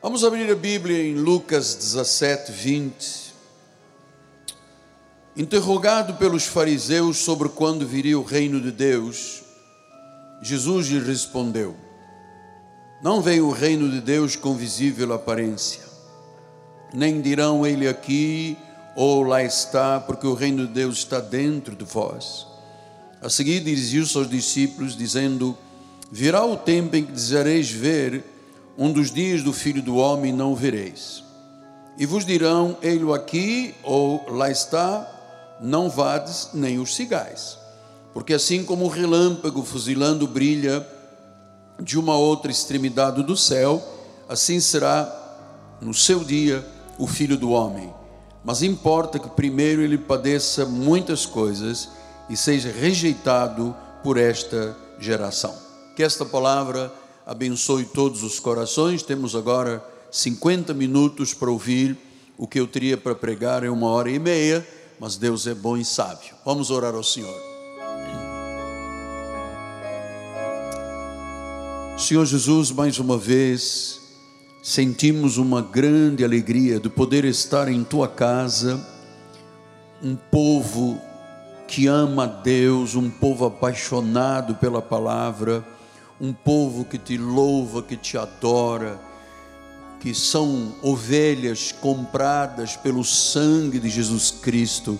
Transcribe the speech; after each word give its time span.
Vamos 0.00 0.22
abrir 0.22 0.48
a 0.48 0.54
Bíblia 0.54 1.02
em 1.02 1.14
Lucas 1.14 1.74
17, 1.74 2.52
20. 2.52 3.34
Interrogado 5.36 6.14
pelos 6.14 6.44
fariseus 6.44 7.16
sobre 7.16 7.48
quando 7.48 7.84
viria 7.84 8.16
o 8.16 8.22
reino 8.22 8.60
de 8.60 8.70
Deus, 8.70 9.42
Jesus 10.40 10.86
lhe 10.86 11.00
respondeu: 11.00 11.74
Não 13.02 13.20
veio 13.20 13.48
o 13.48 13.50
reino 13.50 13.90
de 13.90 14.00
Deus 14.00 14.36
com 14.36 14.54
visível 14.54 15.12
aparência, 15.12 15.82
nem 16.94 17.20
dirão 17.20 17.66
ele 17.66 17.88
aqui 17.88 18.56
ou 18.94 19.24
lá 19.24 19.42
está, 19.42 19.98
porque 19.98 20.28
o 20.28 20.34
reino 20.34 20.64
de 20.68 20.74
Deus 20.74 20.98
está 20.98 21.18
dentro 21.18 21.74
de 21.74 21.84
vós. 21.84 22.46
A 23.20 23.28
seguir 23.28 23.64
dirigiu-se 23.64 24.16
aos 24.16 24.30
discípulos, 24.30 24.96
dizendo: 24.96 25.58
Virá 26.08 26.44
o 26.44 26.56
tempo 26.56 26.94
em 26.94 27.04
que 27.04 27.10
desejareis 27.10 27.68
ver 27.68 28.37
um 28.78 28.92
dos 28.92 29.10
dias 29.10 29.42
do 29.42 29.52
filho 29.52 29.82
do 29.82 29.96
homem, 29.96 30.32
não 30.32 30.52
o 30.52 30.56
vereis. 30.56 31.24
E 31.98 32.06
vos 32.06 32.24
dirão: 32.24 32.76
Ele 32.80 33.12
aqui 33.12 33.74
ou 33.82 34.24
lá 34.30 34.48
está, 34.48 35.04
não 35.60 35.90
vades 35.90 36.50
nem 36.54 36.78
os 36.78 36.94
sigais. 36.94 37.58
Porque 38.14 38.32
assim 38.32 38.64
como 38.64 38.84
o 38.84 38.88
relâmpago 38.88 39.64
fuzilando 39.64 40.28
brilha 40.28 40.86
de 41.82 41.98
uma 41.98 42.16
outra 42.16 42.50
extremidade 42.52 43.22
do 43.24 43.36
céu, 43.36 43.82
assim 44.28 44.60
será 44.60 45.12
no 45.80 45.92
seu 45.92 46.22
dia 46.24 46.64
o 46.96 47.06
filho 47.06 47.36
do 47.36 47.50
homem. 47.50 47.92
Mas 48.44 48.62
importa 48.62 49.18
que 49.18 49.28
primeiro 49.28 49.82
ele 49.82 49.98
padeça 49.98 50.64
muitas 50.64 51.26
coisas 51.26 51.88
e 52.30 52.36
seja 52.36 52.70
rejeitado 52.70 53.74
por 54.02 54.16
esta 54.16 54.76
geração. 54.98 55.54
Que 55.96 56.02
esta 56.02 56.24
palavra 56.24 56.92
abençoe 57.28 57.84
todos 57.84 58.22
os 58.22 58.40
corações. 58.40 59.02
Temos 59.02 59.36
agora 59.36 59.84
50 60.10 60.72
minutos 60.72 61.34
para 61.34 61.50
ouvir 61.50 61.94
o 62.38 62.48
que 62.48 62.58
eu 62.58 62.66
teria 62.66 62.96
para 62.96 63.14
pregar 63.14 63.62
em 63.62 63.68
uma 63.68 63.88
hora 63.88 64.10
e 64.10 64.18
meia, 64.18 64.66
mas 64.98 65.16
Deus 65.16 65.46
é 65.46 65.54
bom 65.54 65.76
e 65.76 65.84
sábio. 65.84 66.34
Vamos 66.42 66.70
orar 66.70 66.94
ao 66.94 67.04
Senhor. 67.04 67.38
Senhor 71.98 72.24
Jesus, 72.24 72.70
mais 72.70 72.98
uma 72.98 73.18
vez, 73.18 74.00
sentimos 74.62 75.36
uma 75.36 75.60
grande 75.60 76.24
alegria 76.24 76.80
de 76.80 76.88
poder 76.88 77.26
estar 77.26 77.68
em 77.68 77.84
tua 77.84 78.08
casa, 78.08 78.80
um 80.02 80.16
povo 80.16 80.98
que 81.66 81.86
ama 81.86 82.24
a 82.24 82.26
Deus, 82.26 82.94
um 82.94 83.10
povo 83.10 83.44
apaixonado 83.44 84.54
pela 84.54 84.80
palavra, 84.80 85.62
um 86.20 86.32
povo 86.32 86.84
que 86.84 86.98
te 86.98 87.16
louva, 87.16 87.82
que 87.82 87.96
te 87.96 88.16
adora, 88.18 89.00
que 90.00 90.14
são 90.14 90.74
ovelhas 90.82 91.72
compradas 91.72 92.76
pelo 92.76 93.04
sangue 93.04 93.78
de 93.78 93.88
Jesus 93.88 94.30
Cristo, 94.30 94.98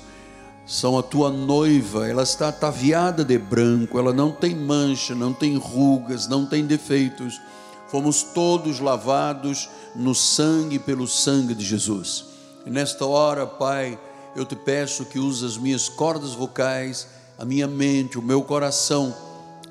são 0.66 0.98
a 0.98 1.02
tua 1.02 1.30
noiva, 1.30 2.06
ela 2.06 2.22
está 2.22 2.48
ataviada 2.48 3.24
de 3.24 3.38
branco, 3.38 3.98
ela 3.98 4.12
não 4.12 4.30
tem 4.30 4.54
mancha, 4.54 5.14
não 5.14 5.32
tem 5.32 5.56
rugas, 5.56 6.28
não 6.28 6.44
tem 6.44 6.66
defeitos. 6.66 7.40
Fomos 7.88 8.22
todos 8.22 8.78
lavados 8.78 9.70
no 9.96 10.14
sangue 10.14 10.78
pelo 10.78 11.06
sangue 11.06 11.54
de 11.54 11.64
Jesus. 11.64 12.26
E 12.66 12.70
nesta 12.70 13.06
hora, 13.06 13.46
Pai, 13.46 13.98
eu 14.36 14.44
te 14.44 14.54
peço 14.54 15.06
que 15.06 15.18
use 15.18 15.44
as 15.44 15.56
minhas 15.56 15.88
cordas 15.88 16.34
vocais, 16.34 17.08
a 17.38 17.46
minha 17.46 17.66
mente, 17.66 18.18
o 18.18 18.22
meu 18.22 18.42
coração, 18.42 19.16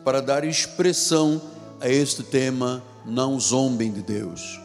para 0.08 0.22
dar 0.22 0.46
expressão 0.46 1.42
a 1.82 1.90
este 1.90 2.24
tema: 2.24 2.82
não 3.06 3.38
zombem 3.38 3.92
de 3.92 4.02
Deus. 4.02 4.58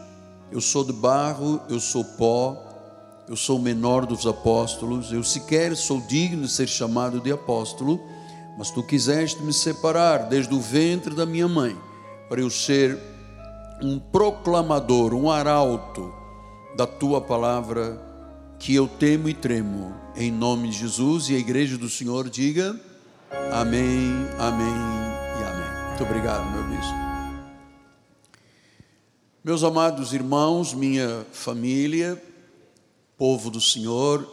Eu 0.49 0.61
sou 0.61 0.85
de 0.85 0.93
barro, 0.93 1.59
eu 1.67 1.81
sou 1.81 2.01
pó, 2.01 2.57
eu 3.27 3.35
sou 3.35 3.59
o 3.59 3.61
menor 3.61 4.05
dos 4.05 4.25
apóstolos, 4.25 5.11
eu 5.11 5.21
sequer 5.21 5.75
sou 5.75 5.99
digno 5.99 6.43
de 6.43 6.49
ser 6.49 6.69
chamado 6.69 7.19
de 7.19 7.29
apóstolo, 7.29 7.99
mas 8.57 8.71
tu 8.71 8.81
quiseste 8.81 9.43
me 9.43 9.51
separar 9.51 10.29
desde 10.29 10.53
o 10.53 10.61
ventre 10.61 11.13
da 11.13 11.25
minha 11.25 11.49
mãe, 11.49 11.75
para 12.29 12.39
eu 12.39 12.49
ser 12.49 12.97
um 13.81 13.99
proclamador, 13.99 15.13
um 15.13 15.29
arauto 15.29 16.09
da 16.77 16.87
tua 16.87 17.19
palavra 17.19 18.01
que 18.57 18.73
eu 18.73 18.87
temo 18.87 19.27
e 19.27 19.33
tremo, 19.33 19.93
em 20.15 20.31
nome 20.31 20.69
de 20.69 20.77
Jesus, 20.77 21.27
e 21.27 21.35
a 21.35 21.37
igreja 21.37 21.77
do 21.77 21.89
Senhor 21.89 22.29
diga 22.29 22.79
amém, 23.51 24.09
amém. 24.39 25.12
Muito 26.03 26.17
obrigado, 26.17 26.51
meu 26.51 26.63
bispo. 26.63 26.93
Meus 29.41 29.63
amados 29.63 30.11
irmãos, 30.11 30.73
minha 30.73 31.25
família, 31.31 32.21
povo 33.17 33.49
do 33.49 33.61
Senhor, 33.61 34.29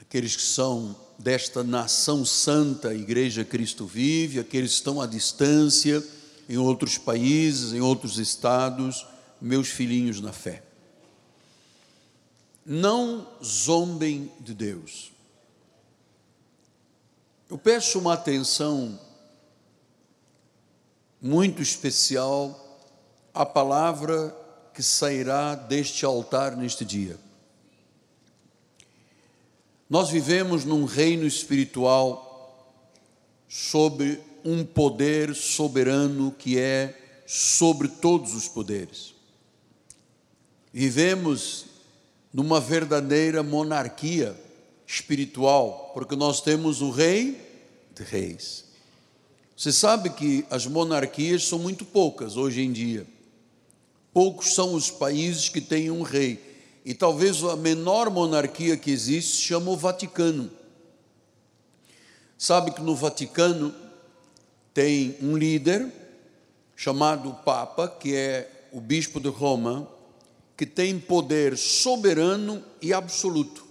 aqueles 0.00 0.36
que 0.36 0.42
são 0.42 0.94
desta 1.18 1.64
nação 1.64 2.24
santa, 2.24 2.94
Igreja 2.94 3.44
Cristo 3.44 3.86
Vive, 3.86 4.38
aqueles 4.38 4.70
que 4.70 4.76
estão 4.76 5.00
à 5.00 5.06
distância, 5.06 6.00
em 6.48 6.56
outros 6.56 6.96
países, 6.96 7.72
em 7.72 7.80
outros 7.80 8.16
estados, 8.16 9.04
meus 9.40 9.66
filhinhos 9.66 10.20
na 10.20 10.32
fé 10.32 10.62
não 12.64 13.26
zombem 13.42 14.30
de 14.38 14.54
Deus. 14.54 15.10
Eu 17.48 17.58
peço 17.58 17.98
uma 17.98 18.12
atenção 18.12 18.96
muito 21.20 21.60
especial 21.60 22.78
à 23.34 23.44
palavra 23.44 24.36
que 24.72 24.82
sairá 24.82 25.54
deste 25.54 26.04
altar 26.04 26.56
neste 26.56 26.84
dia. 26.84 27.18
Nós 29.88 30.08
vivemos 30.08 30.64
num 30.64 30.84
reino 30.84 31.26
espiritual 31.26 32.28
sobre 33.48 34.20
um 34.44 34.64
poder 34.64 35.34
soberano 35.34 36.30
que 36.30 36.58
é 36.58 37.22
sobre 37.26 37.88
todos 37.88 38.34
os 38.34 38.48
poderes. 38.48 39.14
Vivemos 40.72 41.66
numa 42.32 42.60
verdadeira 42.60 43.42
monarquia 43.42 44.38
espiritual, 44.86 45.90
porque 45.92 46.14
nós 46.14 46.40
temos 46.40 46.80
o 46.80 46.90
rei 46.90 47.40
de 47.94 48.04
reis. 48.04 48.69
Você 49.60 49.72
sabe 49.72 50.08
que 50.08 50.46
as 50.48 50.66
monarquias 50.66 51.46
são 51.46 51.58
muito 51.58 51.84
poucas 51.84 52.38
hoje 52.38 52.62
em 52.62 52.72
dia. 52.72 53.06
Poucos 54.10 54.54
são 54.54 54.72
os 54.72 54.90
países 54.90 55.50
que 55.50 55.60
têm 55.60 55.90
um 55.90 56.00
rei. 56.00 56.42
E 56.82 56.94
talvez 56.94 57.44
a 57.44 57.56
menor 57.56 58.08
monarquia 58.08 58.74
que 58.74 58.90
existe 58.90 59.36
se 59.36 59.42
chama 59.42 59.70
o 59.70 59.76
Vaticano. 59.76 60.50
Sabe 62.38 62.70
que 62.70 62.80
no 62.80 62.96
Vaticano 62.96 63.74
tem 64.72 65.18
um 65.20 65.36
líder 65.36 65.92
chamado 66.74 67.30
Papa, 67.44 67.86
que 67.86 68.16
é 68.16 68.68
o 68.72 68.80
bispo 68.80 69.20
de 69.20 69.28
Roma, 69.28 69.86
que 70.56 70.64
tem 70.64 70.98
poder 70.98 71.58
soberano 71.58 72.64
e 72.80 72.94
absoluto. 72.94 73.66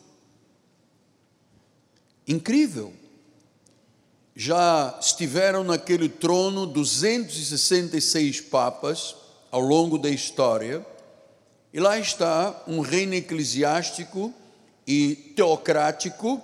Incrível. 2.28 2.99
Já 4.42 4.98
estiveram 5.02 5.66
naquele 5.66 6.08
trono 6.08 6.66
266 6.66 8.40
papas 8.40 9.14
ao 9.52 9.60
longo 9.60 9.98
da 9.98 10.10
história, 10.10 10.86
e 11.74 11.80
lá 11.82 12.00
está 12.00 12.64
um 12.66 12.80
reino 12.80 13.16
eclesiástico 13.16 14.34
e 14.88 15.34
teocrático 15.36 16.42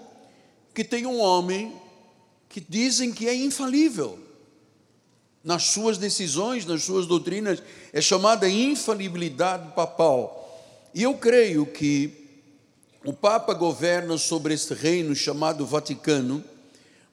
que 0.73 0.83
tem 0.83 1.05
um 1.05 1.21
homem 1.21 1.73
que 2.49 2.59
dizem 2.59 3.13
que 3.13 3.29
é 3.29 3.33
infalível 3.33 4.19
nas 5.41 5.63
suas 5.63 5.97
decisões, 5.97 6.65
nas 6.65 6.83
suas 6.83 7.07
doutrinas, 7.07 7.63
é 7.93 8.01
chamada 8.01 8.49
infalibilidade 8.49 9.71
papal. 9.73 10.61
E 10.93 11.03
eu 11.03 11.13
creio 11.13 11.65
que 11.65 12.11
o 13.05 13.13
Papa 13.13 13.53
governa 13.53 14.17
sobre 14.17 14.53
este 14.53 14.73
reino 14.73 15.15
chamado 15.15 15.65
Vaticano, 15.65 16.43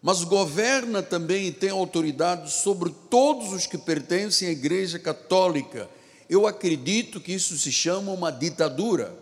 mas 0.03 0.25
governa 0.25 1.01
também 1.01 1.47
e 1.47 1.53
tem 1.53 1.71
autoridade 1.71 2.51
sobre 2.51 2.93
todos 3.09 3.53
os 3.53 3.69
que 3.69 3.79
pertencem 3.79 4.49
à 4.49 4.51
Igreja 4.51 4.99
Católica. 4.99 5.89
Eu 6.29 6.45
acredito 6.45 7.21
que 7.21 7.33
isso 7.33 7.57
se 7.57 7.71
chama 7.71 8.11
uma 8.11 8.33
ditadura. 8.33 9.17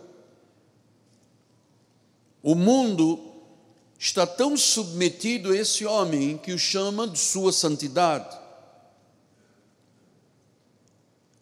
O 2.41 2.55
mundo 2.55 3.31
está 3.99 4.25
tão 4.25 4.57
submetido 4.57 5.51
a 5.51 5.55
esse 5.55 5.85
homem 5.85 6.35
que 6.35 6.51
o 6.51 6.57
chama 6.57 7.07
de 7.07 7.19
sua 7.19 7.53
santidade. 7.53 8.35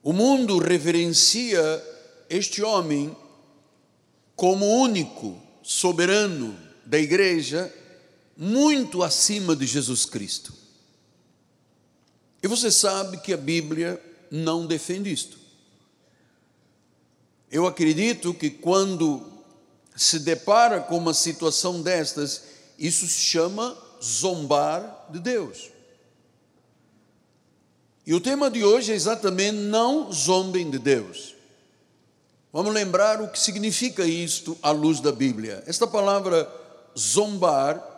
O 0.03 0.11
mundo 0.11 0.57
reverencia 0.57 1.61
este 2.29 2.61
homem 2.61 3.15
como 4.35 4.65
único 4.65 5.41
soberano 5.63 6.57
da 6.85 6.99
igreja, 6.99 7.73
muito 8.41 9.03
acima 9.03 9.53
de 9.53 9.65
Jesus 9.65 10.05
Cristo. 10.05 10.53
E 12.41 12.47
você 12.47 12.71
sabe 12.71 13.17
que 13.17 13.33
a 13.33 13.37
Bíblia 13.37 14.01
não 14.31 14.65
defende 14.65 15.11
isto. 15.11 15.37
Eu 17.51 17.67
acredito 17.67 18.33
que 18.33 18.49
quando 18.49 19.29
se 19.93 20.19
depara 20.19 20.79
com 20.79 20.97
uma 20.97 21.13
situação 21.13 21.81
destas, 21.81 22.43
isso 22.77 23.05
se 23.07 23.19
chama 23.19 23.77
zombar 24.01 25.07
de 25.09 25.19
Deus. 25.19 25.69
E 28.07 28.13
o 28.13 28.21
tema 28.21 28.49
de 28.49 28.63
hoje 28.63 28.93
é 28.93 28.95
exatamente 28.95 29.57
não 29.57 30.13
zombem 30.13 30.71
de 30.71 30.79
Deus. 30.79 31.35
Vamos 32.53 32.73
lembrar 32.73 33.21
o 33.21 33.27
que 33.27 33.37
significa 33.37 34.05
isto 34.05 34.57
à 34.63 34.71
luz 34.71 35.01
da 35.01 35.11
Bíblia. 35.11 35.61
Esta 35.67 35.85
palavra 35.85 36.49
zombar 36.97 37.88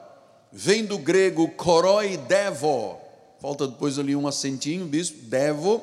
vem 0.52 0.86
do 0.86 0.98
grego 0.98 1.50
koroi 1.50 2.18
devo. 2.18 3.00
Falta 3.40 3.68
depois 3.68 3.98
ali 3.98 4.16
um 4.16 4.28
acentinho, 4.28 4.86
bispo, 4.86 5.18
devo, 5.24 5.82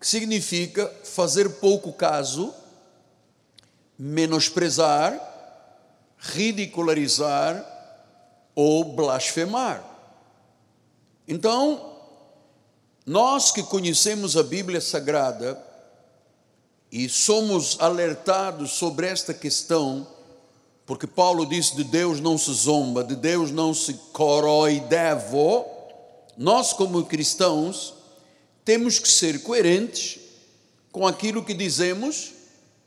que 0.00 0.06
significa 0.06 0.90
fazer 1.04 1.48
pouco 1.60 1.92
caso, 1.92 2.54
menosprezar, 3.98 5.20
ridicularizar 6.18 7.64
ou 8.54 8.84
blasfemar. 8.84 9.84
Então, 11.26 11.92
nós 13.04 13.50
que 13.50 13.62
conhecemos 13.62 14.36
a 14.36 14.42
Bíblia 14.42 14.80
Sagrada 14.80 15.60
e 16.90 17.08
somos 17.08 17.76
alertados 17.80 18.72
sobre 18.72 19.06
esta 19.06 19.32
questão, 19.32 20.06
porque 20.86 21.06
Paulo 21.06 21.46
diz 21.46 21.74
de 21.74 21.84
Deus 21.84 22.20
não 22.20 22.36
se 22.36 22.52
zomba, 22.52 23.04
de 23.04 23.14
Deus 23.14 23.50
não 23.50 23.72
se 23.72 23.94
coroidevo, 24.12 25.64
nós 26.36 26.72
como 26.72 27.04
cristãos 27.04 27.94
temos 28.64 28.98
que 28.98 29.08
ser 29.08 29.42
coerentes 29.42 30.18
com 30.90 31.06
aquilo 31.06 31.44
que 31.44 31.54
dizemos 31.54 32.32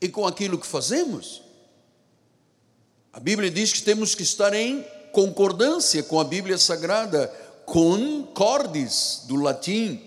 e 0.00 0.08
com 0.08 0.26
aquilo 0.26 0.58
que 0.58 0.66
fazemos. 0.66 1.42
A 3.12 3.20
Bíblia 3.20 3.50
diz 3.50 3.72
que 3.72 3.82
temos 3.82 4.14
que 4.14 4.22
estar 4.22 4.52
em 4.52 4.84
concordância 5.12 6.02
com 6.02 6.20
a 6.20 6.24
Bíblia 6.24 6.58
Sagrada, 6.58 7.28
concordis, 7.64 9.22
do 9.26 9.36
latim. 9.36 10.02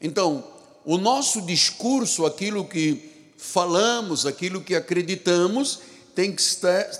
Então, 0.00 0.42
o 0.84 0.96
nosso 0.96 1.42
discurso, 1.42 2.24
aquilo 2.24 2.64
que 2.64 3.32
falamos, 3.36 4.24
aquilo 4.24 4.62
que 4.62 4.74
acreditamos, 4.74 5.80
tem 6.16 6.34
que, 6.34 6.42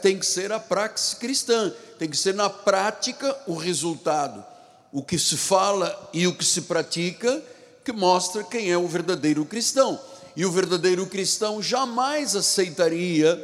tem 0.02 0.18
que 0.18 0.26
ser 0.26 0.52
a 0.52 0.60
praxe 0.60 1.16
cristã, 1.16 1.72
tem 1.98 2.08
que 2.08 2.18
ser 2.18 2.34
na 2.34 2.50
prática 2.50 3.34
o 3.46 3.54
resultado. 3.54 4.44
O 4.92 5.02
que 5.02 5.18
se 5.18 5.38
fala 5.38 6.10
e 6.12 6.26
o 6.26 6.36
que 6.36 6.44
se 6.44 6.62
pratica, 6.62 7.42
que 7.82 7.92
mostra 7.92 8.44
quem 8.44 8.70
é 8.70 8.76
o 8.76 8.86
verdadeiro 8.86 9.46
cristão. 9.46 9.98
E 10.36 10.44
o 10.44 10.52
verdadeiro 10.52 11.06
cristão 11.06 11.62
jamais 11.62 12.36
aceitaria 12.36 13.42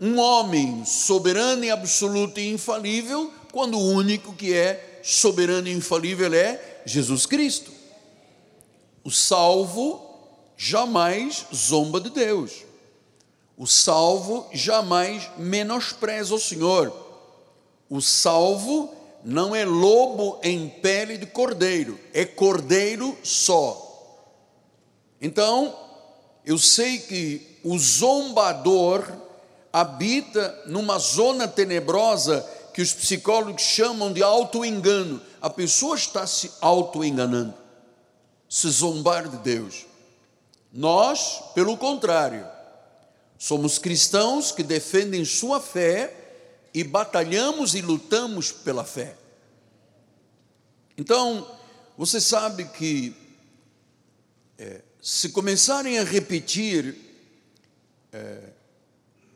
um 0.00 0.18
homem 0.18 0.86
soberano 0.86 1.64
e 1.64 1.70
absoluto 1.70 2.40
e 2.40 2.50
infalível, 2.50 3.30
quando 3.52 3.78
o 3.78 3.92
único 3.92 4.32
que 4.32 4.54
é 4.54 5.02
soberano 5.04 5.68
e 5.68 5.72
infalível 5.72 6.32
é 6.32 6.80
Jesus 6.86 7.26
Cristo. 7.26 7.70
O 9.04 9.10
salvo 9.10 10.00
jamais 10.56 11.44
zomba 11.54 12.00
de 12.00 12.08
Deus. 12.08 12.69
O 13.60 13.66
salvo 13.66 14.48
jamais 14.54 15.30
menospreza 15.36 16.34
o 16.34 16.40
Senhor. 16.40 16.96
O 17.90 18.00
salvo 18.00 18.90
não 19.22 19.54
é 19.54 19.66
lobo 19.66 20.38
em 20.42 20.66
pele 20.66 21.18
de 21.18 21.26
cordeiro, 21.26 22.00
é 22.14 22.24
cordeiro 22.24 23.14
só. 23.22 23.86
Então, 25.20 25.76
eu 26.42 26.56
sei 26.56 27.00
que 27.00 27.60
o 27.62 27.78
zombador 27.78 29.06
habita 29.70 30.62
numa 30.64 30.98
zona 30.98 31.46
tenebrosa 31.46 32.40
que 32.72 32.80
os 32.80 32.94
psicólogos 32.94 33.60
chamam 33.60 34.10
de 34.10 34.22
auto-engano. 34.22 35.20
A 35.38 35.50
pessoa 35.50 35.96
está 35.96 36.26
se 36.26 36.50
auto-enganando, 36.62 37.52
se 38.48 38.70
zombar 38.70 39.28
de 39.28 39.36
Deus. 39.36 39.84
Nós, 40.72 41.42
pelo 41.54 41.76
contrário, 41.76 42.58
somos 43.40 43.78
cristãos 43.78 44.52
que 44.52 44.62
defendem 44.62 45.24
sua 45.24 45.62
fé 45.62 46.14
e 46.74 46.84
batalhamos 46.84 47.74
e 47.74 47.80
lutamos 47.80 48.52
pela 48.52 48.84
fé. 48.84 49.16
Então, 50.96 51.50
você 51.96 52.20
sabe 52.20 52.66
que 52.66 53.16
é, 54.58 54.82
se 55.00 55.30
começarem 55.30 55.98
a 55.98 56.04
repetir 56.04 56.94
é, 58.12 58.40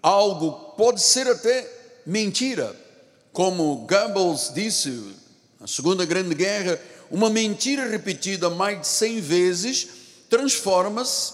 algo, 0.03 0.75
pode 0.77 1.01
ser 1.01 1.27
até 1.27 1.67
mentira, 2.05 2.79
como 3.33 3.87
Goebbels 3.87 4.53
disse 4.55 5.17
na 5.59 5.67
Segunda 5.67 6.05
Grande 6.05 6.35
Guerra, 6.35 6.79
uma 7.11 7.31
mentira 7.31 7.89
repetida 7.89 8.51
mais 8.51 8.83
de 8.83 8.87
100 8.87 9.21
vezes 9.23 9.89
transforma-se 10.29 11.33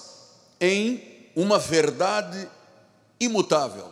em 0.61 1.03
uma 1.35 1.59
verdade 1.59 2.49
imutável. 3.21 3.89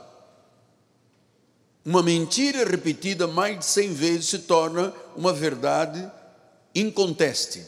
Uma 1.84 2.02
mentira 2.02 2.68
repetida 2.68 3.26
mais 3.26 3.58
de 3.58 3.64
100 3.66 3.92
vezes 3.92 4.26
se 4.26 4.38
torna 4.40 4.92
uma 5.16 5.32
verdade 5.32 6.10
inconteste. 6.74 7.64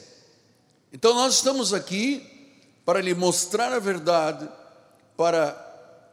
Então 0.92 1.14
nós 1.14 1.34
estamos 1.34 1.72
aqui 1.72 2.26
para 2.84 3.00
lhe 3.00 3.14
mostrar 3.14 3.72
a 3.72 3.78
verdade, 3.78 4.48
para 5.16 5.56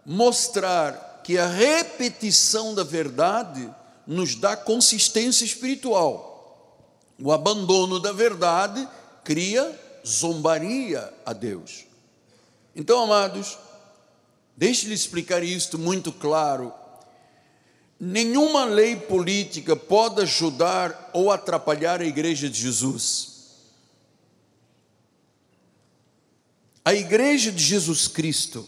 mostrar 0.06 1.22
que 1.24 1.38
a 1.38 1.48
repetição 1.48 2.76
da 2.76 2.84
verdade 2.84 3.70
nos 4.06 4.36
dá 4.36 4.56
consistência 4.56 5.44
espiritual. 5.44 6.78
O 7.22 7.32
abandono 7.32 8.00
da 8.00 8.12
verdade 8.12 8.88
cria 9.24 9.78
zombaria 10.06 11.14
a 11.26 11.34
Deus. 11.34 11.86
Então, 12.76 13.04
amados, 13.04 13.58
deixe-lhe 14.58 14.96
explicar 14.96 15.44
isto 15.44 15.78
muito 15.78 16.12
claro. 16.12 16.74
Nenhuma 18.00 18.66
lei 18.66 18.96
política 18.96 19.76
pode 19.76 20.22
ajudar 20.22 21.12
ou 21.14 21.32
atrapalhar 21.32 22.02
a 22.02 22.06
igreja 22.06 22.50
de 22.50 22.60
Jesus. 22.60 23.38
A 26.84 26.94
igreja 26.94 27.52
de 27.52 27.64
Jesus 27.64 28.08
Cristo 28.08 28.68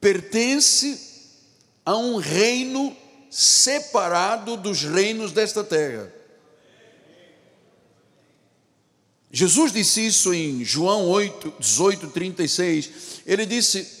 pertence 0.00 1.06
a 1.84 1.96
um 1.96 2.16
reino 2.16 2.96
separado 3.30 4.56
dos 4.56 4.82
reinos 4.82 5.32
desta 5.32 5.64
terra. 5.64 6.12
Jesus 9.30 9.72
disse 9.72 10.06
isso 10.06 10.32
em 10.32 10.64
João 10.64 11.08
8, 11.08 11.54
18, 11.58 12.08
36. 12.08 12.90
Ele 13.26 13.44
disse, 13.44 13.97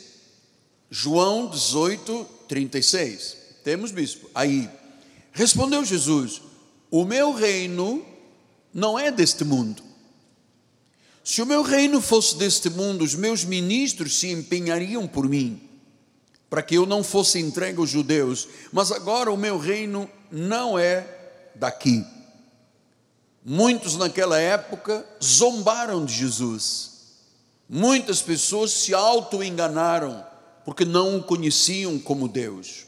João 0.90 1.48
18, 1.48 2.26
36. 2.48 3.36
Temos, 3.62 3.90
bispo? 3.90 4.30
Aí. 4.34 4.68
Respondeu 5.32 5.84
Jesus: 5.84 6.40
O 6.90 7.04
meu 7.04 7.32
reino 7.32 8.04
não 8.72 8.98
é 8.98 9.10
deste 9.10 9.44
mundo. 9.44 9.82
Se 11.22 11.42
o 11.42 11.46
meu 11.46 11.62
reino 11.62 12.00
fosse 12.00 12.36
deste 12.36 12.70
mundo, 12.70 13.04
os 13.04 13.14
meus 13.14 13.44
ministros 13.44 14.18
se 14.18 14.30
empenhariam 14.30 15.06
por 15.06 15.28
mim 15.28 15.68
para 16.48 16.62
que 16.62 16.74
eu 16.74 16.86
não 16.86 17.04
fosse 17.04 17.38
entregue 17.38 17.78
aos 17.78 17.90
judeus, 17.90 18.48
mas 18.72 18.90
agora 18.90 19.30
o 19.30 19.36
meu 19.36 19.58
reino 19.58 20.10
não 20.30 20.78
é 20.78 21.06
daqui. 21.54 22.04
Muitos 23.44 23.96
naquela 23.96 24.38
época 24.38 25.04
zombaram 25.22 26.04
de 26.04 26.14
Jesus. 26.14 26.90
Muitas 27.68 28.22
pessoas 28.22 28.70
se 28.70 28.94
auto-enganaram 28.94 30.24
porque 30.68 30.84
não 30.84 31.16
o 31.16 31.22
conheciam 31.22 31.98
como 31.98 32.28
Deus. 32.28 32.84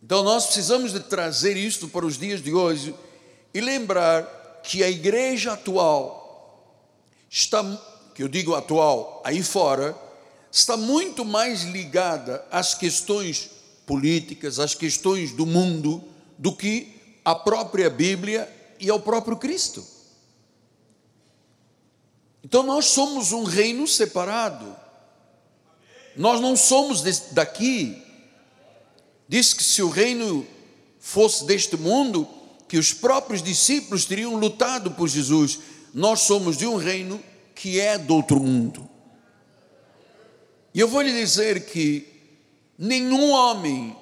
Então 0.00 0.22
nós 0.22 0.44
precisamos 0.44 0.92
de 0.92 1.00
trazer 1.00 1.56
isto 1.56 1.88
para 1.88 2.06
os 2.06 2.16
dias 2.16 2.40
de 2.40 2.54
hoje 2.54 2.94
e 3.52 3.60
lembrar 3.60 4.60
que 4.62 4.80
a 4.80 4.88
igreja 4.88 5.54
atual 5.54 6.86
está, 7.28 7.64
que 8.14 8.22
eu 8.22 8.28
digo 8.28 8.54
atual, 8.54 9.20
aí 9.26 9.42
fora, 9.42 9.98
está 10.52 10.76
muito 10.76 11.24
mais 11.24 11.64
ligada 11.64 12.46
às 12.48 12.74
questões 12.74 13.50
políticas, 13.84 14.60
às 14.60 14.76
questões 14.76 15.32
do 15.32 15.44
mundo, 15.44 16.00
do 16.38 16.54
que 16.54 16.94
à 17.24 17.34
própria 17.34 17.90
Bíblia 17.90 18.48
e 18.78 18.88
ao 18.88 19.00
próprio 19.00 19.36
Cristo. 19.36 19.84
Então 22.44 22.62
nós 22.62 22.84
somos 22.84 23.32
um 23.32 23.42
reino 23.42 23.84
separado. 23.84 24.83
Nós 26.16 26.40
não 26.40 26.56
somos 26.56 27.02
daqui. 27.32 28.02
Diz 29.28 29.52
que 29.52 29.62
se 29.62 29.82
o 29.82 29.88
reino 29.88 30.46
fosse 30.98 31.44
deste 31.44 31.76
mundo, 31.76 32.28
que 32.68 32.78
os 32.78 32.92
próprios 32.92 33.42
discípulos 33.42 34.04
teriam 34.04 34.36
lutado 34.36 34.90
por 34.92 35.08
Jesus. 35.08 35.58
Nós 35.92 36.20
somos 36.20 36.56
de 36.56 36.66
um 36.66 36.76
reino 36.76 37.22
que 37.54 37.78
é 37.78 37.98
do 37.98 38.14
outro 38.14 38.40
mundo. 38.40 38.88
E 40.72 40.80
eu 40.80 40.88
vou 40.88 41.02
lhe 41.02 41.12
dizer 41.12 41.66
que 41.66 42.06
nenhum 42.76 43.30
homem, 43.30 43.96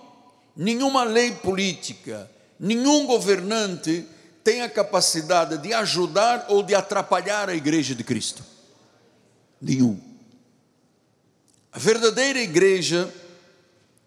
nenhuma 0.57 1.05
lei 1.05 1.33
política, 1.33 2.31
nenhum 2.59 3.05
governante 3.07 4.07
tem 4.43 4.63
a 4.63 4.69
capacidade 4.69 5.59
de 5.59 5.75
ajudar 5.75 6.47
ou 6.49 6.63
de 6.63 6.75
atrapalhar 6.75 7.51
a 7.51 7.55
igreja 7.55 7.95
de 7.95 8.03
Cristo. 8.03 8.43
Nenhum. 9.61 10.12
A 11.73 11.79
verdadeira 11.79 12.39
igreja 12.39 13.13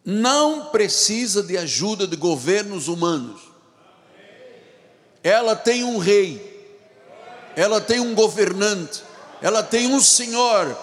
não 0.05 0.67
precisa 0.67 1.41
de 1.41 1.57
ajuda 1.57 2.05
de 2.05 2.15
governos 2.15 2.87
humanos. 2.87 3.41
Ela 5.23 5.55
tem 5.55 5.83
um 5.83 5.97
rei, 5.97 6.39
ela 7.55 7.81
tem 7.81 7.99
um 7.99 8.13
governante, 8.13 9.03
ela 9.41 9.63
tem 9.63 9.87
um 9.87 9.99
senhor. 9.99 10.77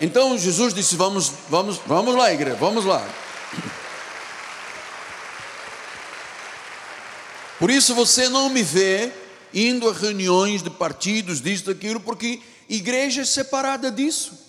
Então 0.00 0.38
Jesus 0.38 0.72
disse: 0.72 0.96
Vamos, 0.96 1.30
vamos, 1.50 1.78
vamos 1.86 2.14
lá, 2.14 2.32
igreja, 2.32 2.56
vamos 2.56 2.86
lá. 2.86 3.06
Por 7.58 7.70
isso 7.70 7.94
você 7.94 8.30
não 8.30 8.48
me 8.48 8.62
vê 8.62 9.12
indo 9.52 9.88
a 9.88 9.92
reuniões 9.92 10.62
de 10.62 10.70
partidos, 10.70 11.40
disso, 11.40 11.66
daquilo, 11.66 12.00
porque 12.00 12.40
igreja 12.66 13.22
é 13.22 13.24
separada 13.26 13.90
disso. 13.90 14.45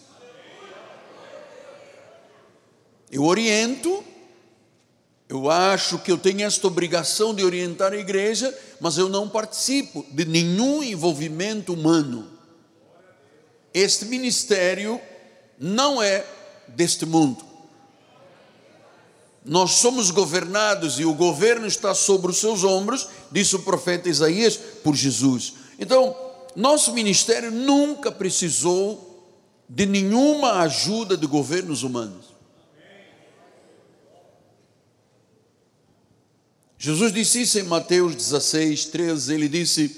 Eu 3.12 3.24
oriento, 3.24 4.04
eu 5.30 5.50
acho 5.50 6.00
que 6.00 6.12
eu 6.12 6.18
tenho 6.18 6.46
esta 6.46 6.68
obrigação 6.68 7.34
de 7.34 7.44
orientar 7.44 7.94
a 7.94 7.98
igreja, 7.98 8.56
mas 8.80 8.98
eu 8.98 9.10
não 9.10 9.30
participo 9.30 10.06
de 10.12 10.26
nenhum 10.26 10.84
envolvimento 10.84 11.74
humano. 11.74 12.30
Este 13.74 14.06
ministério 14.06 15.00
não 15.60 16.02
é 16.02 16.26
deste 16.68 17.06
mundo. 17.06 17.46
Nós 19.46 19.72
somos 19.72 20.12
governados 20.12 21.00
e 21.00 21.06
o 21.06 21.14
governo 21.14 21.66
está 21.66 21.94
sobre 21.94 22.32
os 22.32 22.38
seus 22.38 22.66
ombros, 22.66 23.08
disse 23.32 23.56
o 23.56 23.64
profeta 23.64 24.10
Isaías, 24.10 24.58
por 24.58 24.94
Jesus. 24.94 25.54
Então, 25.80 26.16
nosso 26.54 26.92
ministério 26.94 27.50
nunca 27.50 28.12
precisou 28.12 29.26
de 29.70 29.86
nenhuma 29.86 30.62
ajuda 30.62 31.16
de 31.16 31.26
governos 31.26 31.84
humanos. 31.84 32.27
Jesus 36.78 37.12
disse 37.12 37.42
isso 37.42 37.58
em 37.58 37.64
Mateus 37.64 38.16
16, 38.16 38.86
13. 38.86 39.34
Ele 39.34 39.50
disse: 39.50 39.96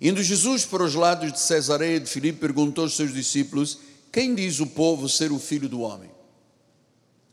Indo 0.00 0.22
Jesus 0.22 0.64
para 0.64 0.82
os 0.82 0.94
lados 0.94 1.32
de 1.32 1.40
Cesareia 1.40 2.00
de 2.00 2.08
Filipe, 2.08 2.38
perguntou 2.38 2.84
aos 2.84 2.96
seus 2.96 3.12
discípulos: 3.12 3.78
Quem 4.10 4.34
diz 4.34 4.58
o 4.60 4.66
povo 4.66 5.08
ser 5.08 5.32
o 5.32 5.38
filho 5.38 5.68
do 5.68 5.80
homem? 5.80 6.10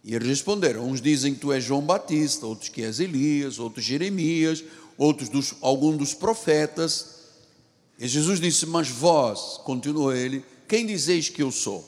E 0.04 0.14
eles 0.14 0.28
responderam: 0.28 0.86
Uns 0.86 1.02
dizem 1.02 1.34
que 1.34 1.40
tu 1.40 1.54
és 1.54 1.64
João 1.64 1.82
Batista, 1.82 2.46
outros 2.46 2.70
que 2.70 2.84
és 2.84 3.00
Elias, 3.00 3.60
outros 3.60 3.86
Jeremias, 3.86 4.64
outros 4.98 5.30
dos, 5.30 5.54
algum 5.62 5.96
dos 5.96 6.14
profetas. 6.14 7.22
E 7.98 8.08
Jesus 8.08 8.42
disse: 8.42 8.66
Mas 8.66 8.90
vós, 8.90 9.58
continuou 9.64 10.14
ele, 10.14 10.44
quem 10.68 10.86
dizeis 10.86 11.30
que 11.30 11.42
eu 11.42 11.52
sou? 11.52 11.88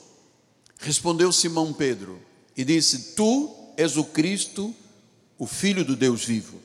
Respondeu 0.78 1.30
Simão 1.32 1.70
Pedro 1.70 2.18
e 2.56 2.64
disse: 2.64 3.14
Tu 3.14 3.54
és 3.76 3.98
o 3.98 4.04
Cristo, 4.04 4.74
o 5.38 5.46
Filho 5.46 5.84
do 5.84 5.94
Deus 5.94 6.24
vivo. 6.24 6.64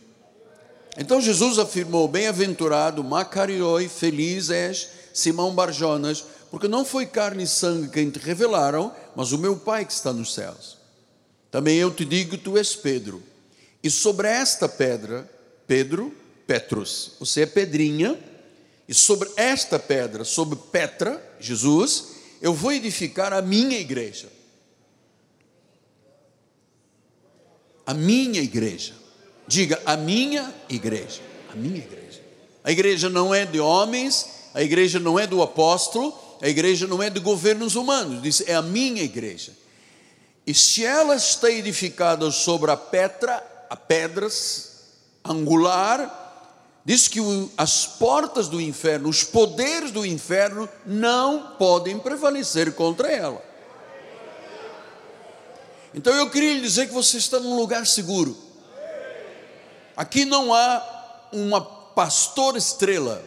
Então 1.00 1.22
Jesus 1.22 1.58
afirmou: 1.58 2.10
Bem-aventurado, 2.10 3.02
Macarioi, 3.02 3.88
feliz 3.88 4.50
és, 4.50 4.90
Simão 5.14 5.56
Barjonas, 5.56 6.26
porque 6.52 6.68
não 6.68 6.84
foi 6.84 7.06
carne 7.06 7.44
e 7.44 7.48
sangue 7.48 7.88
quem 7.88 8.10
te 8.10 8.20
revelaram, 8.20 8.94
mas 9.16 9.32
o 9.32 9.38
meu 9.38 9.56
Pai 9.56 9.86
que 9.86 9.94
está 9.94 10.12
nos 10.12 10.34
céus. 10.34 10.78
Também 11.50 11.78
eu 11.78 11.90
te 11.90 12.04
digo: 12.04 12.38
tu 12.38 12.58
és 12.58 12.76
Pedro, 12.76 13.24
e 13.82 13.90
sobre 13.90 14.28
esta 14.28 14.68
pedra, 14.68 15.28
Pedro, 15.66 16.14
Petrus, 16.46 17.14
você 17.18 17.44
é 17.44 17.46
pedrinha, 17.46 18.20
e 18.86 18.94
sobre 18.94 19.32
esta 19.38 19.80
pedra, 19.80 20.26
sobre 20.26 20.60
Petra, 20.70 21.24
Jesus, 21.40 22.10
eu 22.42 22.54
vou 22.54 22.74
edificar 22.74 23.32
a 23.32 23.42
minha 23.42 23.80
igreja. 23.80 24.28
A 27.86 27.94
minha 27.94 28.42
igreja. 28.42 29.00
Diga, 29.50 29.82
a 29.84 29.98
minha 29.98 30.54
igreja. 30.70 31.22
A 31.52 31.56
minha 31.56 31.80
igreja. 31.80 32.22
A 32.64 32.72
igreja 32.72 33.10
não 33.10 33.34
é 33.34 33.48
de 33.48 33.60
homens, 33.60 34.30
a 34.54 34.62
igreja 34.62 35.00
não 35.00 35.18
é 35.18 35.26
do 35.26 35.42
apóstolo, 35.42 36.14
a 36.40 36.48
igreja 36.48 36.86
não 36.86 37.02
é 37.02 37.10
de 37.10 37.20
governos 37.20 37.76
humanos. 37.76 38.22
Diz, 38.22 38.44
é 38.46 38.54
a 38.54 38.62
minha 38.62 39.02
igreja. 39.02 39.52
E 40.46 40.54
se 40.54 40.86
ela 40.86 41.16
está 41.16 41.50
edificada 41.50 42.30
sobre 42.30 42.70
a 42.70 42.78
pedra, 42.78 43.44
a 43.72 43.76
pedras 43.76 44.84
angular, 45.26 46.84
diz 46.86 47.08
que 47.08 47.20
as 47.58 47.88
portas 47.88 48.50
do 48.50 48.62
inferno, 48.62 49.10
os 49.10 49.24
poderes 49.24 49.90
do 49.90 50.06
inferno 50.06 50.70
não 50.86 51.56
podem 51.58 51.98
prevalecer 51.98 52.72
contra 52.74 53.12
ela. 53.12 53.44
Então 55.92 56.14
eu 56.14 56.30
queria 56.30 56.54
lhe 56.54 56.62
dizer 56.62 56.88
que 56.88 56.94
você 56.94 57.18
está 57.18 57.40
num 57.40 57.56
lugar 57.56 57.88
seguro. 57.88 58.49
Aqui 60.00 60.24
não 60.24 60.54
há 60.54 61.28
uma 61.34 61.60
pastor 61.60 62.56
estrela. 62.56 63.22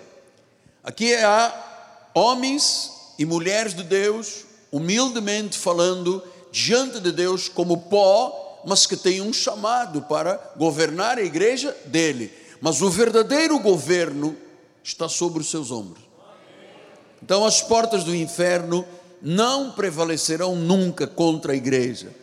Aqui 0.82 1.14
há 1.16 2.10
homens 2.14 2.90
e 3.18 3.26
mulheres 3.26 3.74
de 3.74 3.82
Deus, 3.82 4.46
humildemente 4.72 5.58
falando 5.58 6.26
diante 6.50 6.98
de 6.98 7.12
Deus 7.12 7.46
como 7.46 7.76
pó, 7.76 8.62
mas 8.64 8.86
que 8.86 8.96
têm 8.96 9.20
um 9.20 9.34
chamado 9.34 10.00
para 10.00 10.40
governar 10.56 11.18
a 11.18 11.22
igreja 11.22 11.76
dele. 11.84 12.32
Mas 12.58 12.80
o 12.80 12.88
verdadeiro 12.88 13.58
governo 13.58 14.34
está 14.82 15.10
sobre 15.10 15.42
os 15.42 15.50
seus 15.50 15.70
ombros. 15.70 16.02
Então 17.22 17.44
as 17.44 17.60
portas 17.60 18.02
do 18.02 18.14
inferno 18.16 18.82
não 19.20 19.72
prevalecerão 19.72 20.56
nunca 20.56 21.06
contra 21.06 21.52
a 21.52 21.56
igreja. 21.56 22.14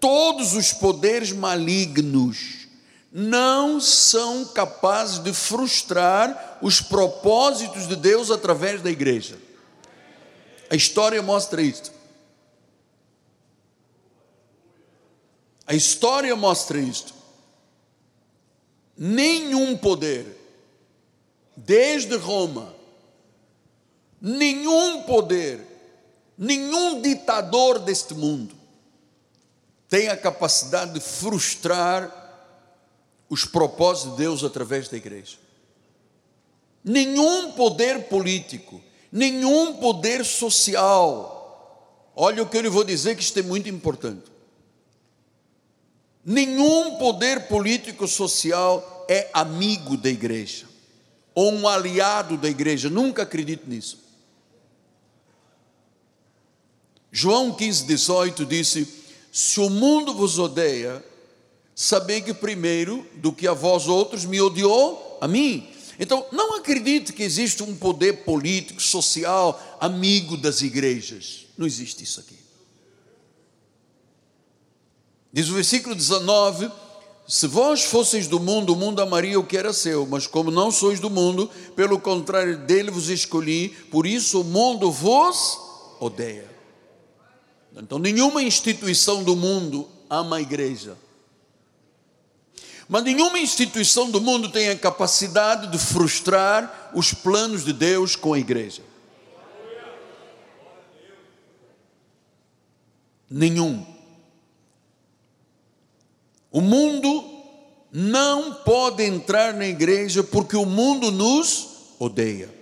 Todos 0.00 0.52
os 0.54 0.72
poderes 0.72 1.30
malignos 1.30 2.61
não 3.12 3.78
são 3.78 4.46
capazes 4.46 5.18
de 5.18 5.34
frustrar 5.34 6.58
os 6.62 6.80
propósitos 6.80 7.86
de 7.86 7.94
Deus 7.94 8.30
através 8.30 8.80
da 8.80 8.90
igreja. 8.90 9.38
A 10.70 10.74
história 10.74 11.20
mostra 11.20 11.60
isso. 11.60 11.92
A 15.66 15.74
história 15.74 16.34
mostra 16.34 16.78
isto. 16.78 17.12
Nenhum 18.96 19.76
poder, 19.76 20.26
desde 21.54 22.16
Roma, 22.16 22.74
nenhum 24.20 25.02
poder, 25.02 25.60
nenhum 26.38 27.02
ditador 27.02 27.78
deste 27.78 28.14
mundo 28.14 28.54
tem 29.88 30.08
a 30.08 30.16
capacidade 30.16 30.94
de 30.94 31.00
frustrar 31.00 32.21
os 33.32 33.46
propósitos 33.46 34.10
de 34.10 34.18
Deus 34.18 34.44
através 34.44 34.88
da 34.88 34.96
igreja. 34.98 35.38
Nenhum 36.84 37.52
poder 37.52 38.08
político, 38.10 38.78
nenhum 39.10 39.78
poder 39.78 40.22
social. 40.22 42.12
Olha 42.14 42.42
o 42.42 42.46
que 42.46 42.58
eu 42.58 42.60
lhe 42.60 42.68
vou 42.68 42.84
dizer, 42.84 43.16
que 43.16 43.22
isto 43.22 43.38
é 43.38 43.42
muito 43.42 43.70
importante. 43.70 44.30
Nenhum 46.22 46.98
poder 46.98 47.48
político 47.48 48.06
social 48.06 49.06
é 49.08 49.30
amigo 49.32 49.96
da 49.96 50.10
igreja, 50.10 50.66
ou 51.34 51.54
um 51.54 51.66
aliado 51.66 52.36
da 52.36 52.50
igreja, 52.50 52.90
nunca 52.90 53.22
acredito 53.22 53.66
nisso. 53.66 53.98
João 57.10 57.54
15, 57.54 57.86
18 57.86 58.44
disse: 58.44 58.86
Se 59.32 59.58
o 59.58 59.70
mundo 59.70 60.12
vos 60.12 60.38
odeia, 60.38 61.02
saber 61.74 62.20
que 62.22 62.34
primeiro 62.34 63.06
do 63.14 63.32
que 63.32 63.46
a 63.46 63.52
vós 63.52 63.88
outros 63.88 64.24
me 64.24 64.40
odiou 64.40 65.18
a 65.20 65.28
mim. 65.28 65.68
Então, 65.98 66.26
não 66.32 66.56
acredite 66.56 67.12
que 67.12 67.22
existe 67.22 67.62
um 67.62 67.76
poder 67.76 68.24
político, 68.24 68.80
social, 68.80 69.60
amigo 69.80 70.36
das 70.36 70.62
igrejas. 70.62 71.46
Não 71.56 71.66
existe 71.66 72.02
isso 72.02 72.20
aqui. 72.20 72.36
Diz 75.32 75.48
o 75.48 75.54
versículo 75.54 75.94
19: 75.94 76.70
Se 77.26 77.46
vós 77.46 77.84
fosseis 77.84 78.26
do 78.26 78.40
mundo, 78.40 78.72
o 78.72 78.76
mundo 78.76 79.00
amaria 79.00 79.38
o 79.38 79.46
que 79.46 79.56
era 79.56 79.72
seu, 79.72 80.06
mas 80.06 80.26
como 80.26 80.50
não 80.50 80.70
sois 80.70 81.00
do 81.00 81.08
mundo, 81.08 81.48
pelo 81.76 81.98
contrário 81.98 82.58
dele 82.58 82.90
vos 82.90 83.08
escolhi, 83.08 83.70
por 83.90 84.06
isso 84.06 84.40
o 84.40 84.44
mundo 84.44 84.90
vos 84.90 85.58
odeia. 86.00 86.50
Então, 87.76 87.98
nenhuma 87.98 88.42
instituição 88.42 89.22
do 89.22 89.34
mundo 89.34 89.88
ama 90.10 90.36
a 90.36 90.42
igreja. 90.42 90.96
Mas 92.92 93.04
nenhuma 93.04 93.38
instituição 93.38 94.10
do 94.10 94.20
mundo 94.20 94.50
tem 94.50 94.68
a 94.68 94.76
capacidade 94.76 95.68
de 95.68 95.78
frustrar 95.78 96.90
os 96.94 97.14
planos 97.14 97.64
de 97.64 97.72
Deus 97.72 98.16
com 98.16 98.34
a 98.34 98.38
igreja. 98.38 98.82
Nenhum. 103.30 103.86
O 106.50 106.60
mundo 106.60 107.24
não 107.90 108.56
pode 108.56 109.02
entrar 109.02 109.54
na 109.54 109.66
igreja 109.66 110.22
porque 110.22 110.54
o 110.54 110.66
mundo 110.66 111.10
nos 111.10 111.94
odeia. 111.98 112.54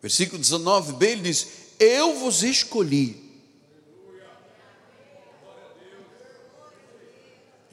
Versículo 0.00 0.40
19b 0.40 1.02
ele 1.02 1.20
diz: 1.20 1.48
Eu 1.78 2.18
vos 2.18 2.42
escolhi. 2.42 3.19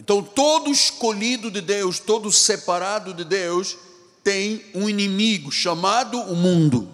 Então, 0.07 0.23
todo 0.23 0.71
escolhido 0.71 1.51
de 1.51 1.59
Deus, 1.59 1.99
todo 1.99 2.31
separado 2.31 3.13
de 3.13 3.25
Deus, 3.25 3.75
tem 4.23 4.63
um 4.73 4.87
inimigo 4.87 5.51
chamado 5.51 6.17
o 6.17 6.33
mundo. 6.33 6.87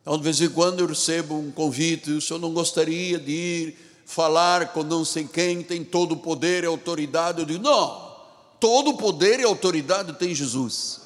Então, 0.00 0.18
de 0.18 0.24
vez 0.24 0.40
em 0.40 0.48
quando 0.48 0.80
eu 0.80 0.88
recebo 0.88 1.36
um 1.36 1.52
convite, 1.52 2.10
o 2.10 2.20
senhor 2.20 2.40
não 2.40 2.52
gostaria 2.52 3.16
de 3.16 3.30
ir 3.30 3.76
falar 4.04 4.72
com 4.72 4.82
não 4.82 5.04
sei 5.04 5.22
quem, 5.22 5.62
tem 5.62 5.84
todo 5.84 6.14
o 6.14 6.16
poder 6.16 6.64
e 6.64 6.66
autoridade. 6.66 7.38
Eu 7.38 7.46
digo, 7.46 7.62
não, 7.62 8.16
todo 8.58 8.90
o 8.90 8.96
poder 8.96 9.38
e 9.38 9.44
autoridade 9.44 10.14
tem 10.14 10.34
Jesus. 10.34 11.00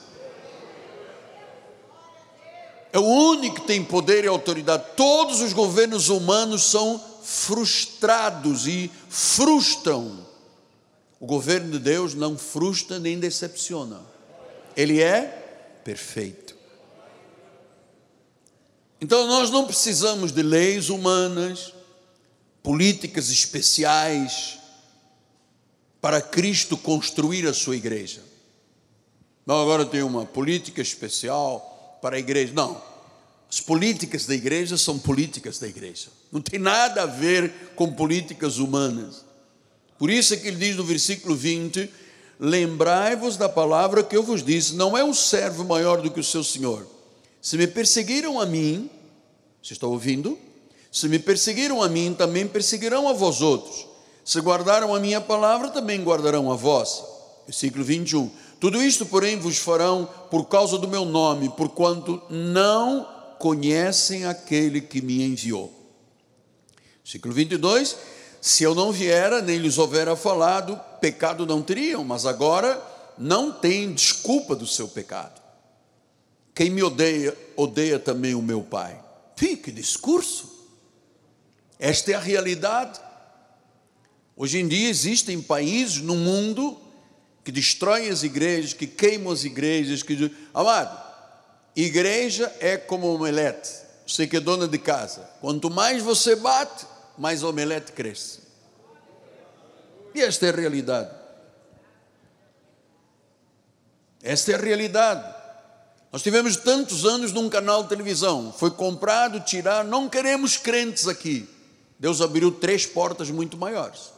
É 2.94 2.98
o 2.98 3.04
único 3.04 3.56
que 3.56 3.66
tem 3.66 3.84
poder 3.84 4.24
e 4.24 4.26
autoridade. 4.26 4.84
Todos 4.96 5.42
os 5.42 5.52
governos 5.52 6.08
humanos 6.08 6.62
são 6.62 6.98
frustrados 7.26 8.68
e 8.68 8.88
frustram. 9.08 10.24
O 11.18 11.26
governo 11.26 11.72
de 11.72 11.80
Deus 11.80 12.14
não 12.14 12.38
frustra 12.38 13.00
nem 13.00 13.18
decepciona. 13.18 14.00
Ele 14.76 15.02
é 15.02 15.24
perfeito. 15.82 16.54
Então 19.00 19.26
nós 19.26 19.50
não 19.50 19.66
precisamos 19.66 20.30
de 20.30 20.40
leis 20.40 20.88
humanas, 20.88 21.74
políticas 22.62 23.28
especiais 23.28 24.60
para 26.00 26.22
Cristo 26.22 26.76
construir 26.76 27.44
a 27.48 27.52
sua 27.52 27.74
igreja. 27.74 28.22
Não, 29.44 29.60
agora 29.60 29.84
tem 29.84 30.02
uma 30.02 30.24
política 30.24 30.80
especial 30.80 31.98
para 32.00 32.14
a 32.14 32.20
igreja. 32.20 32.52
Não. 32.54 32.80
As 33.56 33.60
políticas 33.62 34.26
da 34.26 34.34
igreja 34.34 34.76
são 34.76 34.98
políticas 34.98 35.58
da 35.58 35.66
igreja. 35.66 36.08
Não 36.30 36.42
tem 36.42 36.60
nada 36.60 37.04
a 37.04 37.06
ver 37.06 37.72
com 37.74 37.90
políticas 37.90 38.58
humanas. 38.58 39.24
Por 39.98 40.10
isso 40.10 40.34
é 40.34 40.36
que 40.36 40.46
ele 40.48 40.58
diz 40.58 40.76
no 40.76 40.84
versículo 40.84 41.34
20: 41.34 41.90
Lembrai-vos 42.38 43.38
da 43.38 43.48
palavra 43.48 44.04
que 44.04 44.14
eu 44.14 44.22
vos 44.22 44.44
disse: 44.44 44.74
não 44.74 44.94
é 44.94 45.02
um 45.02 45.14
servo 45.14 45.64
maior 45.64 46.02
do 46.02 46.10
que 46.10 46.20
o 46.20 46.22
seu 46.24 46.44
senhor. 46.44 46.86
Se 47.40 47.56
me 47.56 47.66
perseguiram 47.66 48.38
a 48.38 48.44
mim, 48.44 48.90
você 49.62 49.72
está 49.72 49.86
ouvindo? 49.86 50.38
Se 50.92 51.08
me 51.08 51.18
perseguiram 51.18 51.82
a 51.82 51.88
mim, 51.88 52.12
também 52.12 52.46
perseguirão 52.46 53.08
a 53.08 53.14
vós 53.14 53.40
outros. 53.40 53.86
Se 54.22 54.38
guardaram 54.38 54.94
a 54.94 55.00
minha 55.00 55.20
palavra, 55.22 55.70
também 55.70 56.04
guardarão 56.04 56.52
a 56.52 56.56
vossa. 56.56 57.02
Versículo 57.46 57.82
21. 57.82 58.30
Tudo 58.60 58.82
isto, 58.82 59.06
porém, 59.06 59.38
vos 59.38 59.56
farão 59.56 60.06
por 60.30 60.44
causa 60.44 60.76
do 60.76 60.86
meu 60.86 61.06
nome, 61.06 61.48
porquanto 61.48 62.20
não 62.28 63.15
conhecem 63.38 64.24
aquele 64.24 64.80
que 64.80 65.00
me 65.00 65.22
enviou. 65.22 65.72
Versículo 67.02 67.34
22. 67.34 67.96
Se 68.40 68.62
eu 68.62 68.74
não 68.74 68.92
viera, 68.92 69.42
nem 69.42 69.58
lhes 69.58 69.78
houvera 69.78 70.14
falado, 70.14 70.78
pecado 71.00 71.46
não 71.46 71.62
teriam, 71.62 72.04
mas 72.04 72.26
agora 72.26 72.80
não 73.18 73.52
tem 73.52 73.92
desculpa 73.92 74.54
do 74.54 74.66
seu 74.66 74.88
pecado. 74.88 75.40
Quem 76.54 76.70
me 76.70 76.82
odeia, 76.82 77.36
odeia 77.56 77.98
também 77.98 78.34
o 78.34 78.42
meu 78.42 78.62
Pai. 78.62 78.98
Fique 79.36 79.70
discurso. 79.70 80.68
Esta 81.78 82.12
é 82.12 82.14
a 82.14 82.20
realidade. 82.20 83.00
Hoje 84.36 84.58
em 84.58 84.68
dia 84.68 84.88
existem 84.88 85.40
países 85.40 85.98
no 85.98 86.14
mundo 86.14 86.78
que 87.44 87.52
destroem 87.52 88.08
as 88.08 88.22
igrejas, 88.22 88.72
que 88.72 88.86
queimam 88.86 89.32
as 89.32 89.44
igrejas, 89.44 90.02
que 90.02 90.30
amado, 90.52 91.05
igreja 91.76 92.52
é 92.58 92.76
como 92.76 93.12
omelete. 93.14 93.70
Você 94.06 94.26
que 94.26 94.36
é 94.36 94.40
dona 94.40 94.66
de 94.66 94.78
casa, 94.78 95.28
quanto 95.40 95.68
mais 95.68 96.02
você 96.02 96.34
bate, 96.36 96.86
mais 97.18 97.42
omelete 97.42 97.92
cresce. 97.92 98.40
E 100.14 100.22
esta 100.22 100.46
é 100.46 100.50
a 100.50 100.56
realidade. 100.56 101.10
Esta 104.22 104.52
é 104.52 104.54
a 104.54 104.58
realidade. 104.58 105.34
Nós 106.12 106.22
tivemos 106.22 106.56
tantos 106.56 107.04
anos 107.04 107.32
num 107.32 107.48
canal 107.48 107.82
de 107.82 107.90
televisão, 107.90 108.54
foi 108.56 108.70
comprado, 108.70 109.40
tirar, 109.40 109.84
não 109.84 110.08
queremos 110.08 110.56
crentes 110.56 111.06
aqui. 111.06 111.48
Deus 111.98 112.20
abriu 112.20 112.50
três 112.52 112.86
portas 112.86 113.30
muito 113.30 113.56
maiores. 113.56 114.16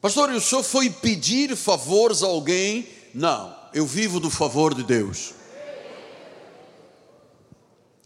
Pastor, 0.00 0.30
o 0.30 0.40
senhor 0.40 0.62
foi 0.62 0.88
pedir 0.88 1.54
favores 1.56 2.22
a 2.22 2.26
alguém? 2.26 2.88
Não, 3.14 3.56
eu 3.74 3.86
vivo 3.86 4.20
do 4.20 4.30
favor 4.30 4.74
de 4.74 4.82
Deus. 4.82 5.34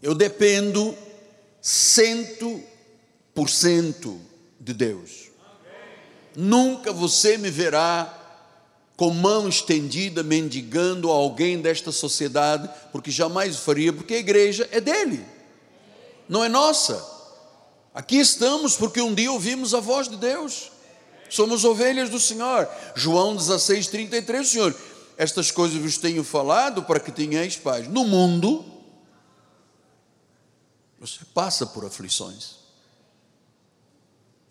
Eu 0.01 0.13
dependo 0.13 0.95
cento 1.61 2.61
por 3.33 3.49
cento 3.49 4.21
de 4.59 4.73
Deus. 4.73 5.31
Nunca 6.35 6.91
você 6.91 7.37
me 7.37 7.49
verá 7.49 8.21
com 8.95 9.09
mão 9.09 9.49
estendida, 9.49 10.23
mendigando 10.23 11.11
a 11.11 11.15
alguém 11.15 11.61
desta 11.61 11.91
sociedade, 11.91 12.69
porque 12.91 13.11
jamais 13.11 13.55
o 13.55 13.61
faria, 13.61 13.91
porque 13.91 14.15
a 14.15 14.19
igreja 14.19 14.67
é 14.71 14.79
dele, 14.79 15.25
não 16.29 16.43
é 16.43 16.49
nossa. 16.49 17.03
Aqui 17.93 18.17
estamos 18.17 18.75
porque 18.75 19.01
um 19.01 19.13
dia 19.13 19.31
ouvimos 19.31 19.73
a 19.73 19.79
voz 19.79 20.07
de 20.07 20.15
Deus, 20.15 20.71
somos 21.29 21.65
ovelhas 21.65 22.09
do 22.09 22.19
Senhor. 22.19 22.69
João 22.95 23.35
16, 23.35 23.87
33, 23.87 24.47
Senhor, 24.47 24.75
estas 25.17 25.51
coisas 25.51 25.81
vos 25.81 25.97
tenho 25.97 26.23
falado 26.23 26.83
para 26.83 26.99
que 26.99 27.11
tenhais 27.11 27.55
paz. 27.55 27.87
No 27.87 28.03
mundo, 28.03 28.65
você 30.99 31.19
passa 31.33 31.65
por 31.65 31.85
aflições. 31.85 32.55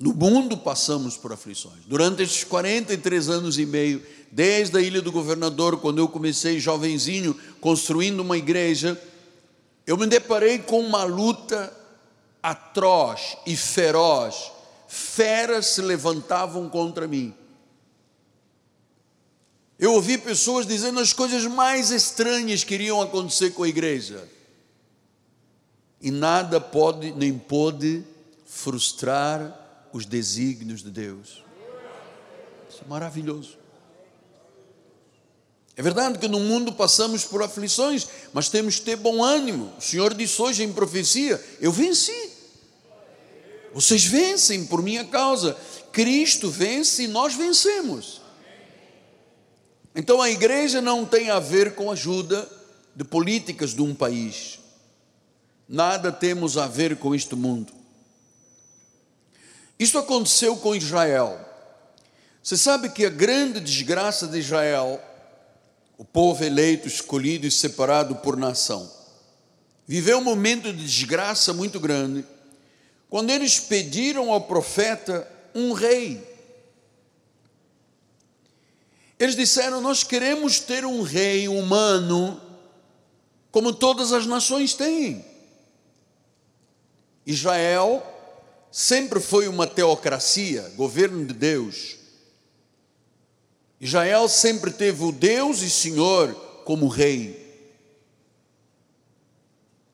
No 0.00 0.12
mundo 0.12 0.56
passamos 0.56 1.16
por 1.16 1.32
aflições. 1.32 1.84
Durante 1.86 2.22
estes 2.22 2.44
43 2.44 3.28
anos 3.28 3.58
e 3.58 3.66
meio, 3.66 4.04
desde 4.30 4.76
a 4.76 4.80
Ilha 4.80 5.00
do 5.00 5.12
Governador, 5.12 5.80
quando 5.80 5.98
eu 5.98 6.08
comecei 6.08 6.58
jovenzinho, 6.58 7.38
construindo 7.60 8.20
uma 8.20 8.36
igreja, 8.36 9.00
eu 9.86 9.96
me 9.96 10.06
deparei 10.06 10.58
com 10.58 10.80
uma 10.80 11.04
luta 11.04 11.72
atroz 12.42 13.36
e 13.46 13.56
feroz. 13.56 14.50
Feras 14.88 15.66
se 15.66 15.82
levantavam 15.82 16.68
contra 16.68 17.06
mim. 17.06 17.34
Eu 19.78 19.92
ouvi 19.92 20.16
pessoas 20.16 20.66
dizendo 20.66 21.00
as 21.00 21.12
coisas 21.12 21.44
mais 21.46 21.90
estranhas 21.90 22.62
que 22.62 22.74
iriam 22.74 23.02
acontecer 23.02 23.50
com 23.50 23.64
a 23.64 23.68
igreja. 23.68 24.28
E 26.00 26.10
nada 26.10 26.60
pode 26.60 27.12
nem 27.12 27.36
pôde 27.36 28.04
frustrar 28.46 29.88
os 29.92 30.06
desígnios 30.06 30.82
de 30.82 30.90
Deus. 30.90 31.42
Isso 32.70 32.82
é 32.84 32.88
maravilhoso. 32.88 33.58
É 35.76 35.82
verdade 35.82 36.18
que 36.18 36.28
no 36.28 36.38
mundo 36.38 36.72
passamos 36.72 37.24
por 37.24 37.42
aflições, 37.42 38.06
mas 38.32 38.48
temos 38.48 38.76
que 38.76 38.82
ter 38.82 38.96
bom 38.96 39.24
ânimo. 39.24 39.72
O 39.76 39.80
Senhor 39.80 40.14
disse 40.14 40.40
hoje 40.40 40.62
em 40.62 40.72
profecia: 40.72 41.42
Eu 41.60 41.72
venci. 41.72 42.30
Vocês 43.72 44.04
vencem 44.04 44.66
por 44.66 44.82
minha 44.82 45.04
causa. 45.04 45.56
Cristo 45.90 46.48
vence 46.48 47.02
e 47.02 47.08
nós 47.08 47.34
vencemos. 47.34 48.23
Então 49.94 50.20
a 50.20 50.28
igreja 50.28 50.80
não 50.80 51.06
tem 51.06 51.30
a 51.30 51.38
ver 51.38 51.74
com 51.74 51.90
ajuda 51.90 52.48
de 52.94 53.04
políticas 53.04 53.74
de 53.74 53.82
um 53.82 53.94
país. 53.94 54.58
Nada 55.68 56.10
temos 56.10 56.58
a 56.58 56.66
ver 56.66 56.96
com 56.96 57.14
este 57.14 57.34
mundo. 57.34 57.72
Isso 59.78 59.98
aconteceu 59.98 60.56
com 60.56 60.74
Israel. 60.74 61.38
Você 62.42 62.56
sabe 62.56 62.90
que 62.90 63.06
a 63.06 63.10
grande 63.10 63.60
desgraça 63.60 64.26
de 64.26 64.38
Israel, 64.38 65.00
o 65.96 66.04
povo 66.04 66.44
eleito, 66.44 66.86
escolhido 66.86 67.46
e 67.46 67.50
separado 67.50 68.16
por 68.16 68.36
nação, 68.36 68.90
viveu 69.86 70.18
um 70.18 70.24
momento 70.24 70.72
de 70.72 70.84
desgraça 70.84 71.52
muito 71.52 71.80
grande, 71.80 72.24
quando 73.08 73.30
eles 73.30 73.58
pediram 73.60 74.32
ao 74.32 74.42
profeta 74.42 75.26
um 75.54 75.72
rei. 75.72 76.33
Eles 79.18 79.36
disseram: 79.36 79.80
Nós 79.80 80.02
queremos 80.02 80.60
ter 80.60 80.84
um 80.84 81.02
rei 81.02 81.48
humano, 81.48 82.40
como 83.50 83.72
todas 83.72 84.12
as 84.12 84.26
nações 84.26 84.74
têm. 84.74 85.24
Israel 87.26 88.02
sempre 88.70 89.20
foi 89.20 89.48
uma 89.48 89.66
teocracia, 89.66 90.72
governo 90.76 91.24
de 91.24 91.32
Deus. 91.32 91.96
Israel 93.80 94.28
sempre 94.28 94.70
teve 94.70 95.04
o 95.04 95.12
Deus 95.12 95.62
e 95.62 95.70
Senhor 95.70 96.32
como 96.64 96.88
rei. 96.88 97.42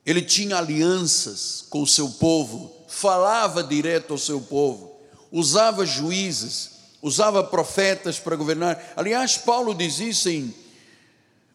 ele 0.06 0.22
tinha 0.22 0.56
alianças 0.56 1.66
com 1.68 1.82
o 1.82 1.86
seu 1.86 2.08
povo, 2.08 2.74
falava 2.88 3.62
direto 3.62 4.12
ao 4.12 4.18
seu 4.18 4.40
povo, 4.40 4.98
usava 5.30 5.84
juízes, 5.86 6.70
usava 7.02 7.42
profetas 7.42 8.18
para 8.18 8.36
governar. 8.36 8.92
Aliás, 8.96 9.36
Paulo 9.36 9.74
diz 9.74 9.98
isso 9.98 10.28
em 10.28 10.54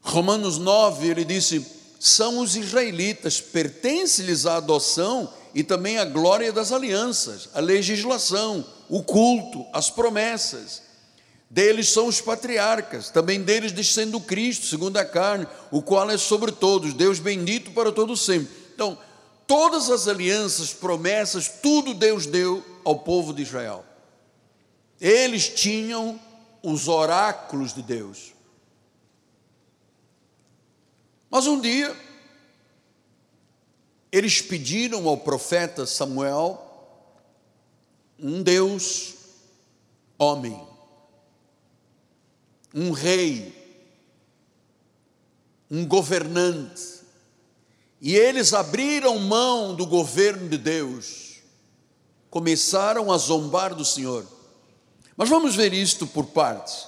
Romanos 0.02 0.58
9, 0.58 1.08
ele 1.08 1.26
disse: 1.26 1.66
são 2.00 2.40
os 2.40 2.56
israelitas, 2.56 3.42
pertence-lhes 3.42 4.46
a 4.46 4.58
adoção 4.58 5.32
e 5.54 5.64
também 5.64 5.98
a 5.98 6.06
glória 6.06 6.52
das 6.52 6.72
alianças, 6.72 7.50
a 7.54 7.60
legislação, 7.60 8.66
o 8.90 9.02
culto, 9.02 9.66
as 9.74 9.90
promessas. 9.90 10.84
Deles 11.50 11.90
são 11.90 12.08
os 12.08 12.20
patriarcas, 12.20 13.10
também 13.10 13.42
deles 13.42 13.72
descendo 13.72 14.20
Cristo, 14.20 14.66
segundo 14.66 14.98
a 14.98 15.06
carne, 15.06 15.48
o 15.72 15.82
qual 15.82 16.10
é 16.12 16.18
sobre 16.18 16.52
todos, 16.52 16.94
Deus 16.94 17.18
bendito 17.18 17.72
para 17.72 17.92
todos 17.92 18.26
sempre. 18.26 18.54
Então, 18.74 18.98
todas 19.48 19.90
as 19.90 20.08
alianças, 20.08 20.74
promessas, 20.74 21.48
tudo 21.48 21.94
Deus 21.94 22.26
deu 22.26 22.64
ao 22.84 23.00
povo 23.00 23.34
de 23.34 23.44
Israel. 23.44 23.86
Eles 25.00 25.50
tinham 25.50 26.20
os 26.64 26.88
oráculos 26.88 27.74
de 27.74 27.82
Deus. 27.82 28.34
Mas 31.30 31.48
um 31.48 31.60
dia, 31.60 31.96
eles 34.12 34.42
pediram 34.42 35.08
ao 35.08 35.18
profeta 35.18 35.86
Samuel 35.86 36.62
um 38.18 38.42
Deus 38.42 39.16
homem 40.18 40.76
um 42.76 42.92
rei, 42.92 43.56
um 45.72 45.88
governante, 45.88 47.00
e 48.02 48.14
eles 48.14 48.54
abriram 48.54 49.18
mão 49.18 49.74
do 49.74 49.86
governo 49.86 50.50
de 50.50 50.58
Deus, 50.58 51.38
começaram 52.30 53.14
a 53.14 53.18
zombar 53.18 53.74
do 53.74 53.86
Senhor. 53.86 54.28
Mas 55.18 55.30
vamos 55.30 55.56
ver 55.56 55.74
isto 55.74 56.06
por 56.06 56.26
partes. 56.26 56.88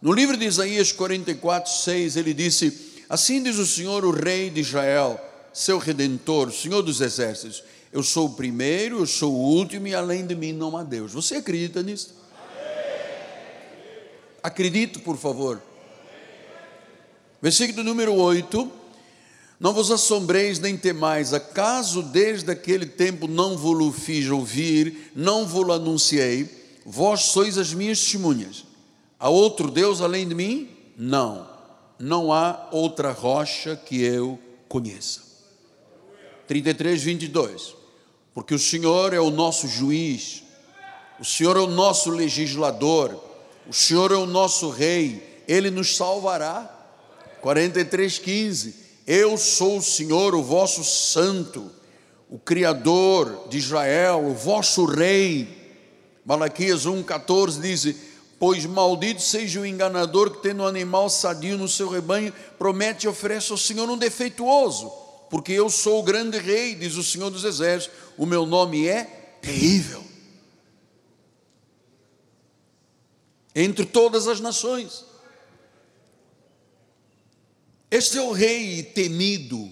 No 0.00 0.12
livro 0.12 0.36
de 0.36 0.46
Isaías 0.46 0.92
44, 0.92 1.70
6, 1.70 2.16
ele 2.16 2.32
disse: 2.32 3.04
Assim 3.08 3.42
diz 3.42 3.58
o 3.58 3.66
Senhor, 3.66 4.04
o 4.04 4.10
Rei 4.10 4.50
de 4.50 4.60
Israel, 4.60 5.20
seu 5.52 5.78
redentor, 5.78 6.52
Senhor 6.52 6.82
dos 6.82 7.00
exércitos: 7.00 7.62
Eu 7.92 8.02
sou 8.02 8.26
o 8.26 8.34
primeiro, 8.34 9.00
eu 9.00 9.06
sou 9.06 9.32
o 9.32 9.56
último, 9.56 9.88
e 9.88 9.94
além 9.94 10.26
de 10.26 10.34
mim 10.34 10.52
não 10.52 10.76
há 10.76 10.82
Deus. 10.82 11.12
Você 11.12 11.36
acredita 11.36 11.82
nisso? 11.82 12.14
Acredito, 14.42 15.00
por 15.00 15.16
favor. 15.16 15.60
Versículo 17.42 17.84
número 17.84 18.14
8: 18.14 18.70
Não 19.60 19.72
vos 19.74 19.90
assombreis 19.90 20.58
nem 20.58 20.76
temais, 20.76 21.34
acaso 21.34 22.02
desde 22.02 22.50
aquele 22.50 22.86
tempo 22.86 23.28
não 23.28 23.56
vos 23.56 23.96
fiz 23.96 24.30
ouvir, 24.30 25.10
não 25.14 25.46
vos 25.46 25.68
anunciei, 25.68 26.55
vós 26.86 27.22
sois 27.22 27.58
as 27.58 27.74
minhas 27.74 27.98
testemunhas. 27.98 28.64
Há 29.18 29.28
outro 29.28 29.70
Deus 29.70 30.00
além 30.00 30.28
de 30.28 30.34
mim? 30.34 30.70
Não, 30.96 31.48
não 31.98 32.32
há 32.32 32.68
outra 32.70 33.10
rocha 33.10 33.74
que 33.74 34.00
eu 34.00 34.38
conheça. 34.68 35.20
33, 36.46 37.02
22. 37.02 37.74
Porque 38.32 38.54
o 38.54 38.58
Senhor 38.58 39.12
é 39.12 39.18
o 39.18 39.30
nosso 39.30 39.66
juiz, 39.66 40.44
o 41.18 41.24
Senhor 41.24 41.56
é 41.56 41.60
o 41.60 41.66
nosso 41.66 42.10
legislador, 42.10 43.20
o 43.66 43.72
Senhor 43.72 44.12
é 44.12 44.16
o 44.16 44.26
nosso 44.26 44.70
rei, 44.70 45.42
ele 45.48 45.70
nos 45.70 45.96
salvará. 45.96 46.72
43:15. 47.42 48.74
Eu 49.06 49.38
sou 49.38 49.78
o 49.78 49.82
Senhor, 49.82 50.34
o 50.34 50.42
vosso 50.42 50.84
santo, 50.84 51.70
o 52.28 52.38
criador 52.38 53.46
de 53.48 53.56
Israel, 53.56 54.26
o 54.26 54.34
vosso 54.34 54.84
rei. 54.84 55.55
Malaquias 56.26 56.84
1:14 56.84 57.60
diz: 57.60 57.96
Pois 58.38 58.66
maldito 58.66 59.22
seja 59.22 59.60
o 59.60 59.66
enganador 59.66 60.30
que 60.30 60.42
tendo 60.42 60.62
um 60.62 60.66
animal 60.66 61.08
sadio 61.08 61.56
no 61.56 61.68
seu 61.68 61.88
rebanho, 61.88 62.34
promete 62.58 63.06
e 63.06 63.08
oferece 63.08 63.50
ao 63.50 63.56
Senhor 63.56 63.88
um 63.88 63.96
defeituoso, 63.96 64.92
porque 65.30 65.52
eu 65.52 65.70
sou 65.70 66.00
o 66.00 66.02
grande 66.02 66.38
rei, 66.38 66.74
diz 66.74 66.96
o 66.96 67.02
Senhor 67.02 67.30
dos 67.30 67.44
exércitos, 67.44 67.96
o 68.18 68.26
meu 68.26 68.44
nome 68.44 68.86
é 68.86 69.04
terrível. 69.40 70.04
entre 73.56 73.86
todas 73.86 74.28
as 74.28 74.38
nações. 74.38 75.06
Este 77.90 78.18
é 78.18 78.20
o 78.20 78.32
rei 78.32 78.82
temido 78.82 79.70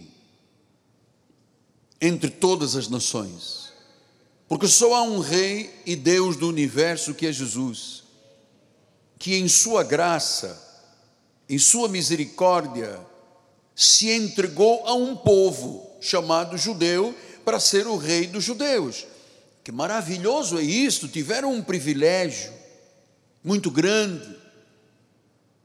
entre 2.00 2.30
todas 2.30 2.76
as 2.76 2.88
nações, 2.88 3.63
porque 4.54 4.68
só 4.68 4.94
há 4.94 5.02
um 5.02 5.18
rei 5.18 5.68
e 5.84 5.96
Deus 5.96 6.36
do 6.36 6.48
universo 6.48 7.12
que 7.12 7.26
é 7.26 7.32
Jesus, 7.32 8.04
que 9.18 9.34
em 9.34 9.48
sua 9.48 9.82
graça, 9.82 10.56
em 11.48 11.58
sua 11.58 11.88
misericórdia, 11.88 13.00
se 13.74 14.12
entregou 14.12 14.86
a 14.86 14.94
um 14.94 15.16
povo 15.16 15.90
chamado 16.00 16.56
judeu 16.56 17.12
para 17.44 17.58
ser 17.58 17.88
o 17.88 17.96
rei 17.96 18.28
dos 18.28 18.44
judeus. 18.44 19.04
Que 19.64 19.72
maravilhoso 19.72 20.56
é 20.56 20.62
isto, 20.62 21.08
tiveram 21.08 21.52
um 21.52 21.60
privilégio 21.60 22.52
muito 23.42 23.72
grande, 23.72 24.36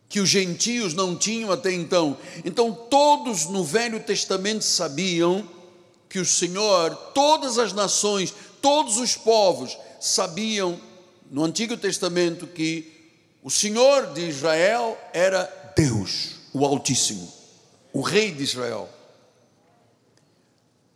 que 0.08 0.20
os 0.20 0.30
gentios 0.30 0.96
não 0.96 1.16
tinham 1.16 1.52
até 1.52 1.72
então. 1.72 2.18
Então, 2.44 2.74
todos 2.74 3.46
no 3.46 3.64
Velho 3.64 4.00
Testamento 4.00 4.64
sabiam 4.64 5.48
que 6.10 6.18
o 6.18 6.26
Senhor, 6.26 6.96
todas 7.14 7.60
as 7.60 7.72
nações, 7.72 8.34
todos 8.62 8.98
os 8.98 9.16
povos 9.16 9.78
sabiam 10.00 10.80
no 11.30 11.44
Antigo 11.44 11.78
Testamento 11.78 12.48
que 12.48 13.00
o 13.44 13.50
Senhor 13.50 14.14
de 14.14 14.28
Israel 14.28 14.98
era 15.14 15.44
Deus, 15.76 16.36
o 16.54 16.66
Altíssimo, 16.66 17.32
o 17.94 18.02
Rei 18.02 18.32
de 18.32 18.44
Israel. 18.44 18.90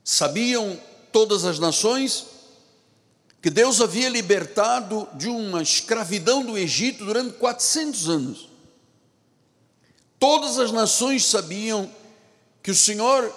Sabiam 0.04 0.80
todas 1.12 1.46
as 1.46 1.60
nações 1.60 2.26
que 3.42 3.50
Deus 3.50 3.82
havia 3.82 4.10
libertado 4.10 5.08
de 5.16 5.28
uma 5.28 5.62
escravidão 5.62 6.46
do 6.46 6.58
Egito 6.58 7.06
durante 7.06 7.34
400 7.34 8.10
anos. 8.10 8.50
Todas 10.18 10.58
as 10.58 10.72
nações 10.72 11.26
sabiam 11.26 11.90
que 12.62 12.72
o 12.72 12.76
Senhor 12.76 13.34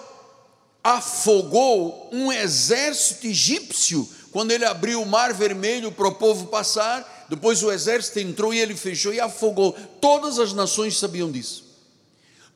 afogou 0.83 2.09
um 2.12 2.31
exército 2.31 3.27
egípcio 3.27 4.09
quando 4.37 4.51
ele 4.51 4.66
abriu 4.66 5.01
o 5.01 5.07
mar 5.07 5.33
vermelho 5.33 5.90
para 5.90 6.09
o 6.09 6.14
povo 6.14 6.49
passar. 6.49 7.27
Depois 7.27 7.62
o 7.62 7.72
exército 7.72 8.18
entrou 8.18 8.53
e 8.53 8.61
ele 8.61 8.77
fechou 8.77 9.14
e 9.14 9.18
afogou. 9.18 9.72
Todas 9.99 10.38
as 10.38 10.53
nações 10.53 10.99
sabiam 10.99 11.33
disso. 11.33 11.64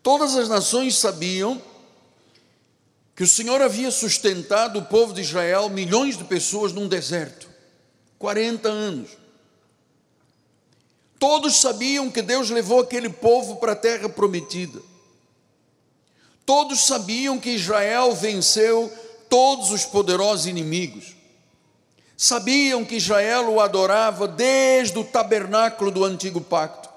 Todas 0.03 0.37
as 0.37 0.47
nações 0.47 0.99
sabiam 0.99 1.59
que 3.17 3.23
o 3.23 3.27
Senhor 3.27 3.63
havia 3.63 3.91
sustentado 3.91 4.79
o 4.79 4.85
povo 4.85 5.15
de 5.15 5.23
Israel, 5.23 5.71
milhões 5.71 6.19
de 6.19 6.25
pessoas, 6.25 6.71
num 6.71 6.87
deserto 6.87 7.49
40 8.19 8.69
anos. 8.69 9.09
Todos 11.19 11.63
sabiam 11.63 12.11
que 12.11 12.21
Deus 12.21 12.51
levou 12.51 12.81
aquele 12.81 13.09
povo 13.09 13.57
para 13.57 13.73
a 13.73 13.77
terra 13.77 14.07
prometida. 14.07 14.83
Todos 16.45 16.81
sabiam 16.81 17.41
que 17.41 17.49
Israel 17.49 18.15
venceu 18.15 18.93
todos 19.31 19.71
os 19.71 19.87
poderosos 19.87 20.45
inimigos. 20.45 21.19
Sabiam 22.23 22.85
que 22.85 22.97
Israel 22.97 23.51
o 23.51 23.61
adorava 23.61 24.29
desde 24.29 24.99
o 24.99 25.03
tabernáculo 25.03 25.91
do 25.91 26.05
antigo 26.05 26.39
pacto. 26.39 26.91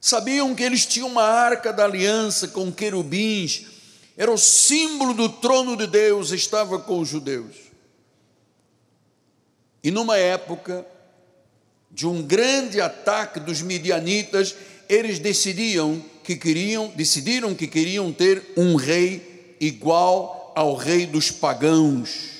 Sabiam 0.00 0.56
que 0.56 0.64
eles 0.64 0.84
tinham 0.84 1.06
uma 1.06 1.22
arca 1.22 1.72
da 1.72 1.84
aliança 1.84 2.48
com 2.48 2.72
querubins 2.72 3.66
era 4.16 4.28
o 4.28 4.36
símbolo 4.36 5.14
do 5.14 5.28
trono 5.28 5.76
de 5.76 5.86
Deus, 5.86 6.32
estava 6.32 6.80
com 6.80 6.98
os 6.98 7.08
judeus. 7.08 7.54
E 9.84 9.92
numa 9.92 10.18
época 10.18 10.84
de 11.88 12.04
um 12.04 12.22
grande 12.22 12.80
ataque 12.80 13.38
dos 13.38 13.62
midianitas, 13.62 14.56
eles 14.88 15.20
decidiam 15.20 16.04
que 16.24 16.34
queriam, 16.34 16.88
decidiram 16.96 17.54
que 17.54 17.68
queriam 17.68 18.12
ter 18.12 18.52
um 18.56 18.74
rei 18.74 19.56
igual 19.60 20.52
ao 20.56 20.74
rei 20.74 21.06
dos 21.06 21.30
pagãos. 21.30 22.31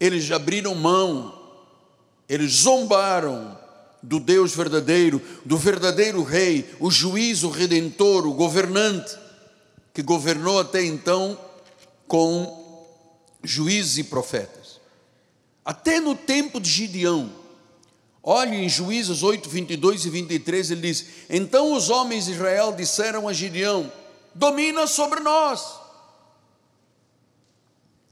Eles 0.00 0.30
abriram 0.30 0.74
mão, 0.74 1.36
eles 2.28 2.52
zombaram 2.52 3.58
do 4.02 4.20
Deus 4.20 4.54
verdadeiro, 4.54 5.20
do 5.44 5.56
verdadeiro 5.56 6.22
rei, 6.22 6.68
o 6.78 6.90
juiz, 6.90 7.42
o 7.42 7.50
redentor, 7.50 8.26
o 8.26 8.34
governante 8.34 9.16
que 9.92 10.02
governou 10.02 10.60
até 10.60 10.84
então 10.84 11.36
com 12.06 12.96
juízes 13.42 13.98
e 13.98 14.04
profetas. 14.04 14.80
Até 15.64 16.00
no 16.00 16.14
tempo 16.14 16.60
de 16.60 16.70
Gideão, 16.70 17.32
olhe 18.22 18.56
em 18.56 18.68
Juízes 18.68 19.22
8, 19.22 19.48
22 19.48 20.06
e 20.06 20.10
23, 20.10 20.70
ele 20.70 20.80
diz: 20.82 21.04
Então 21.28 21.74
os 21.74 21.90
homens 21.90 22.26
de 22.26 22.32
Israel 22.32 22.72
disseram 22.72 23.26
a 23.26 23.32
Gideão: 23.32 23.92
Domina 24.34 24.86
sobre 24.86 25.20
nós. 25.20 25.87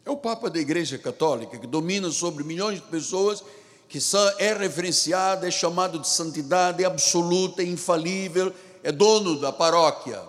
É 0.06 0.10
o 0.10 0.16
Papa 0.16 0.48
da 0.48 0.60
Igreja 0.60 0.96
Católica, 0.96 1.58
que 1.58 1.66
domina 1.66 2.12
sobre 2.12 2.44
milhões 2.44 2.76
de 2.76 2.86
pessoas, 2.86 3.42
que 3.88 3.98
é 4.38 4.54
referenciada, 4.54 5.48
é 5.48 5.50
chamado 5.50 5.98
de 5.98 6.08
santidade, 6.08 6.84
é 6.84 6.86
absoluta, 6.86 7.60
é 7.60 7.66
infalível, 7.66 8.54
é 8.84 8.92
dono 8.92 9.40
da 9.40 9.52
paróquia. 9.52 10.22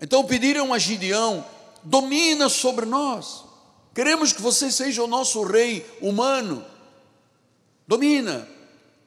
Então 0.00 0.24
pediram 0.24 0.72
a 0.72 0.78
Gideão: 0.78 1.44
domina 1.82 2.48
sobre 2.48 2.86
nós. 2.86 3.44
Queremos 3.94 4.32
que 4.32 4.40
você 4.40 4.70
seja 4.70 5.04
o 5.04 5.06
nosso 5.06 5.42
rei 5.42 5.84
humano. 6.00 6.64
Domina, 7.86 8.48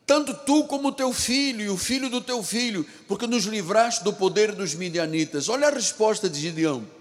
tanto 0.06 0.36
tu 0.36 0.66
como 0.66 0.92
teu 0.92 1.12
filho 1.12 1.62
e 1.62 1.70
o 1.70 1.78
filho 1.78 2.12
do 2.12 2.22
teu 2.22 2.44
filho, 2.44 2.86
porque 3.08 3.26
nos 3.26 3.46
livraste 3.46 4.04
do 4.04 4.14
poder 4.14 4.52
dos 4.52 4.76
midianitas. 4.76 5.50
Olha 5.50 5.68
a 5.68 5.72
resposta 5.72 6.30
de 6.30 6.40
Gideão. 6.40 6.95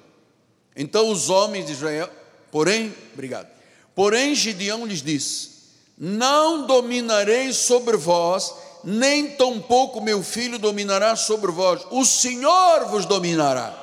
Então 0.77 1.11
os 1.11 1.31
homens 1.31 1.67
de 1.67 1.73
Israel, 1.73 2.11
porém, 2.51 2.95
obrigado. 3.13 3.49
Porém 3.95 4.35
Gideão 4.35 4.85
lhes 4.85 5.03
disse: 5.03 5.51
Não 5.97 6.67
dominarei 6.67 7.53
sobre 7.53 7.97
vós, 7.97 8.53
nem 8.83 9.31
tampouco 9.31 10.01
meu 10.01 10.23
filho 10.23 10.59
dominará 10.59 11.15
sobre 11.17 11.53
vós. 11.53 11.83
O 11.91 12.05
Senhor 12.05 12.87
vos 12.87 13.07
dominará. 13.07 13.83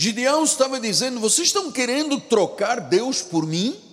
Gideão 0.00 0.44
estava 0.44 0.80
dizendo: 0.80 1.20
Vocês 1.20 1.48
estão 1.48 1.70
querendo 1.70 2.18
trocar 2.18 2.80
Deus 2.80 3.20
por 3.20 3.46
mim? 3.46 3.89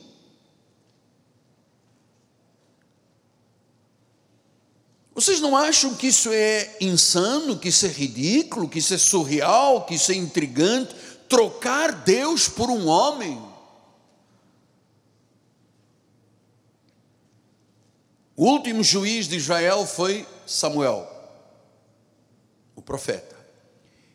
Vocês 5.17 5.41
não 5.41 5.58
acham 5.58 5.95
que 5.95 6.06
isso 6.06 6.32
é 6.32 6.77
insano, 6.80 7.58
que 7.58 7.69
isso 7.69 7.88
é 7.88 7.89
ridículo, 7.89 8.69
que 8.69 8.77
isso 8.77 8.93
é 8.93 8.99
surreal, 8.99 9.84
que 9.84 9.95
isso 9.95 10.12
é 10.12 10.15
intrigante? 10.15 10.95
Trocar 11.27 11.91
Deus 11.91 12.47
por 12.47 12.69
um 12.69 12.86
homem? 12.86 13.41
O 18.36 18.45
último 18.45 18.84
juiz 18.84 19.27
de 19.27 19.38
Israel 19.38 19.88
foi 19.88 20.23
Samuel, 20.45 21.10
o 22.75 22.82
profeta. 22.84 23.36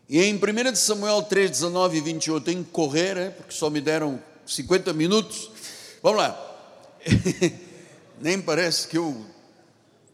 E 0.09 0.23
em 0.23 0.37
1 0.37 0.77
Samuel 0.77 1.21
3, 1.25 1.51
19 1.51 1.99
e 1.99 2.01
21, 2.01 2.35
eu 2.35 2.41
tenho 2.41 2.63
que 2.63 2.71
correr, 2.71 3.17
né, 3.17 3.31
porque 3.31 3.53
só 3.53 3.69
me 3.69 3.81
deram 3.81 4.23
50 4.47 4.93
minutos. 4.93 5.51
Vamos 6.01 6.19
lá. 6.19 6.59
Nem 8.23 8.41
parece 8.41 8.87
que 8.87 8.97
eu 8.97 9.32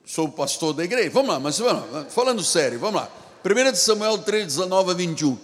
sou 0.09 0.25
o 0.25 0.33
pastor 0.33 0.73
da 0.73 0.83
igreja. 0.83 1.11
Vamos 1.11 1.29
lá, 1.29 1.38
mas 1.38 1.59
vamos 1.59 1.92
lá, 1.92 2.07
falando 2.07 2.42
sério, 2.42 2.79
vamos 2.79 3.03
lá. 3.03 3.11
1 3.44 3.75
Samuel 3.75 4.16
3, 4.16 4.47
19 4.47 4.90
a 4.90 4.94
21. 4.94 5.38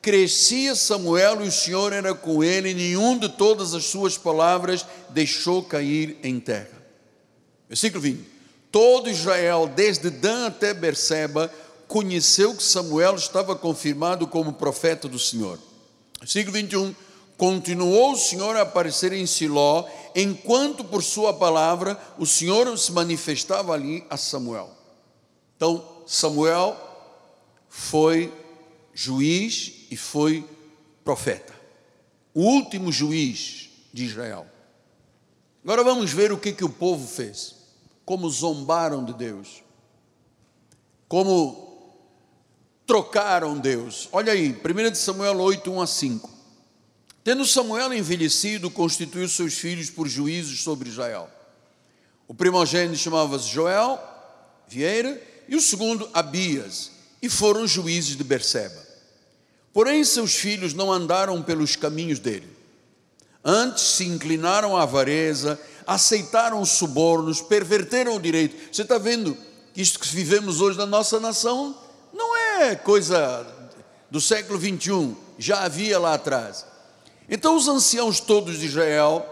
Crescia 0.00 0.76
Samuel 0.76 1.44
e 1.44 1.48
o 1.48 1.52
Senhor 1.52 1.92
era 1.92 2.14
com 2.14 2.44
ele, 2.44 2.70
e 2.70 2.74
nenhum 2.74 3.18
de 3.18 3.28
todas 3.28 3.74
as 3.74 3.86
suas 3.86 4.16
palavras 4.16 4.86
deixou 5.10 5.64
cair 5.64 6.16
em 6.22 6.38
terra. 6.38 6.80
Versículo 7.68 8.02
20. 8.02 8.24
Todo 8.70 9.10
Israel, 9.10 9.68
desde 9.74 10.10
Dan 10.10 10.46
até 10.46 10.72
Berseba, 10.72 11.50
conheceu 11.88 12.54
que 12.54 12.62
Samuel 12.62 13.16
estava 13.16 13.56
confirmado 13.56 14.28
como 14.28 14.52
profeta 14.52 15.08
do 15.08 15.18
Senhor. 15.18 15.58
Versículo 16.20 16.52
21. 16.52 16.94
Continuou 17.44 18.12
o 18.12 18.16
Senhor 18.16 18.56
a 18.56 18.62
aparecer 18.62 19.12
em 19.12 19.26
Siló, 19.26 19.86
enquanto 20.14 20.82
por 20.82 21.02
sua 21.02 21.34
palavra 21.34 22.00
o 22.18 22.24
Senhor 22.24 22.78
se 22.78 22.90
manifestava 22.90 23.74
ali 23.74 24.02
a 24.08 24.16
Samuel. 24.16 24.70
Então, 25.54 25.86
Samuel 26.06 26.74
foi 27.68 28.32
juiz 28.94 29.86
e 29.90 29.96
foi 29.96 30.42
profeta. 31.04 31.52
O 32.32 32.40
último 32.44 32.90
juiz 32.90 33.68
de 33.92 34.06
Israel. 34.06 34.46
Agora 35.62 35.84
vamos 35.84 36.10
ver 36.14 36.32
o 36.32 36.38
que, 36.38 36.50
que 36.50 36.64
o 36.64 36.70
povo 36.70 37.06
fez. 37.06 37.56
Como 38.06 38.30
zombaram 38.30 39.04
de 39.04 39.12
Deus. 39.12 39.62
Como 41.06 41.92
trocaram 42.86 43.58
Deus. 43.58 44.08
Olha 44.12 44.32
aí, 44.32 44.50
1 44.50 44.94
Samuel 44.94 45.38
8, 45.38 45.70
1 45.70 45.82
a 45.82 45.86
5. 45.86 46.33
Tendo 47.24 47.46
Samuel 47.46 47.94
envelhecido, 47.94 48.70
constituiu 48.70 49.26
seus 49.30 49.54
filhos 49.54 49.88
por 49.88 50.06
juízes 50.06 50.60
sobre 50.60 50.90
Israel. 50.90 51.30
O 52.28 52.34
primogênito 52.34 52.98
chamava-se 52.98 53.48
Joel, 53.48 53.98
Vieira, 54.68 55.18
e 55.48 55.56
o 55.56 55.60
segundo 55.60 56.06
Abias, 56.12 56.90
e 57.22 57.30
foram 57.30 57.66
juízes 57.66 58.14
de 58.14 58.22
Berseba. 58.22 58.84
Porém, 59.72 60.04
seus 60.04 60.34
filhos 60.34 60.74
não 60.74 60.92
andaram 60.92 61.42
pelos 61.42 61.76
caminhos 61.76 62.18
dele. 62.18 62.46
Antes 63.42 63.84
se 63.84 64.04
inclinaram 64.04 64.76
à 64.76 64.82
avareza, 64.82 65.58
aceitaram 65.86 66.62
subornos, 66.64 67.40
perverteram 67.40 68.16
o 68.16 68.20
direito. 68.20 68.54
Você 68.70 68.82
está 68.82 68.98
vendo 68.98 69.34
que 69.72 69.80
isto 69.80 69.98
que 69.98 70.08
vivemos 70.08 70.60
hoje 70.60 70.76
na 70.76 70.86
nossa 70.86 71.18
nação 71.18 71.74
não 72.12 72.36
é 72.36 72.74
coisa 72.74 73.46
do 74.10 74.20
século 74.20 74.58
21, 74.58 75.16
já 75.38 75.64
havia 75.64 75.98
lá 75.98 76.14
atrás. 76.14 76.73
Então 77.28 77.56
os 77.56 77.68
anciãos 77.68 78.20
todos 78.20 78.58
de 78.58 78.66
Israel 78.66 79.26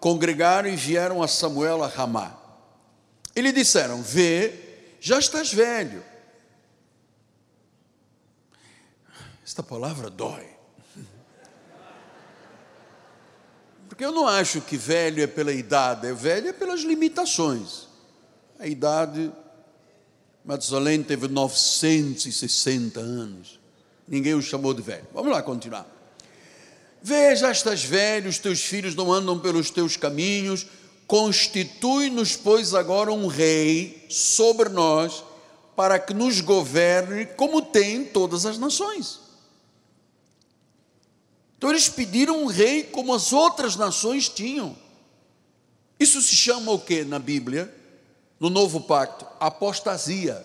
congregaram 0.00 0.68
e 0.68 0.76
vieram 0.76 1.22
a 1.22 1.28
Samuel 1.28 1.82
a 1.82 1.86
Ramá. 1.86 2.36
E 3.34 3.40
lhe 3.40 3.52
disseram: 3.52 4.02
Vê, 4.02 4.52
já 5.00 5.18
estás 5.18 5.52
velho. 5.52 6.02
Esta 9.44 9.62
palavra 9.62 10.10
dói. 10.10 10.46
Porque 13.88 14.04
eu 14.04 14.12
não 14.12 14.26
acho 14.26 14.60
que 14.60 14.76
velho 14.76 15.22
é 15.22 15.26
pela 15.26 15.52
idade, 15.52 16.06
é 16.06 16.12
velho 16.12 16.48
é 16.48 16.52
pelas 16.52 16.80
limitações. 16.80 17.86
A 18.58 18.66
idade 18.66 19.32
Matusalém 20.44 21.02
teve 21.02 21.26
960 21.26 23.00
anos. 23.00 23.58
Ninguém 24.06 24.34
o 24.34 24.42
chamou 24.42 24.72
de 24.72 24.80
velho. 24.80 25.06
Vamos 25.12 25.32
lá 25.32 25.42
continuar. 25.42 25.95
Veja, 27.08 27.52
estás 27.52 27.84
velho, 27.84 28.28
os 28.28 28.36
teus 28.36 28.60
filhos 28.62 28.96
não 28.96 29.12
andam 29.12 29.38
pelos 29.38 29.70
teus 29.70 29.96
caminhos. 29.96 30.66
Constitui-nos, 31.06 32.34
pois, 32.34 32.74
agora 32.74 33.12
um 33.12 33.28
rei 33.28 34.04
sobre 34.10 34.68
nós, 34.68 35.22
para 35.76 36.00
que 36.00 36.12
nos 36.12 36.40
governe 36.40 37.24
como 37.24 37.62
tem 37.62 38.04
todas 38.04 38.44
as 38.44 38.58
nações. 38.58 39.20
Então 41.56 41.70
eles 41.70 41.88
pediram 41.88 42.42
um 42.42 42.46
rei 42.46 42.82
como 42.82 43.14
as 43.14 43.32
outras 43.32 43.76
nações 43.76 44.28
tinham. 44.28 44.76
Isso 46.00 46.20
se 46.20 46.34
chama 46.34 46.72
o 46.72 46.80
que 46.80 47.04
na 47.04 47.20
Bíblia? 47.20 47.72
no 48.40 48.50
novo 48.50 48.80
pacto? 48.80 49.26
Apostasia. 49.40 50.44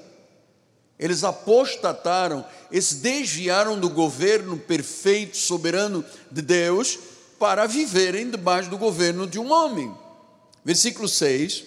Eles 1.01 1.23
apostataram, 1.23 2.45
eles 2.71 2.93
desviaram 2.93 3.79
do 3.79 3.89
governo 3.89 4.55
perfeito, 4.55 5.35
soberano 5.35 6.05
de 6.31 6.43
Deus, 6.43 6.99
para 7.39 7.65
viverem 7.65 8.29
debaixo 8.29 8.69
do 8.69 8.77
governo 8.77 9.25
de 9.25 9.39
um 9.39 9.51
homem. 9.51 9.91
Versículo 10.63 11.07
6. 11.07 11.63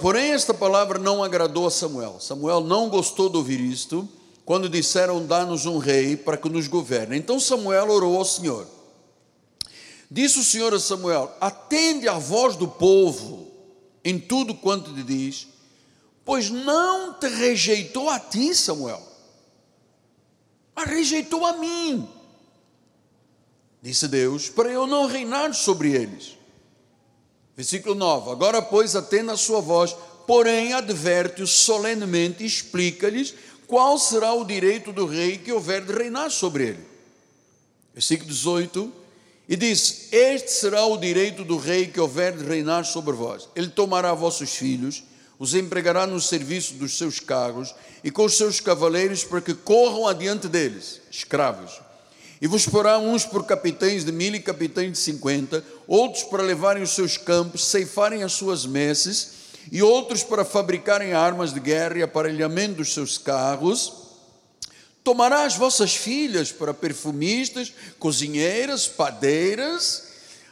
Porém, 0.00 0.32
esta 0.32 0.52
palavra 0.52 0.98
não 0.98 1.22
agradou 1.22 1.68
a 1.68 1.70
Samuel. 1.70 2.18
Samuel 2.18 2.60
não 2.60 2.88
gostou 2.88 3.28
de 3.28 3.36
ouvir 3.36 3.60
isto, 3.60 4.08
quando 4.44 4.68
disseram: 4.68 5.24
Dá-nos 5.24 5.64
um 5.64 5.78
rei 5.78 6.16
para 6.16 6.36
que 6.36 6.48
nos 6.48 6.66
governe. 6.66 7.16
Então 7.16 7.38
Samuel 7.38 7.88
orou 7.90 8.18
ao 8.18 8.24
Senhor. 8.24 8.66
Disse 10.10 10.40
o 10.40 10.44
Senhor 10.44 10.74
a 10.74 10.80
Samuel: 10.80 11.32
Atende 11.40 12.08
à 12.08 12.18
voz 12.18 12.56
do 12.56 12.66
povo 12.66 13.46
em 14.04 14.18
tudo 14.18 14.52
quanto 14.52 14.92
te 14.92 15.02
diz, 15.04 15.46
pois 16.24 16.50
não 16.50 17.14
te 17.14 17.28
rejeitou 17.28 18.08
a 18.08 18.18
ti, 18.18 18.54
Samuel, 18.54 19.02
mas 20.74 20.88
rejeitou 20.88 21.44
a 21.44 21.54
mim. 21.54 22.08
Disse 23.82 24.08
Deus, 24.08 24.48
para 24.48 24.70
eu 24.70 24.86
não 24.86 25.06
reinar 25.06 25.54
sobre 25.54 25.92
eles. 25.92 26.38
Versículo 27.56 27.94
9: 27.94 28.30
Agora, 28.30 28.62
pois, 28.62 28.96
atenda 28.96 29.32
a 29.32 29.36
sua 29.36 29.60
voz, 29.60 29.94
porém 30.26 30.72
adverte-os 30.72 31.50
solenemente 31.50 32.42
e 32.42 32.46
explica-lhes 32.46 33.34
qual 33.66 33.98
será 33.98 34.32
o 34.32 34.44
direito 34.44 34.92
do 34.92 35.06
rei 35.06 35.38
que 35.38 35.52
houver 35.52 35.84
de 35.84 35.92
reinar 35.92 36.30
sobre 36.30 36.68
ele. 36.68 36.86
Versículo 37.92 38.30
18: 38.30 39.04
e 39.48 39.56
diz: 39.56 40.08
Este 40.10 40.50
será 40.50 40.86
o 40.86 40.96
direito 40.96 41.44
do 41.44 41.56
rei 41.56 41.86
que 41.86 42.00
houver 42.00 42.36
de 42.36 42.44
reinar 42.44 42.84
sobre 42.84 43.12
vós. 43.12 43.48
Ele 43.54 43.68
tomará 43.68 44.14
vossos 44.14 44.50
filhos, 44.50 45.02
os 45.38 45.54
empregará 45.54 46.06
no 46.06 46.20
serviço 46.20 46.74
dos 46.74 46.96
seus 46.96 47.20
carros 47.20 47.74
e 48.02 48.10
com 48.10 48.24
os 48.24 48.36
seus 48.36 48.60
cavaleiros 48.60 49.24
para 49.24 49.40
que 49.40 49.54
corram 49.54 50.06
adiante 50.06 50.48
deles, 50.48 51.00
escravos. 51.10 51.80
E 52.40 52.46
vos 52.46 52.66
porá 52.66 52.98
uns 52.98 53.24
por 53.24 53.44
capitães 53.44 54.04
de 54.04 54.12
mil 54.12 54.34
e 54.34 54.40
capitães 54.40 54.92
de 54.92 54.98
cinquenta, 54.98 55.64
outros 55.86 56.24
para 56.24 56.42
levarem 56.42 56.82
os 56.82 56.94
seus 56.94 57.16
campos, 57.16 57.64
ceifarem 57.64 58.22
as 58.22 58.32
suas 58.32 58.66
messes, 58.66 59.44
e 59.72 59.82
outros 59.82 60.22
para 60.22 60.44
fabricarem 60.44 61.14
armas 61.14 61.54
de 61.54 61.60
guerra 61.60 61.98
e 61.98 62.02
aparelhamento 62.02 62.76
dos 62.76 62.92
seus 62.92 63.16
carros 63.16 64.04
Tomará 65.04 65.44
as 65.44 65.54
vossas 65.54 65.94
filhas 65.94 66.50
para 66.50 66.72
perfumistas, 66.72 67.74
cozinheiras, 67.98 68.88
padeiras, 68.88 70.03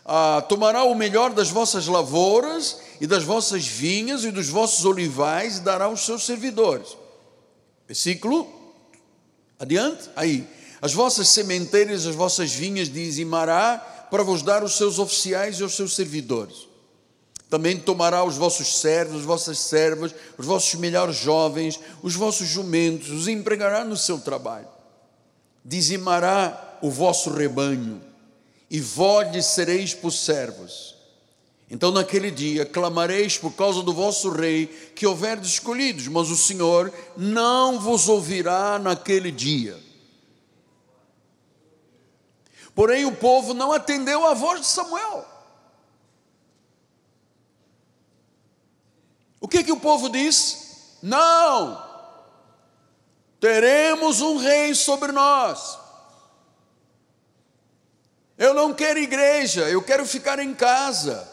ah, 0.04 0.44
tomará 0.48 0.84
o 0.84 0.94
melhor 0.94 1.32
das 1.32 1.50
vossas 1.50 1.86
lavouras 1.86 2.80
e 3.00 3.06
das 3.06 3.24
vossas 3.24 3.66
vinhas 3.66 4.24
e 4.24 4.30
dos 4.30 4.48
vossos 4.48 4.84
olivais 4.84 5.58
e 5.58 5.60
dará 5.60 5.84
aos 5.84 6.04
seus 6.04 6.24
servidores. 6.24 6.96
Versículo 7.86 8.48
adiante, 9.58 10.10
aí. 10.16 10.46
As 10.80 10.92
vossas 10.92 11.28
sementeiras, 11.28 12.06
as 12.06 12.16
vossas 12.16 12.52
vinhas 12.52 12.88
dizimará 12.88 13.78
para 14.10 14.24
vos 14.24 14.42
dar 14.42 14.64
os 14.64 14.76
seus 14.76 14.98
oficiais 14.98 15.60
e 15.60 15.64
os 15.64 15.76
seus 15.76 15.94
servidores. 15.94 16.66
Também 17.48 17.78
tomará 17.78 18.24
os 18.24 18.36
vossos 18.36 18.80
servos, 18.80 19.20
as 19.20 19.26
vossas 19.26 19.58
servas, 19.58 20.12
os 20.36 20.44
vossos 20.44 20.74
melhores 20.74 21.16
jovens, 21.16 21.78
os 22.02 22.14
vossos 22.14 22.48
jumentos, 22.48 23.10
os 23.10 23.28
empregará 23.28 23.84
no 23.84 23.96
seu 23.96 24.18
trabalho. 24.18 24.66
Dizimará 25.64 26.78
o 26.82 26.90
vosso 26.90 27.30
rebanho, 27.30 28.02
e 28.72 28.80
vós 28.80 29.44
sereis 29.44 29.92
por 29.92 30.10
servos. 30.10 30.96
Então, 31.70 31.90
naquele 31.90 32.30
dia, 32.30 32.64
clamareis 32.64 33.36
por 33.36 33.52
causa 33.52 33.82
do 33.82 33.92
vosso 33.92 34.30
rei 34.30 34.66
que 34.96 35.06
houver 35.06 35.38
escolhidos, 35.40 36.08
mas 36.08 36.30
o 36.30 36.36
Senhor 36.36 36.90
não 37.14 37.78
vos 37.78 38.08
ouvirá 38.08 38.78
naquele 38.78 39.30
dia. 39.30 39.78
Porém, 42.74 43.04
o 43.04 43.14
povo 43.14 43.52
não 43.52 43.72
atendeu 43.72 44.26
à 44.26 44.32
voz 44.32 44.62
de 44.62 44.66
Samuel. 44.66 45.26
O 49.38 49.46
que, 49.46 49.62
que 49.62 49.72
o 49.72 49.80
povo 49.80 50.08
diz? 50.08 50.96
Não, 51.02 51.82
teremos 53.38 54.22
um 54.22 54.38
rei 54.38 54.74
sobre 54.74 55.12
nós. 55.12 55.81
Eu 58.42 58.54
não 58.54 58.74
quero 58.74 58.98
igreja, 58.98 59.70
eu 59.70 59.80
quero 59.80 60.04
ficar 60.04 60.40
em 60.40 60.52
casa. 60.52 61.28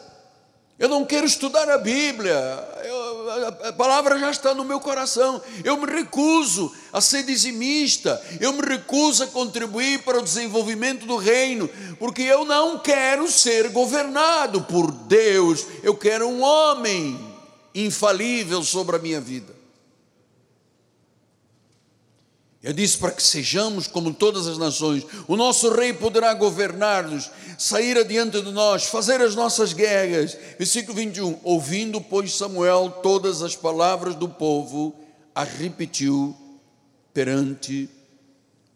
Eu 0.78 0.88
não 0.88 1.04
quero 1.04 1.26
estudar 1.26 1.68
a 1.68 1.76
Bíblia. 1.76 2.36
Eu, 2.84 3.30
a 3.66 3.72
palavra 3.72 4.16
já 4.16 4.30
está 4.30 4.54
no 4.54 4.64
meu 4.64 4.78
coração. 4.78 5.42
Eu 5.64 5.76
me 5.76 5.90
recuso 5.90 6.72
a 6.92 7.00
ser 7.00 7.24
dizimista. 7.24 8.22
Eu 8.40 8.52
me 8.52 8.62
recuso 8.62 9.24
a 9.24 9.26
contribuir 9.26 10.04
para 10.04 10.20
o 10.20 10.22
desenvolvimento 10.22 11.04
do 11.04 11.16
reino, 11.16 11.68
porque 11.98 12.22
eu 12.22 12.44
não 12.44 12.78
quero 12.78 13.28
ser 13.28 13.70
governado 13.70 14.62
por 14.62 14.92
Deus. 14.92 15.66
Eu 15.82 15.96
quero 15.96 16.28
um 16.28 16.40
homem 16.40 17.18
infalível 17.74 18.62
sobre 18.62 18.94
a 18.94 19.00
minha 19.00 19.20
vida. 19.20 19.59
Eu 22.62 22.74
disse 22.74 22.98
para 22.98 23.12
que 23.12 23.22
sejamos 23.22 23.86
como 23.86 24.12
todas 24.12 24.46
as 24.46 24.58
nações. 24.58 25.04
O 25.26 25.34
nosso 25.34 25.70
rei 25.70 25.94
poderá 25.94 26.34
governar-nos, 26.34 27.30
sair 27.58 27.96
adiante 27.96 28.42
de 28.42 28.52
nós, 28.52 28.84
fazer 28.84 29.22
as 29.22 29.34
nossas 29.34 29.72
guerras. 29.72 30.36
Versículo 30.58 30.94
21. 30.94 31.40
Ouvindo, 31.42 32.02
pois, 32.02 32.36
Samuel 32.36 32.98
todas 33.02 33.40
as 33.40 33.56
palavras 33.56 34.14
do 34.14 34.28
povo, 34.28 34.94
as 35.34 35.48
repetiu 35.48 36.36
perante 37.14 37.88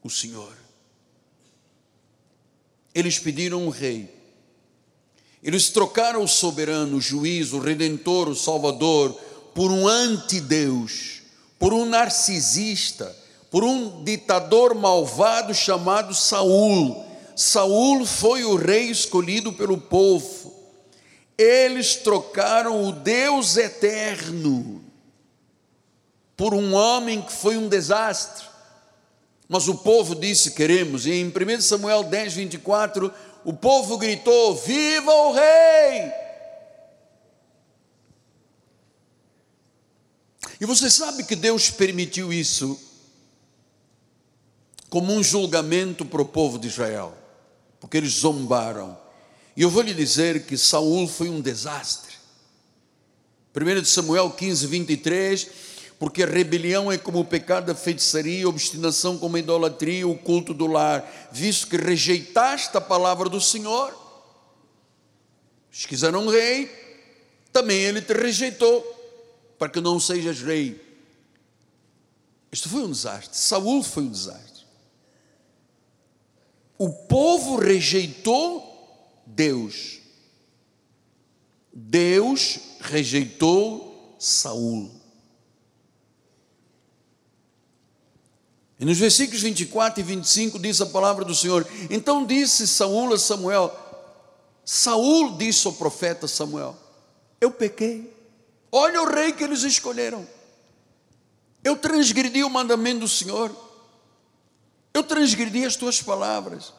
o 0.02 0.08
Senhor. 0.08 0.56
Eles 2.94 3.18
pediram 3.18 3.66
um 3.66 3.68
rei. 3.68 4.08
Eles 5.42 5.68
trocaram 5.68 6.22
o 6.22 6.28
soberano, 6.28 6.96
o 6.96 7.00
juiz, 7.02 7.52
o 7.52 7.58
redentor, 7.58 8.30
o 8.30 8.34
salvador, 8.34 9.12
por 9.54 9.70
um 9.70 9.86
antideus, 9.86 11.20
por 11.58 11.74
um 11.74 11.84
narcisista, 11.84 13.14
por 13.54 13.62
um 13.62 14.02
ditador 14.02 14.74
malvado 14.74 15.54
chamado 15.54 16.12
Saul. 16.12 17.06
Saul 17.36 18.04
foi 18.04 18.42
o 18.42 18.56
rei 18.56 18.90
escolhido 18.90 19.52
pelo 19.52 19.78
povo. 19.78 20.52
Eles 21.38 21.94
trocaram 21.94 22.84
o 22.84 22.90
Deus 22.90 23.56
eterno 23.56 24.84
por 26.36 26.52
um 26.52 26.74
homem 26.74 27.22
que 27.22 27.32
foi 27.32 27.56
um 27.56 27.68
desastre. 27.68 28.44
Mas 29.48 29.68
o 29.68 29.76
povo 29.76 30.16
disse: 30.16 30.50
queremos. 30.50 31.06
E 31.06 31.12
em 31.12 31.28
1 31.28 31.60
Samuel 31.60 32.02
10, 32.02 32.34
24, 32.34 33.14
o 33.44 33.52
povo 33.52 33.96
gritou: 33.98 34.56
Viva 34.56 35.12
o 35.12 35.32
rei! 35.32 36.12
E 40.60 40.66
você 40.66 40.90
sabe 40.90 41.22
que 41.22 41.36
Deus 41.36 41.70
permitiu 41.70 42.32
isso 42.32 42.83
como 44.94 45.12
um 45.12 45.24
julgamento 45.24 46.04
para 46.04 46.22
o 46.22 46.24
povo 46.24 46.56
de 46.56 46.68
Israel, 46.68 47.18
porque 47.80 47.96
eles 47.96 48.12
zombaram. 48.12 48.96
E 49.56 49.62
eu 49.62 49.68
vou 49.68 49.82
lhe 49.82 49.92
dizer 49.92 50.46
que 50.46 50.56
Saul 50.56 51.08
foi 51.08 51.28
um 51.28 51.40
desastre. 51.40 52.14
1 53.56 53.84
Samuel 53.84 54.30
15, 54.30 54.68
23 54.68 55.48
porque 55.98 56.22
a 56.22 56.26
rebelião 56.26 56.92
é 56.92 56.96
como 56.96 57.18
o 57.18 57.24
pecado 57.24 57.66
da 57.66 57.74
feitiçaria, 57.74 58.46
a 58.46 58.48
obstinação 58.48 59.18
como 59.18 59.34
a 59.34 59.40
idolatria, 59.40 60.06
o 60.06 60.16
culto 60.16 60.54
do 60.54 60.68
lar, 60.68 61.28
visto 61.32 61.66
que 61.66 61.76
rejeitaste 61.76 62.76
a 62.76 62.80
palavra 62.80 63.28
do 63.28 63.40
Senhor. 63.40 63.92
Se 65.72 65.88
quiser 65.88 66.14
um 66.14 66.28
rei, 66.28 66.70
também 67.52 67.80
ele 67.80 68.00
te 68.00 68.12
rejeitou, 68.12 68.80
para 69.58 69.68
que 69.68 69.80
não 69.80 69.98
sejas 69.98 70.40
rei. 70.40 70.80
Isto 72.52 72.68
foi 72.68 72.82
um 72.82 72.92
desastre. 72.92 73.36
Saul 73.36 73.82
foi 73.82 74.04
um 74.04 74.10
desastre. 74.10 74.53
O 76.78 76.90
povo 76.90 77.56
rejeitou 77.56 79.22
Deus. 79.26 80.00
Deus 81.72 82.58
rejeitou 82.80 84.16
Saul. 84.18 84.90
E 88.78 88.84
nos 88.84 88.98
versículos 88.98 89.42
24 89.42 90.00
e 90.00 90.02
25 90.02 90.58
diz 90.58 90.80
a 90.80 90.86
palavra 90.86 91.24
do 91.24 91.34
Senhor: 91.34 91.66
Então 91.90 92.26
disse 92.26 92.66
Saul 92.66 93.14
a 93.14 93.18
Samuel: 93.18 93.74
Saul 94.64 95.36
disse 95.36 95.66
ao 95.66 95.72
profeta 95.72 96.26
Samuel: 96.26 96.76
Eu 97.40 97.50
pequei. 97.50 98.12
Olha 98.70 99.02
o 99.02 99.06
rei 99.06 99.32
que 99.32 99.44
eles 99.44 99.62
escolheram. 99.62 100.26
Eu 101.62 101.76
transgredi 101.76 102.42
o 102.42 102.50
mandamento 102.50 103.00
do 103.00 103.08
Senhor. 103.08 103.63
Eu 104.94 105.02
transgredi 105.02 105.66
as 105.66 105.76
tuas 105.76 106.00
palavras. 106.00 106.72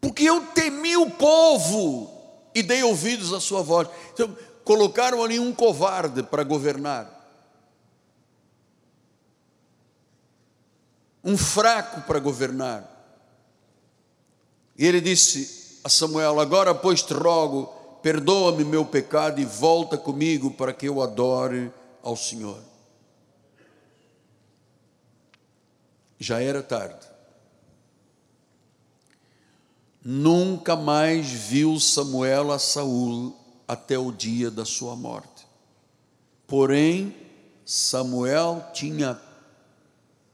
Porque 0.00 0.22
eu 0.22 0.46
temi 0.48 0.96
o 0.96 1.10
povo 1.10 2.10
e 2.54 2.62
dei 2.62 2.82
ouvidos 2.82 3.32
à 3.32 3.40
sua 3.40 3.62
voz. 3.62 3.88
Então, 4.12 4.36
colocaram 4.62 5.24
ali 5.24 5.40
um 5.40 5.52
covarde 5.52 6.22
para 6.22 6.44
governar. 6.44 7.20
um 11.24 11.36
fraco 11.36 12.02
para 12.02 12.18
governar. 12.18 12.88
E 14.76 14.86
ele 14.86 15.00
disse 15.00 15.80
a 15.84 15.88
Samuel: 15.88 16.40
Agora, 16.40 16.74
pois, 16.74 17.02
te 17.02 17.12
rogo, 17.12 17.66
perdoa-me 18.02 18.64
meu 18.64 18.84
pecado 18.84 19.40
e 19.40 19.44
volta 19.44 19.96
comigo 19.96 20.50
para 20.50 20.72
que 20.72 20.88
eu 20.88 21.02
adore 21.02 21.70
ao 22.02 22.16
Senhor. 22.16 22.69
Já 26.20 26.40
era 26.40 26.62
tarde. 26.62 27.08
Nunca 30.04 30.76
mais 30.76 31.30
viu 31.30 31.80
Samuel 31.80 32.52
a 32.52 32.58
Saul 32.58 33.34
até 33.66 33.98
o 33.98 34.12
dia 34.12 34.50
da 34.50 34.66
sua 34.66 34.94
morte. 34.94 35.46
Porém, 36.46 37.16
Samuel 37.64 38.70
tinha 38.74 39.20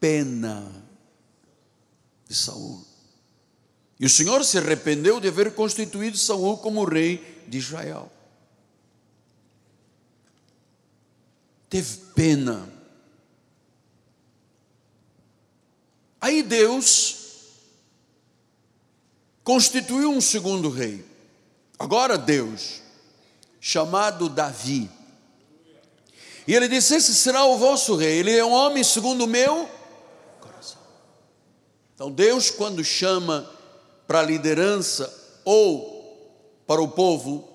pena 0.01 0.71
de 2.27 2.35
Saul. 2.35 2.85
E 3.99 4.07
o 4.07 4.11
Senhor 4.11 4.45
se 4.45 4.59
arrependeu 4.59 5.21
de 5.21 5.29
haver 5.29 5.55
constituído 5.55 6.19
Saul 6.19 6.59
como 6.59 6.85
rei 6.85 7.45
de 7.49 7.59
Israel. 7.59 8.11
Teve 11.69 11.97
pena. 12.15 12.76
Aí 16.21 16.43
Deus 16.43 17.17
constituiu 19.45 20.11
um 20.11 20.21
segundo 20.21 20.69
rei. 20.71 21.05
Agora 21.79 22.17
Deus, 22.17 22.83
chamado 23.61 24.29
Davi. 24.29 24.91
E 26.47 26.55
ele 26.55 26.69
disse: 26.69 26.95
Esse 26.95 27.15
será 27.15 27.45
o 27.45 27.59
vosso 27.59 27.97
rei. 27.97 28.19
Ele 28.19 28.37
é 28.37 28.45
um 28.45 28.53
homem 28.53 28.83
segundo 28.83 29.25
o 29.25 29.27
meu 29.27 29.77
então, 31.97 32.11
Deus, 32.11 32.51
quando 32.51 32.85
chama 32.85 33.51
para 34.07 34.21
a 34.21 34.23
liderança 34.23 35.11
ou 35.47 36.31
para 36.67 36.83
o 36.83 36.89
povo, 36.89 37.46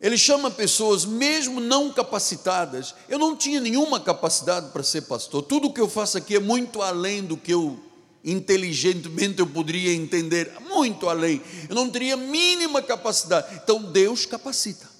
Ele 0.00 0.18
chama 0.18 0.50
pessoas 0.50 1.04
mesmo 1.04 1.60
não 1.60 1.90
capacitadas. 1.90 2.94
Eu 3.08 3.18
não 3.18 3.34
tinha 3.34 3.60
nenhuma 3.60 3.98
capacidade 3.98 4.70
para 4.70 4.82
ser 4.82 5.02
pastor. 5.02 5.42
Tudo 5.42 5.68
o 5.68 5.72
que 5.72 5.80
eu 5.80 5.88
faço 5.88 6.18
aqui 6.18 6.36
é 6.36 6.40
muito 6.40 6.82
além 6.82 7.22
do 7.22 7.36
que 7.36 7.52
eu 7.52 7.80
inteligentemente 8.26 9.38
eu 9.38 9.46
poderia 9.46 9.94
entender, 9.94 10.52
muito 10.68 11.08
além. 11.08 11.40
Eu 11.68 11.76
não 11.76 11.88
teria 11.88 12.16
mínima 12.16 12.82
capacidade. 12.82 13.54
Então 13.54 13.80
Deus 13.80 14.26
capacita. 14.26 14.90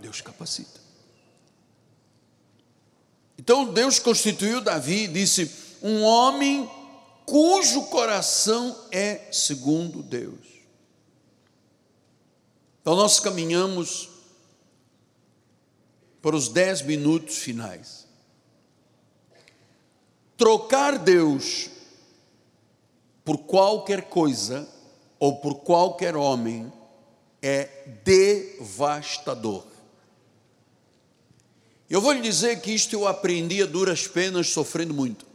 Deus 0.00 0.20
capacita. 0.20 0.80
Então 3.38 3.72
Deus 3.72 4.00
constituiu 4.00 4.60
Davi 4.60 5.04
e 5.04 5.08
disse: 5.08 5.50
um 5.80 6.02
homem 6.02 6.68
cujo 7.24 7.82
coração 7.82 8.76
é 8.90 9.28
segundo 9.30 10.02
Deus. 10.02 10.57
Então 12.88 12.96
nós 12.96 13.20
caminhamos 13.20 14.08
para 16.22 16.34
os 16.34 16.48
dez 16.48 16.80
minutos 16.80 17.36
finais. 17.36 18.06
Trocar 20.38 20.98
Deus 20.98 21.68
por 23.22 23.40
qualquer 23.40 24.08
coisa 24.08 24.66
ou 25.18 25.36
por 25.36 25.56
qualquer 25.56 26.16
homem 26.16 26.72
é 27.42 27.66
devastador. 28.02 29.66
Eu 31.90 32.00
vou 32.00 32.12
lhe 32.12 32.22
dizer 32.22 32.62
que 32.62 32.70
isto 32.70 32.94
eu 32.94 33.06
aprendi 33.06 33.62
a 33.62 33.66
duras 33.66 34.08
penas, 34.08 34.48
sofrendo 34.48 34.94
muito. 34.94 35.26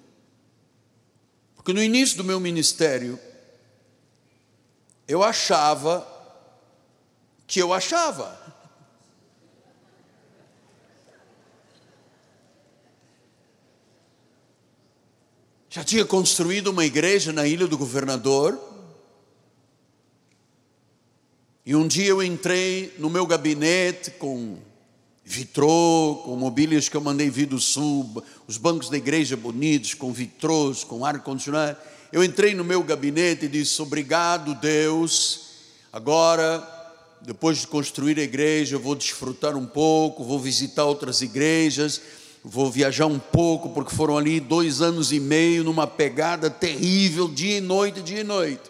Porque 1.53 1.71
no 1.71 1.83
início 1.83 2.17
do 2.17 2.23
meu 2.23 2.39
ministério, 2.39 3.19
eu 5.07 5.21
achava 5.21 6.12
que 7.53 7.61
eu 7.61 7.71
achava. 7.71 8.35
Já 15.69 15.83
tinha 15.83 16.03
construído 16.03 16.69
uma 16.69 16.83
igreja 16.83 17.31
na 17.31 17.45
Ilha 17.45 17.67
do 17.67 17.77
Governador. 17.77 18.59
E 21.63 21.75
um 21.75 21.87
dia 21.87 22.07
eu 22.07 22.23
entrei 22.23 22.95
no 22.97 23.07
meu 23.07 23.27
gabinete 23.27 24.09
com 24.09 24.57
vitrô, 25.23 26.23
com 26.25 26.35
mobílias 26.35 26.89
que 26.89 26.97
eu 26.97 27.01
mandei 27.01 27.29
vir 27.29 27.45
do 27.45 27.59
sul, 27.59 28.23
os 28.47 28.57
bancos 28.57 28.89
da 28.89 28.97
igreja 28.97 29.37
bonitos, 29.37 29.93
com 29.93 30.11
vitrôs, 30.11 30.83
com 30.83 31.05
ar-condicionado. 31.05 31.77
Eu 32.11 32.23
entrei 32.23 32.55
no 32.55 32.63
meu 32.63 32.81
gabinete 32.81 33.45
e 33.45 33.47
disse: 33.47 33.79
Obrigado, 33.79 34.55
Deus. 34.55 35.51
Agora 35.91 36.81
depois 37.26 37.59
de 37.59 37.67
construir 37.67 38.19
a 38.19 38.24
igreja, 38.24 38.76
eu 38.76 38.80
vou 38.80 38.95
desfrutar 38.95 39.55
um 39.55 39.65
pouco, 39.65 40.24
vou 40.24 40.38
visitar 40.38 40.84
outras 40.84 41.21
igrejas, 41.21 42.01
vou 42.43 42.69
viajar 42.69 43.05
um 43.05 43.17
pouco, 43.17 43.69
porque 43.69 43.95
foram 43.95 44.17
ali 44.17 44.41
dois 44.41 44.82
anos 44.82 45.13
e 45.13 45.19
meio 45.19 45.63
numa 45.63 45.88
pegada 45.88 46.49
terrível, 46.49 47.30
dia 47.30 47.57
e 47.57 47.61
noite, 47.61 48.01
dia 48.01 48.19
e 48.19 48.24
noite. 48.24 48.69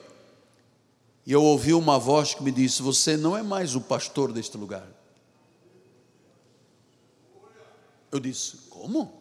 E 1.25 1.31
eu 1.31 1.41
ouvi 1.41 1.73
uma 1.73 1.97
voz 1.97 2.35
que 2.35 2.43
me 2.43 2.51
disse: 2.51 2.81
Você 2.83 3.17
não 3.17 3.35
é 3.35 3.41
mais 3.41 3.75
o 3.75 3.81
pastor 3.81 4.31
deste 4.31 4.55
lugar. 4.55 4.87
Eu 8.11 8.19
disse: 8.19 8.57
Como? 8.69 9.11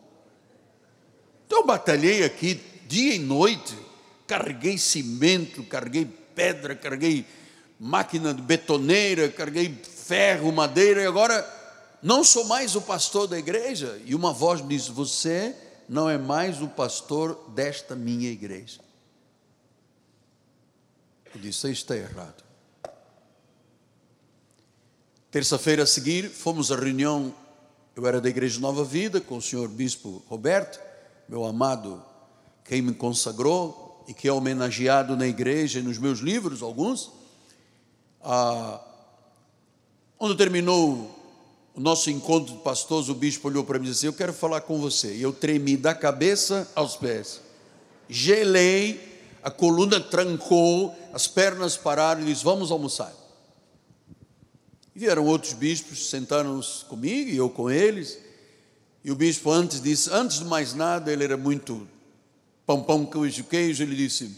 Então 1.46 1.60
eu 1.60 1.66
batalhei 1.66 2.22
aqui 2.22 2.60
dia 2.86 3.14
e 3.14 3.18
noite, 3.18 3.74
carreguei 4.26 4.76
cimento, 4.76 5.62
carreguei 5.62 6.04
pedra, 6.34 6.74
carreguei 6.74 7.24
máquina 7.82 8.32
de 8.32 8.40
betoneira, 8.40 9.28
carreguei 9.28 9.74
ferro, 9.82 10.52
madeira, 10.52 11.02
e 11.02 11.06
agora 11.06 11.44
não 12.00 12.22
sou 12.22 12.44
mais 12.44 12.76
o 12.76 12.80
pastor 12.80 13.26
da 13.26 13.36
igreja. 13.36 14.00
E 14.06 14.14
uma 14.14 14.32
voz 14.32 14.66
diz: 14.66 14.86
Você 14.86 15.54
não 15.88 16.08
é 16.08 16.16
mais 16.16 16.62
o 16.62 16.68
pastor 16.68 17.34
desta 17.48 17.96
minha 17.96 18.30
igreja. 18.30 18.78
Eu 21.34 21.40
disse: 21.40 21.58
Isso 21.58 21.68
está 21.68 21.96
errado. 21.96 22.44
Terça-feira 25.32 25.82
a 25.82 25.86
seguir, 25.86 26.30
fomos 26.30 26.70
à 26.70 26.76
reunião. 26.76 27.34
Eu 27.96 28.06
era 28.06 28.20
da 28.20 28.28
Igreja 28.28 28.60
Nova 28.60 28.84
Vida 28.84 29.20
com 29.20 29.38
o 29.38 29.42
senhor 29.42 29.68
Bispo 29.68 30.22
Roberto, 30.28 30.80
meu 31.28 31.44
amado, 31.44 32.02
quem 32.64 32.80
me 32.80 32.94
consagrou 32.94 34.04
e 34.06 34.14
que 34.14 34.28
é 34.28 34.32
homenageado 34.32 35.16
na 35.16 35.26
igreja 35.26 35.80
e 35.80 35.82
nos 35.82 35.98
meus 35.98 36.20
livros, 36.20 36.62
alguns. 36.62 37.21
Ah, 38.22 38.80
quando 40.16 40.36
terminou 40.36 41.10
o 41.74 41.80
nosso 41.80 42.10
encontro 42.10 42.54
de 42.54 42.60
pastores, 42.60 43.08
o 43.08 43.14
bispo 43.14 43.48
olhou 43.48 43.64
para 43.64 43.78
mim 43.78 43.86
e 43.86 43.90
disse: 43.90 44.06
Eu 44.06 44.12
quero 44.12 44.32
falar 44.32 44.60
com 44.60 44.78
você. 44.78 45.14
E 45.14 45.22
eu 45.22 45.32
tremi 45.32 45.76
da 45.76 45.94
cabeça 45.94 46.70
aos 46.74 46.96
pés, 46.96 47.40
gelei, 48.08 49.00
a 49.42 49.50
coluna 49.50 50.00
trancou, 50.00 50.94
as 51.12 51.26
pernas 51.26 51.76
pararam 51.76 52.22
e 52.22 52.26
disse: 52.26 52.44
Vamos 52.44 52.70
almoçar. 52.70 53.12
E 54.94 54.98
vieram 54.98 55.26
outros 55.26 55.54
bispos, 55.54 56.10
sentaram-se 56.10 56.84
comigo 56.84 57.30
e 57.30 57.36
eu 57.36 57.50
com 57.50 57.70
eles. 57.70 58.18
E 59.04 59.10
o 59.10 59.16
bispo 59.16 59.50
antes 59.50 59.80
disse: 59.80 60.08
Antes 60.12 60.38
de 60.38 60.44
mais 60.44 60.74
nada, 60.74 61.12
ele 61.12 61.24
era 61.24 61.36
muito 61.36 61.88
pão, 62.64 62.82
pão, 62.82 63.04
queijo, 63.04 63.42
queijo. 63.44 63.82
Ele 63.82 63.96
disse: 63.96 64.30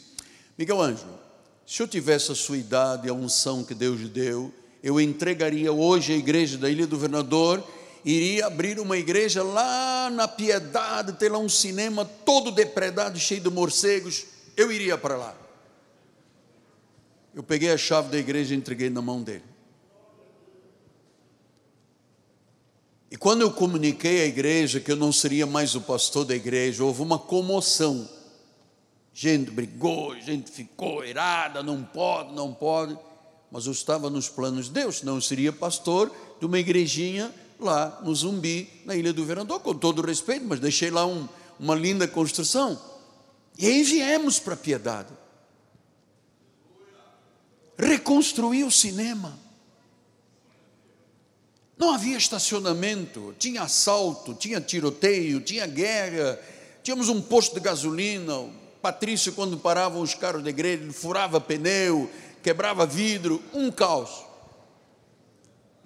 Miguel 0.56 0.80
Ângelo, 0.80 1.23
se 1.66 1.82
eu 1.82 1.88
tivesse 1.88 2.30
a 2.30 2.34
sua 2.34 2.58
idade, 2.58 3.08
a 3.08 3.14
unção 3.14 3.64
que 3.64 3.74
Deus 3.74 4.00
deu, 4.08 4.52
eu 4.82 5.00
entregaria 5.00 5.72
hoje 5.72 6.12
a 6.12 6.16
igreja 6.16 6.58
da 6.58 6.68
Ilha 6.68 6.86
do 6.86 6.96
Governador, 6.96 7.64
iria 8.04 8.46
abrir 8.46 8.78
uma 8.78 8.98
igreja 8.98 9.42
lá 9.42 10.10
na 10.10 10.28
Piedade, 10.28 11.14
ter 11.14 11.30
lá 11.30 11.38
um 11.38 11.48
cinema 11.48 12.04
todo 12.04 12.50
depredado, 12.50 13.18
cheio 13.18 13.40
de 13.40 13.48
morcegos, 13.48 14.26
eu 14.56 14.70
iria 14.70 14.98
para 14.98 15.16
lá. 15.16 15.34
Eu 17.34 17.42
peguei 17.42 17.72
a 17.72 17.78
chave 17.78 18.10
da 18.10 18.18
igreja 18.18 18.54
e 18.54 18.58
entreguei 18.58 18.90
na 18.90 19.00
mão 19.00 19.22
dele. 19.22 19.42
E 23.10 23.16
quando 23.16 23.42
eu 23.42 23.50
comuniquei 23.52 24.22
à 24.22 24.26
igreja 24.26 24.80
que 24.80 24.90
eu 24.90 24.96
não 24.96 25.12
seria 25.12 25.46
mais 25.46 25.74
o 25.74 25.80
pastor 25.80 26.24
da 26.24 26.34
igreja, 26.34 26.84
houve 26.84 27.00
uma 27.00 27.18
comoção. 27.18 28.08
Gente 29.16 29.52
brigou, 29.52 30.18
gente 30.20 30.50
ficou 30.50 31.04
irada, 31.04 31.62
não 31.62 31.84
pode, 31.84 32.34
não 32.34 32.52
pode. 32.52 32.98
Mas 33.48 33.66
eu 33.66 33.72
estava 33.72 34.10
nos 34.10 34.28
planos 34.28 34.66
de 34.66 34.72
Deus, 34.72 35.00
eu 35.04 35.20
seria 35.20 35.52
pastor 35.52 36.12
de 36.40 36.44
uma 36.44 36.58
igrejinha 36.58 37.32
lá 37.60 38.00
no 38.02 38.12
Zumbi, 38.12 38.68
na 38.84 38.96
Ilha 38.96 39.12
do 39.12 39.22
Governador, 39.22 39.60
com 39.60 39.72
todo 39.72 40.00
o 40.00 40.06
respeito, 40.06 40.44
mas 40.44 40.58
deixei 40.58 40.90
lá 40.90 41.06
um, 41.06 41.28
uma 41.60 41.76
linda 41.76 42.08
construção. 42.08 42.80
E 43.56 43.64
aí 43.66 43.84
viemos 43.84 44.40
para 44.40 44.54
a 44.54 44.56
Piedade. 44.56 45.12
Reconstruir 47.78 48.64
o 48.64 48.70
cinema. 48.70 49.38
Não 51.78 51.94
havia 51.94 52.16
estacionamento, 52.16 53.32
tinha 53.38 53.62
assalto, 53.62 54.34
tinha 54.34 54.60
tiroteio, 54.60 55.40
tinha 55.40 55.66
guerra, 55.66 56.40
tínhamos 56.82 57.08
um 57.08 57.20
posto 57.20 57.54
de 57.54 57.60
gasolina, 57.60 58.50
Patrício, 58.84 59.32
quando 59.32 59.56
paravam 59.56 60.02
os 60.02 60.14
carros 60.14 60.44
da 60.44 60.50
igreja, 60.50 60.82
ele 60.82 60.92
furava 60.92 61.40
pneu, 61.40 62.10
quebrava 62.42 62.84
vidro, 62.84 63.42
um 63.54 63.70
caos. 63.70 64.26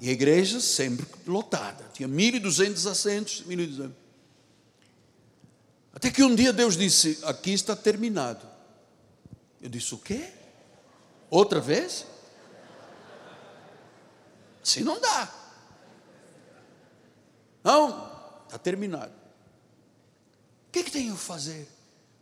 E 0.01 0.09
a 0.09 0.13
igreja 0.13 0.59
sempre 0.59 1.07
lotada, 1.25 1.85
tinha 1.93 2.09
1.200 2.09 2.91
assentos, 2.91 3.45
1.200. 3.47 3.93
Até 5.95 6.11
que 6.11 6.25
um 6.25 6.35
dia 6.35 6.53
Deus 6.53 6.77
disse: 6.77 7.21
Aqui 7.23 7.53
está 7.53 7.77
terminado. 7.77 8.45
Eu 9.63 9.69
disse: 9.69 9.95
O 9.95 9.99
quê? 9.99 10.33
Outra 11.31 11.61
vez? 11.61 12.05
Assim 14.61 14.81
não 14.81 15.01
dá. 15.01 15.33
Não, 17.63 18.43
está 18.45 18.59
terminado. 18.59 19.13
O 20.67 20.73
que, 20.73 20.83
que 20.83 20.91
tenho 20.91 21.15
fazer? 21.15 21.78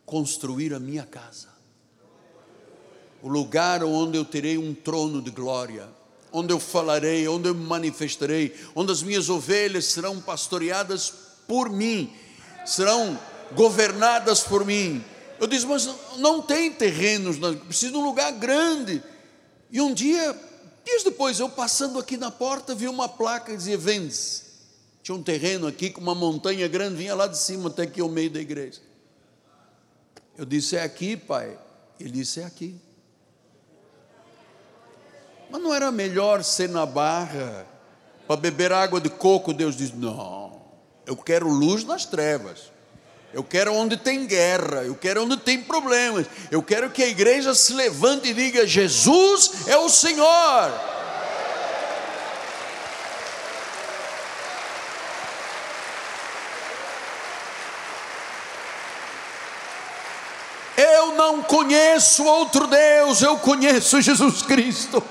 Construir 0.06 0.72
a 0.72 0.78
minha 0.78 1.04
casa. 1.04 1.48
O 3.20 3.28
lugar 3.28 3.82
onde 3.82 4.16
eu 4.16 4.24
terei 4.24 4.56
um 4.56 4.72
trono 4.72 5.20
de 5.20 5.30
glória, 5.30 5.88
onde 6.32 6.52
eu 6.52 6.60
falarei, 6.60 7.26
onde 7.26 7.48
eu 7.48 7.54
me 7.54 7.66
manifestarei, 7.66 8.54
onde 8.74 8.92
as 8.92 9.02
minhas 9.02 9.28
ovelhas 9.28 9.86
serão 9.86 10.20
pastoreadas 10.20 11.12
por 11.48 11.68
mim, 11.68 12.12
serão 12.64 13.18
governadas 13.52 14.42
por 14.42 14.64
mim. 14.64 15.04
Eu 15.40 15.46
disse, 15.46 15.66
mas 15.66 15.88
não 16.18 16.40
tem 16.40 16.72
terrenos, 16.72 17.36
preciso 17.66 17.92
de 17.92 17.98
um 17.98 18.04
lugar 18.04 18.30
grande. 18.32 19.02
E 19.70 19.80
um 19.80 19.92
dia, 19.92 20.38
dias 20.84 21.02
depois, 21.02 21.40
eu 21.40 21.48
passando 21.48 21.98
aqui 21.98 22.16
na 22.16 22.30
porta, 22.30 22.74
vi 22.74 22.86
uma 22.86 23.08
placa 23.08 23.50
que 23.50 23.56
dizia: 23.56 23.76
vende-se. 23.76 24.46
Tinha 25.02 25.14
um 25.16 25.22
terreno 25.22 25.66
aqui 25.66 25.90
com 25.90 26.00
uma 26.00 26.14
montanha 26.14 26.66
grande, 26.68 26.96
vinha 26.96 27.14
lá 27.14 27.26
de 27.26 27.38
cima 27.38 27.68
até 27.68 27.82
aqui 27.82 28.00
ao 28.00 28.08
meio 28.08 28.30
da 28.30 28.40
igreja. 28.40 28.80
Eu 30.36 30.44
disse: 30.44 30.76
É 30.76 30.82
aqui, 30.82 31.16
pai. 31.16 31.58
Ele 31.98 32.10
disse: 32.10 32.40
É 32.40 32.44
aqui. 32.44 32.80
Mas 35.50 35.62
não 35.62 35.72
era 35.72 35.90
melhor 35.90 36.42
ser 36.42 36.68
na 36.68 36.84
barra? 36.84 37.66
Para 38.26 38.36
beber 38.36 38.72
água 38.72 39.00
de 39.00 39.08
coco, 39.08 39.52
Deus 39.52 39.76
diz: 39.76 39.92
não, 39.92 40.60
eu 41.06 41.16
quero 41.16 41.48
luz 41.48 41.84
nas 41.84 42.04
trevas. 42.04 42.72
Eu 43.32 43.44
quero 43.44 43.72
onde 43.74 43.96
tem 43.96 44.26
guerra, 44.26 44.82
eu 44.84 44.94
quero 44.94 45.22
onde 45.24 45.36
tem 45.36 45.60
problemas. 45.60 46.26
Eu 46.50 46.62
quero 46.62 46.90
que 46.90 47.02
a 47.02 47.08
igreja 47.08 47.54
se 47.54 47.72
levante 47.72 48.28
e 48.28 48.34
diga: 48.34 48.66
Jesus 48.66 49.68
é 49.68 49.76
o 49.76 49.88
Senhor. 49.88 50.72
Eu 60.76 61.15
não 61.26 61.42
conheço 61.42 62.24
outro 62.24 62.68
Deus, 62.68 63.20
eu 63.20 63.36
conheço 63.38 64.00
Jesus 64.00 64.42
Cristo. 64.42 65.02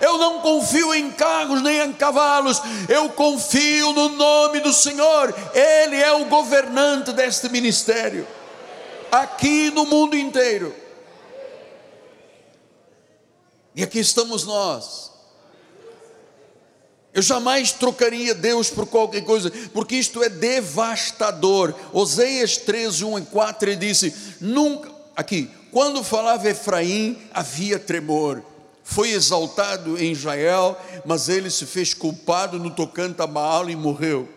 Eu 0.00 0.16
não 0.16 0.40
confio 0.40 0.94
em 0.94 1.10
carros 1.10 1.60
nem 1.60 1.80
em 1.80 1.92
cavalos, 1.92 2.62
eu 2.88 3.10
confio 3.10 3.92
no 3.92 4.08
nome 4.10 4.60
do 4.60 4.72
Senhor. 4.72 5.34
Ele 5.52 5.96
é 5.96 6.12
o 6.12 6.26
governante 6.26 7.12
deste 7.12 7.48
ministério, 7.48 8.26
aqui 9.10 9.70
no 9.72 9.84
mundo 9.84 10.16
inteiro. 10.16 10.74
E 13.74 13.82
aqui 13.82 13.98
estamos 13.98 14.44
nós. 14.44 15.10
Eu 17.12 17.20
jamais 17.20 17.72
trocaria 17.72 18.34
Deus 18.34 18.70
por 18.70 18.86
qualquer 18.86 19.24
coisa, 19.24 19.50
porque 19.72 19.96
isto 19.96 20.22
é 20.22 20.28
devastador. 20.28 21.74
Oseias 21.92 22.56
13, 22.56 23.04
1 23.04 23.18
e 23.18 23.22
4, 23.22 23.70
ele 23.70 23.76
disse: 23.76 24.14
Nunca, 24.40 24.99
aqui, 25.20 25.50
quando 25.70 26.02
falava 26.02 26.48
Efraim, 26.48 27.16
havia 27.32 27.78
tremor 27.78 28.42
foi 28.90 29.10
exaltado 29.10 29.96
em 30.02 30.10
Israel, 30.10 30.76
mas 31.04 31.28
ele 31.28 31.48
se 31.48 31.64
fez 31.64 31.94
culpado 31.94 32.58
no 32.58 32.70
tocante 32.70 33.22
a 33.22 33.26
Baal 33.26 33.70
e 33.70 33.76
morreu. 33.76 34.28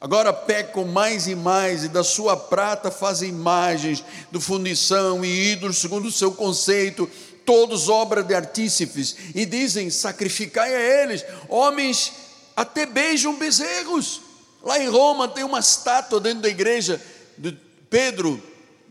Agora 0.00 0.32
pecam 0.32 0.86
mais 0.86 1.26
e 1.26 1.34
mais, 1.34 1.84
e 1.84 1.88
da 1.88 2.02
sua 2.02 2.38
prata 2.38 2.90
fazem 2.90 3.28
imagens 3.28 4.02
de 4.32 4.40
fundição 4.40 5.22
e 5.22 5.52
ídolos, 5.52 5.76
segundo 5.76 6.06
o 6.06 6.12
seu 6.12 6.32
conceito, 6.32 7.06
todos 7.44 7.90
obra 7.90 8.22
de 8.22 8.34
artífices, 8.34 9.14
e 9.34 9.44
dizem: 9.44 9.90
sacrificai 9.90 10.74
a 10.74 11.02
eles. 11.02 11.22
Homens 11.46 12.12
até 12.56 12.86
beijam 12.86 13.36
bezerros. 13.36 14.22
Lá 14.62 14.78
em 14.78 14.88
Roma 14.88 15.28
tem 15.28 15.44
uma 15.44 15.60
estátua 15.60 16.18
dentro 16.18 16.40
da 16.40 16.48
igreja 16.48 16.98
de 17.36 17.52
Pedro, 17.90 18.42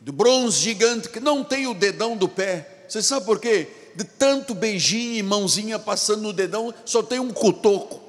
de 0.05 0.11
bronze 0.13 0.57
gigante, 0.57 1.09
que 1.09 1.19
não 1.19 1.43
tem 1.43 1.67
o 1.67 1.73
dedão 1.73 2.15
do 2.15 2.29
pé. 2.29 2.85
Você 2.87 3.03
sabe 3.03 3.25
por 3.25 3.41
quê? 3.41 3.67
de 3.95 4.03
tanto 4.03 4.53
beijinho 4.53 5.15
e 5.15 5.23
mãozinha 5.23 5.79
passando 5.79 6.23
no 6.23 6.33
dedão, 6.33 6.73
só 6.83 7.01
tem 7.01 7.17
um 7.17 7.31
cotoco. 7.31 8.01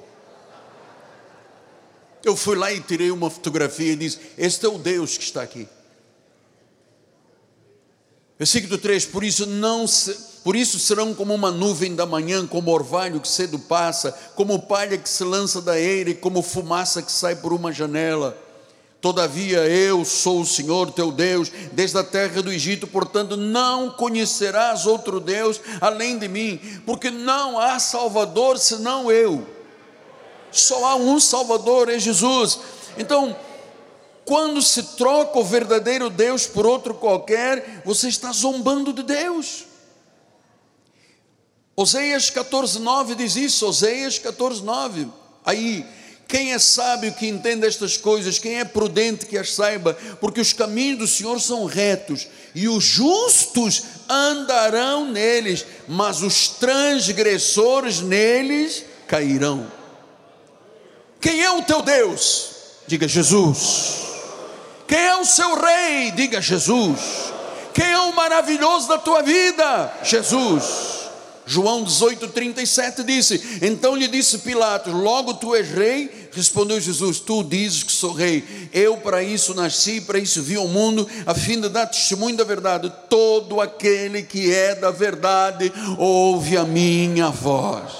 Eu 2.23 2.35
fui 2.35 2.57
lá 2.57 2.73
e 2.73 2.81
tirei 2.81 3.09
uma 3.09 3.29
fotografia 3.29 3.93
e 3.93 3.95
disse: 3.95 4.19
Este 4.37 4.65
é 4.65 4.69
o 4.69 4.77
Deus 4.77 5.17
que 5.17 5.23
está 5.23 5.41
aqui. 5.41 5.67
Versículo 8.37 8.77
3: 8.77 9.05
Por 9.05 9.23
isso 9.23 9.45
não 9.45 9.87
se, 9.87 10.13
por 10.43 10.57
isso 10.57 10.77
serão 10.77 11.13
como 11.13 11.33
uma 11.33 11.51
nuvem 11.51 11.95
da 11.95 12.05
manhã, 12.05 12.45
como 12.45 12.71
orvalho 12.71 13.21
que 13.21 13.29
cedo 13.29 13.57
passa, 13.57 14.11
como 14.35 14.63
palha 14.63 14.97
que 14.97 15.07
se 15.07 15.23
lança 15.23 15.61
da 15.61 15.79
eira 15.79 16.09
e 16.09 16.15
como 16.15 16.41
fumaça 16.41 17.01
que 17.01 17.11
sai 17.11 17.37
por 17.37 17.53
uma 17.53 17.71
janela. 17.71 18.37
Todavia 19.07 19.59
eu 19.59 20.03
sou 20.03 20.41
o 20.41 20.45
Senhor 20.45 20.91
teu 20.91 21.13
Deus, 21.13 21.49
desde 21.71 21.97
a 21.97 22.03
terra 22.03 22.43
do 22.43 22.51
Egito, 22.51 22.85
portanto 22.85 23.37
não 23.37 23.89
conhecerás 23.89 24.85
outro 24.85 25.21
Deus 25.21 25.61
além 25.79 26.19
de 26.19 26.27
mim, 26.27 26.59
porque 26.85 27.09
não 27.09 27.57
há 27.57 27.79
Salvador 27.79 28.59
senão 28.59 29.09
eu. 29.09 29.47
Só 30.51 30.83
há 30.83 30.95
um 30.97 31.21
Salvador, 31.21 31.87
é 31.87 31.97
Jesus. 31.97 32.59
Então, 32.97 33.33
quando 34.25 34.61
se 34.61 34.83
troca 34.97 35.39
o 35.39 35.45
verdadeiro 35.45 36.09
Deus 36.09 36.45
por 36.45 36.65
outro 36.65 36.93
qualquer, 36.93 37.81
você 37.85 38.09
está 38.09 38.33
zombando 38.33 38.91
de 38.91 39.03
Deus. 39.03 39.63
Oséias 41.77 42.29
14:9 42.29 43.15
diz 43.15 43.37
isso, 43.37 43.67
Oséias 43.67 44.19
14:9. 44.19 45.07
Aí 45.45 45.85
quem 46.27 46.53
é 46.53 46.59
sábio 46.59 47.13
que 47.13 47.27
entenda 47.27 47.65
estas 47.65 47.95
coisas? 47.95 48.37
Quem 48.37 48.59
é 48.59 48.65
prudente 48.65 49.25
que 49.25 49.37
as 49.37 49.53
saiba? 49.53 49.97
Porque 50.19 50.41
os 50.41 50.51
caminhos 50.51 50.99
do 50.99 51.07
Senhor 51.07 51.39
são 51.39 51.65
retos 51.65 52.27
e 52.53 52.67
os 52.67 52.83
justos 52.83 53.83
andarão 54.09 55.09
neles, 55.09 55.65
mas 55.87 56.21
os 56.21 56.49
transgressores 56.49 58.01
neles 58.01 58.83
cairão. 59.07 59.71
Quem 61.21 61.41
é 61.41 61.49
o 61.51 61.63
teu 61.63 61.81
Deus? 61.81 62.49
Diga 62.87 63.07
Jesus. 63.07 64.07
Quem 64.85 64.99
é 64.99 65.15
o 65.17 65.25
seu 65.25 65.55
rei? 65.55 66.11
Diga 66.11 66.41
Jesus. 66.41 66.99
Quem 67.73 67.85
é 67.85 67.99
o 67.99 68.13
maravilhoso 68.13 68.87
da 68.87 68.97
tua 68.97 69.21
vida? 69.21 69.93
Jesus. 70.03 70.96
João 71.47 71.85
18,37 71.85 73.05
disse: 73.05 73.59
Então 73.61 73.95
lhe 73.95 74.09
disse 74.09 74.39
Pilatos: 74.39 74.93
Logo 74.93 75.33
tu 75.33 75.55
és 75.55 75.69
rei? 75.69 76.27
Respondeu 76.33 76.79
Jesus: 76.79 77.21
Tu 77.21 77.41
dizes 77.45 77.83
que 77.83 77.91
sou 77.91 78.11
rei. 78.11 78.43
Eu 78.73 78.97
para 78.97 79.23
isso 79.23 79.55
nasci, 79.55 80.01
para 80.01 80.19
isso 80.19 80.43
vi 80.43 80.57
o 80.57 80.67
mundo, 80.67 81.07
a 81.25 81.33
fim 81.33 81.61
de 81.61 81.69
dar 81.69 81.87
testemunho 81.87 82.35
da 82.35 82.43
verdade. 82.43 82.91
Todo 83.09 83.61
aquele 83.61 84.23
que 84.23 84.53
é 84.53 84.75
da 84.75 84.91
verdade 84.91 85.71
ouve 85.97 86.57
a 86.57 86.65
minha 86.65 87.29
voz. 87.29 87.93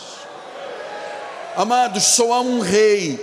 Amados, 1.56 2.04
só 2.04 2.34
há 2.34 2.42
um 2.42 2.60
rei 2.60 3.18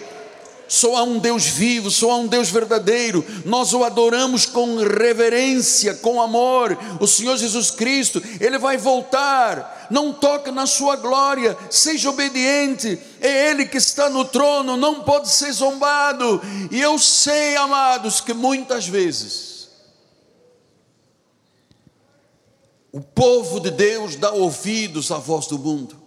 só 0.74 0.96
há 0.96 1.04
um 1.04 1.20
Deus 1.20 1.46
vivo, 1.46 1.88
só 1.88 2.10
há 2.10 2.16
um 2.16 2.26
Deus 2.26 2.50
verdadeiro. 2.50 3.24
Nós 3.44 3.72
o 3.72 3.84
adoramos 3.84 4.44
com 4.44 4.78
reverência, 4.78 5.94
com 5.94 6.20
amor. 6.20 6.76
O 7.00 7.06
Senhor 7.06 7.36
Jesus 7.36 7.70
Cristo, 7.70 8.20
ele 8.40 8.58
vai 8.58 8.76
voltar. 8.76 9.86
Não 9.88 10.12
toque 10.12 10.50
na 10.50 10.66
sua 10.66 10.96
glória, 10.96 11.56
seja 11.70 12.10
obediente. 12.10 12.98
É 13.20 13.50
ele 13.50 13.66
que 13.66 13.76
está 13.76 14.10
no 14.10 14.24
trono, 14.24 14.76
não 14.76 15.04
pode 15.04 15.28
ser 15.28 15.52
zombado. 15.52 16.42
E 16.72 16.80
eu 16.80 16.98
sei, 16.98 17.54
amados, 17.54 18.20
que 18.20 18.34
muitas 18.34 18.88
vezes 18.88 19.68
o 22.90 23.00
povo 23.00 23.60
de 23.60 23.70
Deus 23.70 24.16
dá 24.16 24.32
ouvidos 24.32 25.12
à 25.12 25.18
voz 25.18 25.46
do 25.46 25.56
mundo. 25.56 26.02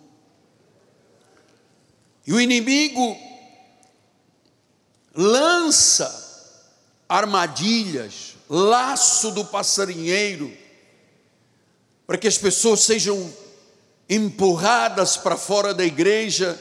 E 2.26 2.34
o 2.34 2.42
inimigo 2.42 3.27
lança 5.18 6.26
armadilhas, 7.10 8.36
laço 8.48 9.32
do 9.32 9.44
passarinheiro, 9.44 10.52
para 12.06 12.18
que 12.18 12.28
as 12.28 12.38
pessoas 12.38 12.82
sejam 12.82 13.34
empurradas 14.08 15.18
para 15.18 15.36
fora 15.36 15.74
da 15.74 15.84
igreja 15.84 16.58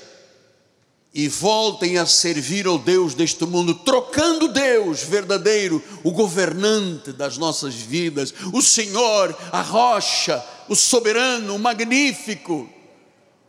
e 1.13 1.29
voltem 1.29 1.99
a 1.99 2.07
servir 2.07 2.67
ao 2.67 2.79
Deus 2.79 3.15
deste 3.15 3.45
mundo, 3.45 3.75
trocando 3.75 4.49
Deus 4.49 5.03
verdadeiro, 5.03 5.83
o 6.03 6.11
governante 6.11 7.13
das 7.13 7.37
nossas 7.37 7.75
vidas, 7.75 8.35
o 8.53 8.63
Senhor, 8.63 9.37
a 9.53 9.63
rocha, 9.63 10.45
o 10.69 10.75
soberano, 10.75 11.55
o 11.55 11.59
magnífico, 11.59 12.69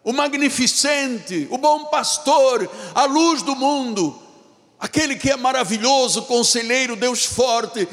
o 0.03 0.13
magnificente, 0.13 1.47
o 1.49 1.57
bom 1.57 1.85
pastor, 1.85 2.69
a 2.93 3.05
luz 3.05 3.41
do 3.41 3.55
mundo 3.55 4.26
aquele 4.79 5.15
que 5.15 5.31
é 5.31 5.35
maravilhoso, 5.35 6.23
conselheiro, 6.23 6.95
Deus 6.95 7.25
forte, 7.25 7.87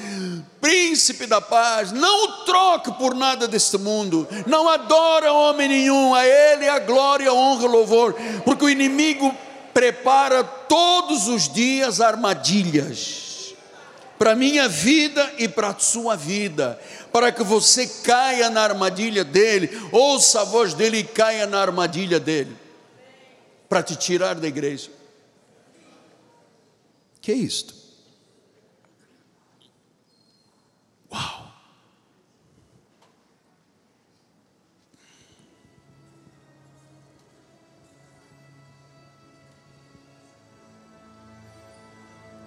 príncipe 0.60 1.26
da 1.26 1.40
paz, 1.40 1.92
não 1.92 2.24
o 2.24 2.32
troque 2.44 2.92
por 2.92 3.14
nada 3.14 3.48
deste 3.48 3.78
mundo, 3.78 4.26
não 4.46 4.68
adora 4.68 5.32
homem 5.32 5.68
nenhum, 5.68 6.14
a 6.14 6.26
Ele 6.26 6.68
a 6.68 6.78
glória, 6.78 7.30
a 7.30 7.34
honra, 7.34 7.64
o 7.64 7.70
louvor, 7.70 8.14
porque 8.44 8.64
o 8.64 8.70
inimigo 8.70 9.34
prepara 9.72 10.44
todos 10.44 11.28
os 11.28 11.48
dias 11.52 12.00
armadilhas 12.00 13.24
para 14.18 14.32
a 14.32 14.36
minha 14.36 14.68
vida 14.68 15.32
e 15.38 15.48
para 15.48 15.68
a 15.68 15.78
sua 15.78 16.16
vida, 16.16 16.80
para 17.12 17.32
que 17.32 17.42
você 17.42 17.86
caia 17.86 18.48
na 18.48 18.62
armadilha 18.62 19.24
dele, 19.24 19.70
ouça 19.90 20.42
a 20.42 20.44
voz 20.44 20.72
dele 20.72 20.98
e 20.98 21.04
caia 21.04 21.46
na 21.46 21.60
armadilha 21.60 22.20
dele, 22.20 22.56
para 23.68 23.82
te 23.82 23.96
tirar 23.96 24.34
da 24.34 24.46
igreja. 24.46 24.90
Que 27.24 27.32
é 27.32 27.36
isto? 27.36 27.74
Uau! 31.10 31.50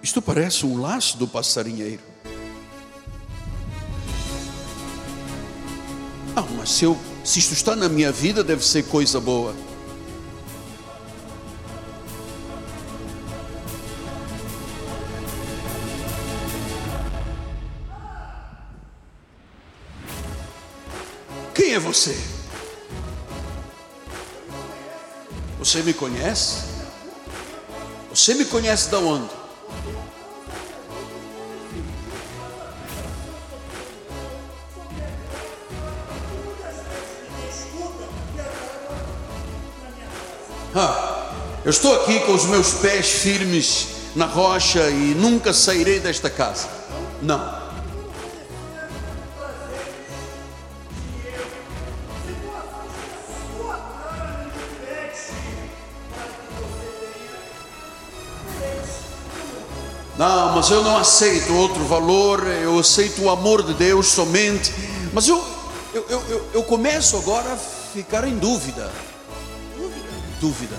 Isto 0.00 0.22
parece 0.22 0.64
um 0.64 0.80
laço 0.80 1.18
do 1.18 1.26
passarinheiro. 1.26 2.00
Um 6.36 6.56
mas 6.56 6.70
se, 6.70 6.84
eu, 6.84 6.96
se 7.24 7.40
isto 7.40 7.52
está 7.52 7.74
na 7.74 7.88
minha 7.88 8.12
vida, 8.12 8.44
deve 8.44 8.64
ser 8.64 8.84
coisa 8.84 9.18
boa. 9.18 9.56
É 21.78 21.80
você? 21.80 22.16
Você 25.60 25.82
me 25.82 25.94
conhece? 25.94 26.64
Você 28.10 28.34
me 28.34 28.44
conhece 28.44 28.90
da 28.90 28.98
onde? 28.98 29.30
Ah, 40.74 41.32
eu 41.64 41.70
estou 41.70 41.94
aqui 42.02 42.20
com 42.20 42.34
os 42.34 42.44
meus 42.44 42.74
pés 42.74 43.08
firmes 43.08 43.88
na 44.16 44.26
rocha 44.26 44.90
e 44.90 45.14
nunca 45.14 45.52
sairei 45.52 46.00
desta 46.00 46.28
casa. 46.28 46.68
Não. 47.22 47.67
Não, 60.18 60.56
mas 60.56 60.68
eu 60.68 60.82
não 60.82 60.98
aceito 60.98 61.54
outro 61.54 61.84
valor, 61.84 62.44
eu 62.44 62.76
aceito 62.76 63.22
o 63.22 63.30
amor 63.30 63.62
de 63.62 63.72
Deus 63.72 64.08
somente. 64.08 64.74
Mas 65.12 65.28
eu, 65.28 65.40
eu, 65.94 66.04
eu, 66.10 66.50
eu 66.54 66.62
começo 66.64 67.16
agora 67.16 67.52
a 67.52 67.56
ficar 67.56 68.26
em 68.26 68.36
dúvida. 68.36 68.90
Dúvida. 70.40 70.76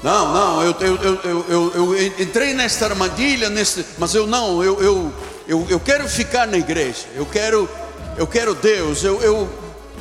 Não, 0.00 0.32
não, 0.32 0.62
eu, 0.62 0.76
eu, 0.78 0.96
eu, 1.24 1.44
eu, 1.48 1.74
eu 1.74 2.06
entrei 2.22 2.54
nesta 2.54 2.86
armadilha, 2.86 3.50
nesse, 3.50 3.84
mas 3.98 4.14
eu 4.14 4.28
não, 4.28 4.62
eu, 4.62 4.80
eu, 4.80 5.12
eu, 5.48 5.66
eu 5.68 5.80
quero 5.80 6.08
ficar 6.08 6.46
na 6.46 6.56
igreja, 6.56 7.06
eu 7.16 7.26
quero 7.26 7.68
eu 8.16 8.26
quero 8.26 8.54
Deus, 8.54 9.04
eu, 9.04 9.20
eu, 9.20 9.48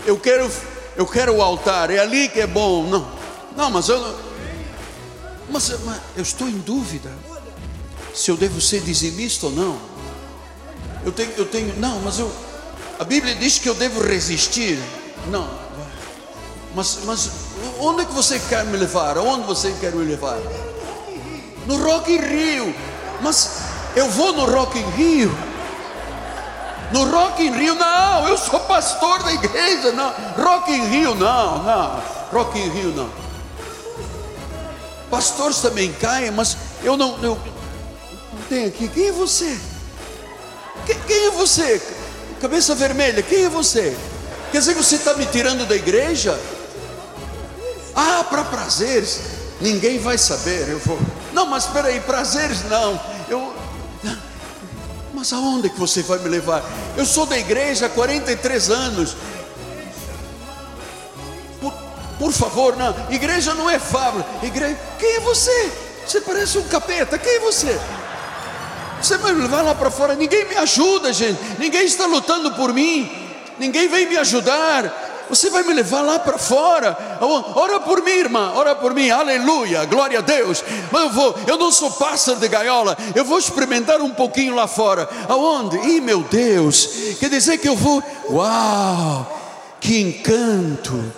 eu, 0.05 0.17
quero, 0.17 0.49
eu 0.95 1.05
quero 1.05 1.35
o 1.35 1.41
altar, 1.41 1.91
é 1.91 1.99
ali 1.99 2.29
que 2.29 2.39
é 2.39 2.47
bom. 2.47 2.83
Não, 2.83 3.07
não 3.55 3.69
mas 3.69 3.89
eu 3.89 4.25
mas, 5.49 5.69
mas 5.83 6.01
eu 6.15 6.23
estou 6.23 6.47
em 6.47 6.57
dúvida 6.59 7.11
se 8.13 8.31
eu 8.31 8.37
devo 8.37 8.59
ser 8.61 8.81
dizimista 8.81 9.47
ou 9.47 9.51
não. 9.51 9.77
Eu 11.03 11.11
tenho, 11.11 11.31
eu 11.37 11.45
tenho, 11.45 11.75
não, 11.77 11.99
mas 11.99 12.17
eu, 12.17 12.31
a 12.97 13.03
Bíblia 13.03 13.35
diz 13.35 13.59
que 13.59 13.69
eu 13.69 13.75
devo 13.75 14.01
resistir. 14.01 14.79
Não, 15.27 15.47
mas, 16.73 16.99
mas 17.05 17.29
onde 17.79 18.01
é 18.01 18.05
que 18.05 18.13
você 18.13 18.39
quer 18.39 18.65
me 18.65 18.77
levar? 18.77 19.17
Onde 19.17 19.45
você 19.45 19.71
quer 19.79 19.93
me 19.93 20.03
levar? 20.03 20.39
No 21.67 21.83
Rock 21.83 22.11
in 22.11 22.19
Rio. 22.19 22.75
Mas 23.21 23.59
eu 23.95 24.09
vou 24.09 24.33
no 24.33 24.45
Rock 24.45 24.77
in 24.77 24.89
Rio 24.91 25.54
no 26.91 27.09
Rock 27.09 27.43
in 27.43 27.51
Rio, 27.51 27.75
não, 27.75 28.27
eu 28.27 28.37
sou 28.37 28.59
pastor 28.61 29.23
da 29.23 29.33
igreja, 29.33 29.91
não. 29.91 30.13
Rock 30.37 30.71
in 30.71 30.85
Rio, 30.87 31.15
não, 31.15 31.63
não. 31.63 32.03
Rock 32.31 32.59
in 32.59 32.69
Rio, 32.69 32.91
não. 32.91 33.09
Pastores 35.09 35.59
também 35.59 35.91
caem, 35.93 36.31
mas 36.31 36.57
eu 36.83 36.97
não, 36.97 37.17
eu 37.23 37.37
tenho 38.49 38.67
aqui. 38.67 38.87
Quem 38.87 39.07
é 39.07 39.11
você? 39.11 39.59
Quem, 40.85 40.99
quem 41.07 41.27
é 41.27 41.31
você? 41.31 41.81
Cabeça 42.41 42.75
vermelha, 42.75 43.23
quem 43.23 43.45
é 43.45 43.49
você? 43.49 43.95
Quer 44.51 44.59
dizer, 44.59 44.75
você 44.75 44.95
está 44.95 45.13
me 45.15 45.25
tirando 45.25 45.65
da 45.65 45.75
igreja? 45.75 46.39
Ah, 47.95 48.25
para 48.29 48.43
prazeres, 48.43 49.21
ninguém 49.61 49.99
vai 49.99 50.17
saber. 50.17 50.67
Eu 50.67 50.79
vou. 50.79 50.99
Não, 51.33 51.45
mas 51.45 51.65
espera 51.65 51.87
aí, 51.87 51.99
prazeres 52.01 52.63
não. 52.69 52.99
Eu, 53.29 53.53
mas 55.25 55.33
aonde 55.33 55.71
que 55.71 55.79
você 55.79 56.03
vai 56.03 56.19
me 56.19 56.29
levar? 56.29 56.63
Eu 56.95 57.03
sou 57.03 57.25
da 57.25 57.35
igreja 57.35 57.87
há 57.87 57.89
43 57.89 58.69
anos. 58.69 59.17
Por, 61.59 61.73
por 62.19 62.31
favor, 62.31 62.77
não. 62.77 62.93
Igreja 63.09 63.55
não 63.55 63.67
é 63.67 63.79
fábrica. 63.79 64.29
Igreja, 64.43 64.77
quem 64.99 65.15
é 65.15 65.19
você? 65.21 65.71
Você 66.05 66.21
parece 66.21 66.59
um 66.59 66.63
capeta. 66.67 67.17
Quem 67.17 67.37
é 67.37 67.39
você? 67.39 67.79
Você 69.01 69.17
vai 69.17 69.33
me 69.33 69.41
levar 69.41 69.63
lá 69.63 69.73
para 69.73 69.89
fora? 69.89 70.13
Ninguém 70.13 70.47
me 70.47 70.57
ajuda, 70.57 71.11
gente. 71.11 71.39
Ninguém 71.57 71.85
está 71.85 72.05
lutando 72.05 72.51
por 72.51 72.71
mim. 72.71 73.09
Ninguém 73.57 73.87
vem 73.87 74.07
me 74.07 74.17
ajudar. 74.17 75.04
Você 75.29 75.49
vai 75.49 75.63
me 75.63 75.73
levar 75.73 76.01
lá 76.01 76.19
para 76.19 76.37
fora. 76.37 76.97
Ora 77.55 77.79
por 77.79 78.03
mim, 78.03 78.11
irmã. 78.11 78.51
Ora 78.55 78.75
por 78.75 78.93
mim. 78.93 79.09
Aleluia. 79.09 79.85
Glória 79.85 80.19
a 80.19 80.21
Deus. 80.21 80.63
Mas 80.91 81.03
eu 81.03 81.09
vou. 81.09 81.35
Eu 81.47 81.57
não 81.57 81.71
sou 81.71 81.91
pássaro 81.91 82.39
de 82.39 82.47
gaiola. 82.47 82.97
Eu 83.13 83.25
vou 83.25 83.37
experimentar 83.37 84.01
um 84.01 84.11
pouquinho 84.11 84.55
lá 84.55 84.67
fora. 84.67 85.09
Aonde? 85.27 85.77
Ih, 85.77 86.01
meu 86.01 86.21
Deus. 86.23 86.89
Quer 87.19 87.29
dizer 87.29 87.57
que 87.57 87.67
eu 87.67 87.75
vou. 87.75 88.03
Uau! 88.29 89.77
Que 89.79 89.99
encanto. 89.99 91.13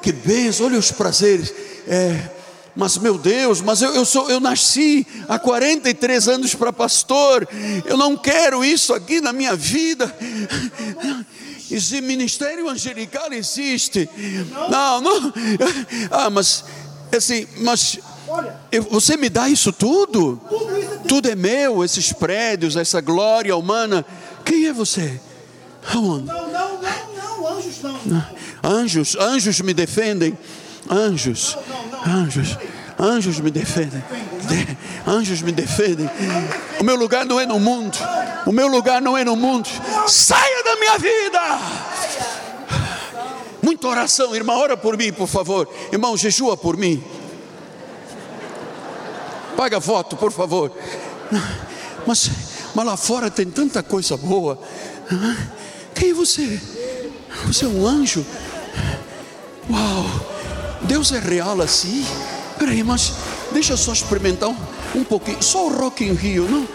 Que 0.00 0.12
bênção. 0.12 0.66
Olha 0.66 0.78
os 0.78 0.90
prazeres. 0.90 1.52
É. 1.86 2.30
Mas 2.74 2.96
meu 2.96 3.18
Deus, 3.18 3.60
mas 3.60 3.82
eu, 3.82 3.94
eu, 3.94 4.04
sou, 4.04 4.30
eu 4.30 4.40
nasci 4.40 5.06
há 5.28 5.38
43 5.38 6.26
anos 6.28 6.54
para 6.54 6.72
pastor, 6.72 7.46
eu 7.84 7.98
não 7.98 8.16
quero 8.16 8.64
isso 8.64 8.94
aqui 8.94 9.20
na 9.20 9.30
minha 9.30 9.54
vida. 9.54 10.14
Esse 11.72 12.00
ministério 12.00 12.68
angelical 12.68 13.32
existe. 13.32 14.08
Não, 14.70 15.00
não. 15.00 15.32
Ah, 16.10 16.28
mas 16.28 16.64
assim, 17.16 17.46
mas 17.58 17.98
você 18.90 19.16
me 19.16 19.28
dá 19.28 19.48
isso 19.48 19.72
tudo? 19.72 20.40
Tudo 21.08 21.28
é 21.28 21.34
meu, 21.34 21.84
esses 21.84 22.12
prédios, 22.12 22.76
essa 22.76 23.00
glória 23.00 23.56
humana. 23.56 24.04
Quem 24.44 24.66
é 24.66 24.72
você? 24.72 25.20
Aonde? 25.92 26.26
Não, 26.26 26.52
não, 26.52 26.80
não, 26.80 27.14
não, 27.16 27.48
anjos 27.48 27.82
não. 27.82 28.26
Anjos, 28.62 29.16
anjos 29.16 29.60
me 29.60 29.74
defendem. 29.74 30.38
Anjos, 30.90 31.56
anjos, 32.06 32.58
anjos 32.98 33.40
me 33.40 33.50
defendem. 33.50 34.02
Anjos 35.06 35.42
me 35.42 35.52
defendem. 35.52 36.08
O 36.80 36.84
meu 36.84 36.96
lugar 36.96 37.24
não 37.24 37.40
é 37.40 37.46
no 37.46 37.58
mundo. 37.58 37.98
O 38.46 38.52
meu 38.52 38.68
lugar 38.68 39.00
não 39.00 39.16
é 39.16 39.24
no 39.24 39.36
mundo. 39.36 39.68
Saia 40.06 40.64
da 40.64 40.76
minha 40.76 40.98
vida. 40.98 41.40
Muita 43.62 43.86
oração, 43.86 44.34
irmã, 44.34 44.54
ora 44.54 44.76
por 44.76 44.96
mim, 44.96 45.12
por 45.12 45.28
favor. 45.28 45.68
Irmão, 45.92 46.16
jejua 46.16 46.56
por 46.56 46.76
mim. 46.76 47.02
Paga 49.56 49.78
voto, 49.78 50.16
por 50.16 50.32
favor. 50.32 50.72
Mas, 52.06 52.30
mas 52.74 52.86
lá 52.86 52.96
fora 52.96 53.30
tem 53.30 53.46
tanta 53.46 53.82
coisa 53.82 54.16
boa. 54.16 54.58
Quem 55.94 56.10
é 56.10 56.14
você? 56.14 56.60
Você 57.46 57.64
é 57.64 57.68
um 57.68 57.86
anjo? 57.86 58.26
Uau! 59.70 60.04
Deus 60.82 61.12
é 61.12 61.18
real 61.20 61.60
assim? 61.60 62.04
Peraí, 62.58 62.82
mas 62.82 63.12
deixa 63.52 63.74
eu 63.74 63.76
só 63.76 63.92
experimentar 63.92 64.48
um, 64.48 64.56
um 64.94 65.04
pouquinho. 65.04 65.42
Só 65.42 65.66
o 65.66 65.72
Rock 65.72 66.04
in 66.04 66.12
Rio, 66.12 66.48
não? 66.48 66.66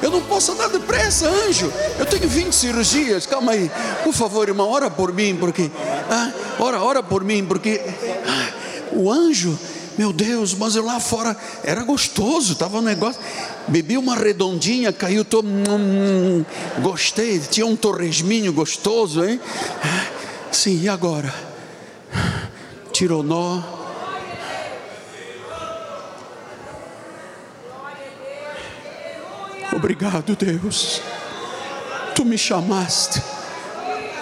Eu 0.00 0.10
não 0.10 0.20
posso 0.22 0.52
andar 0.52 0.68
depressa, 0.68 1.28
anjo. 1.28 1.72
Eu 1.98 2.06
tenho 2.06 2.28
20 2.28 2.52
cirurgias. 2.52 3.26
Calma 3.26 3.52
aí. 3.52 3.70
Por 4.04 4.12
favor, 4.12 4.48
irmão, 4.48 4.70
ora 4.70 4.90
por 4.90 5.12
mim, 5.12 5.36
porque. 5.38 5.70
Ah, 6.10 6.32
ora, 6.58 6.80
ora 6.80 7.02
por 7.02 7.24
mim, 7.24 7.44
porque. 7.44 7.80
Ah, 8.26 8.48
o 8.92 9.10
anjo, 9.10 9.58
meu 9.98 10.12
Deus, 10.12 10.54
mas 10.54 10.76
eu 10.76 10.84
lá 10.84 11.00
fora 11.00 11.36
era 11.64 11.82
gostoso, 11.82 12.52
estava 12.52 12.78
um 12.78 12.82
negócio. 12.82 13.20
Bebi 13.66 13.98
uma 13.98 14.14
redondinha, 14.14 14.92
caiu 14.92 15.24
todo. 15.24 15.48
Hum, 15.48 16.44
gostei, 16.80 17.40
tinha 17.40 17.66
um 17.66 17.74
torresminho 17.74 18.52
gostoso, 18.52 19.24
hein? 19.24 19.40
Ah, 19.82 20.06
sim, 20.52 20.80
e 20.80 20.88
agora? 20.88 21.34
Tirou 22.92 23.22
nó 23.22 23.77
Obrigado, 29.72 30.34
Deus. 30.34 31.02
Tu 32.14 32.24
me 32.24 32.38
chamaste. 32.38 33.22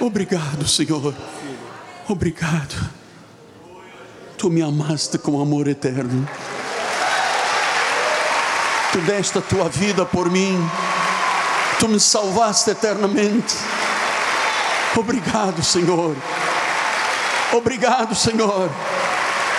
Obrigado, 0.01 0.67
Senhor. 0.67 1.15
Obrigado. 2.09 2.91
Tu 4.37 4.51
me 4.51 4.63
amaste 4.63 5.19
com 5.19 5.41
amor 5.41 5.69
eterno. 5.69 6.29
Tu 8.93 8.99
deste 9.01 9.39
a 9.39 9.41
tua 9.41 9.69
vida 9.69 10.05
por 10.05 10.31
mim. 10.31 10.59
Tu 11.79 11.89
me 11.89 12.01
salvaste 12.01 12.71
eternamente. 12.71 13.55
Obrigado, 14.97 15.63
Senhor. 15.63 16.17
Obrigado, 17.53 18.15
Senhor. 18.15 18.71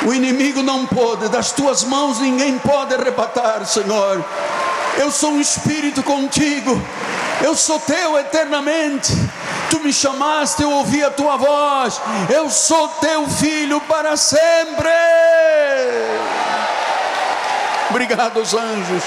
O 0.06 0.14
inimigo 0.14 0.62
não 0.62 0.86
pode, 0.86 1.28
das 1.30 1.52
tuas 1.52 1.84
mãos 1.84 2.20
ninguém 2.20 2.60
pode 2.60 2.94
arrebatar, 2.94 3.66
Senhor. 3.66 4.24
Eu 4.98 5.12
sou 5.12 5.32
um 5.32 5.42
espírito 5.42 6.02
contigo, 6.04 6.82
eu 7.44 7.56
sou 7.56 7.80
teu 7.80 8.18
eternamente. 8.18 9.14
Tu 9.70 9.80
me 9.80 9.92
chamaste, 9.92 10.64
eu 10.64 10.72
ouvi 10.72 11.04
a 11.04 11.12
tua 11.12 11.38
voz. 11.38 12.00
Eu 12.34 12.50
sou 12.50 12.88
teu 13.00 13.28
filho 13.28 13.80
para 13.82 14.16
sempre. 14.16 14.90
Obrigado, 17.90 18.40
os 18.40 18.54
anjos. 18.54 19.04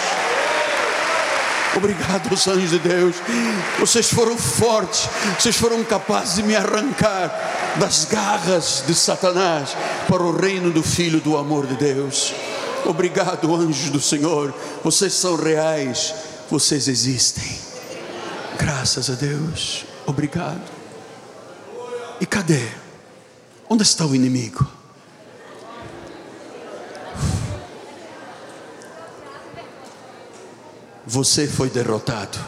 Obrigado, 1.76 2.32
os 2.32 2.48
anjos 2.48 2.70
de 2.70 2.78
Deus. 2.78 3.16
Vocês 3.78 4.12
foram 4.12 4.36
fortes, 4.36 5.08
vocês 5.38 5.56
foram 5.56 5.82
capazes 5.84 6.36
de 6.36 6.42
me 6.42 6.56
arrancar 6.56 7.30
das 7.76 8.04
garras 8.04 8.82
de 8.86 8.94
Satanás 8.94 9.76
para 10.08 10.22
o 10.22 10.36
reino 10.36 10.70
do 10.70 10.82
Filho 10.82 11.20
do 11.20 11.36
amor 11.36 11.66
de 11.66 11.76
Deus. 11.76 12.34
Obrigado, 12.86 13.54
anjos 13.54 13.90
do 13.90 14.00
Senhor. 14.00 14.54
Vocês 14.82 15.12
são 15.12 15.36
reais, 15.36 16.14
vocês 16.50 16.88
existem. 16.88 17.58
Graças 18.58 19.08
a 19.08 19.14
Deus. 19.14 19.84
Obrigado. 20.06 20.60
E 22.20 22.26
cadê? 22.26 22.68
Onde 23.68 23.82
está 23.82 24.04
o 24.04 24.14
inimigo? 24.14 24.66
Você 31.06 31.46
foi 31.46 31.70
derrotado. 31.70 32.38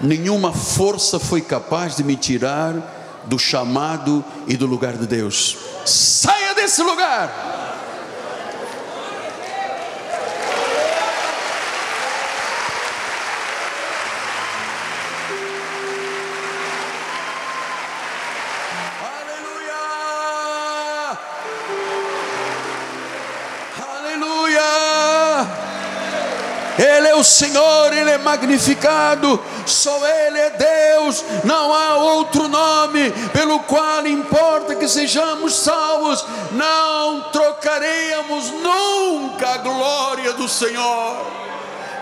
Nenhuma 0.00 0.52
força 0.52 1.18
foi 1.18 1.40
capaz 1.40 1.96
de 1.96 2.04
me 2.04 2.16
tirar 2.16 3.22
do 3.26 3.38
chamado 3.38 4.24
e 4.46 4.56
do 4.56 4.66
lugar 4.66 4.96
de 4.96 5.06
Deus. 5.06 5.56
Saia 5.84 6.54
desse 6.54 6.82
lugar. 6.82 7.53
Senhor, 27.24 27.92
Ele 27.92 28.10
é 28.10 28.18
magnificado, 28.18 29.42
só 29.66 30.06
Ele 30.06 30.38
é 30.38 30.50
Deus, 30.50 31.24
não 31.44 31.74
há 31.74 31.96
outro 31.96 32.48
nome 32.48 33.10
pelo 33.32 33.60
qual 33.60 34.06
importa 34.06 34.74
que 34.74 34.86
sejamos 34.86 35.54
salvos, 35.54 36.24
não 36.52 37.22
trocaremos 37.32 38.50
nunca 38.50 39.54
a 39.54 39.58
glória 39.58 40.32
do 40.34 40.48
Senhor 40.48 41.43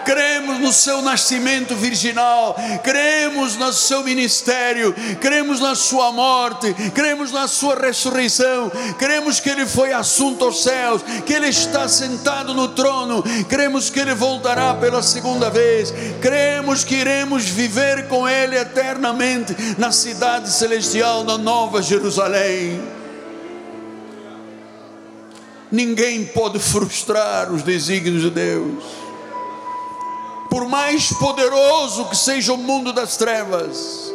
cremos 0.05 0.59
no 0.59 0.73
seu 0.73 1.03
nascimento 1.03 1.75
virginal, 1.75 2.57
cremos 2.83 3.57
no 3.57 3.73
seu 3.73 4.03
ministério, 4.03 4.95
cremos 5.21 5.61
na 5.61 5.75
sua 5.75 6.13
morte, 6.13 6.75
cremos 6.95 7.33
na 7.33 7.49
sua 7.49 7.75
ressurreição, 7.75 8.71
cremos 8.99 9.41
que 9.41 9.49
ele 9.49 9.67
foi 9.67 9.93
assunto 9.93 10.45
aos 10.45 10.63
céus, 10.63 11.03
que 11.25 11.33
ele 11.33 11.49
está 11.49 11.89
sentado 11.89 12.55
no 12.55 12.69
trono, 12.69 13.23
cremos 13.49 13.91
que 13.91 14.01
ele 14.01 14.15
voltará 14.15 14.75
pela 14.75 15.03
segunda 15.03 15.51
vez, 15.51 15.93
cremos 16.21 16.85
que 16.85 16.97
iremos 16.97 17.45
viver 17.45 18.09
com 18.09 18.29
ele 18.29 18.57
eternamente 18.57 19.55
na 19.79 19.93
cidade 19.93 20.51
celestial, 20.51 21.25
na 21.25 21.39
Nova 21.39 21.83
Jerusalém. 21.83 22.81
Ninguém 25.71 26.27
pode 26.27 26.59
frustrar 26.59 27.51
os 27.51 27.63
desígnios 27.63 28.23
de 28.23 28.31
Deus 28.31 29.02
por 30.53 30.69
mais 30.69 31.11
poderoso 31.15 32.11
que 32.11 32.17
seja 32.17 32.53
o 32.53 32.59
mundo 32.59 32.93
das 32.93 33.17
trevas, 33.17 34.13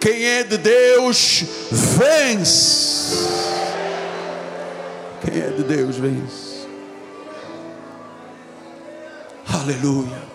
quem 0.00 0.24
é 0.24 0.44
de 0.44 0.56
Deus 0.56 1.44
vence. 1.70 3.18
Quem 5.20 5.42
é 5.42 5.50
de 5.50 5.62
Deus 5.62 5.96
vence. 5.96 6.66
Aleluia. 9.46 10.31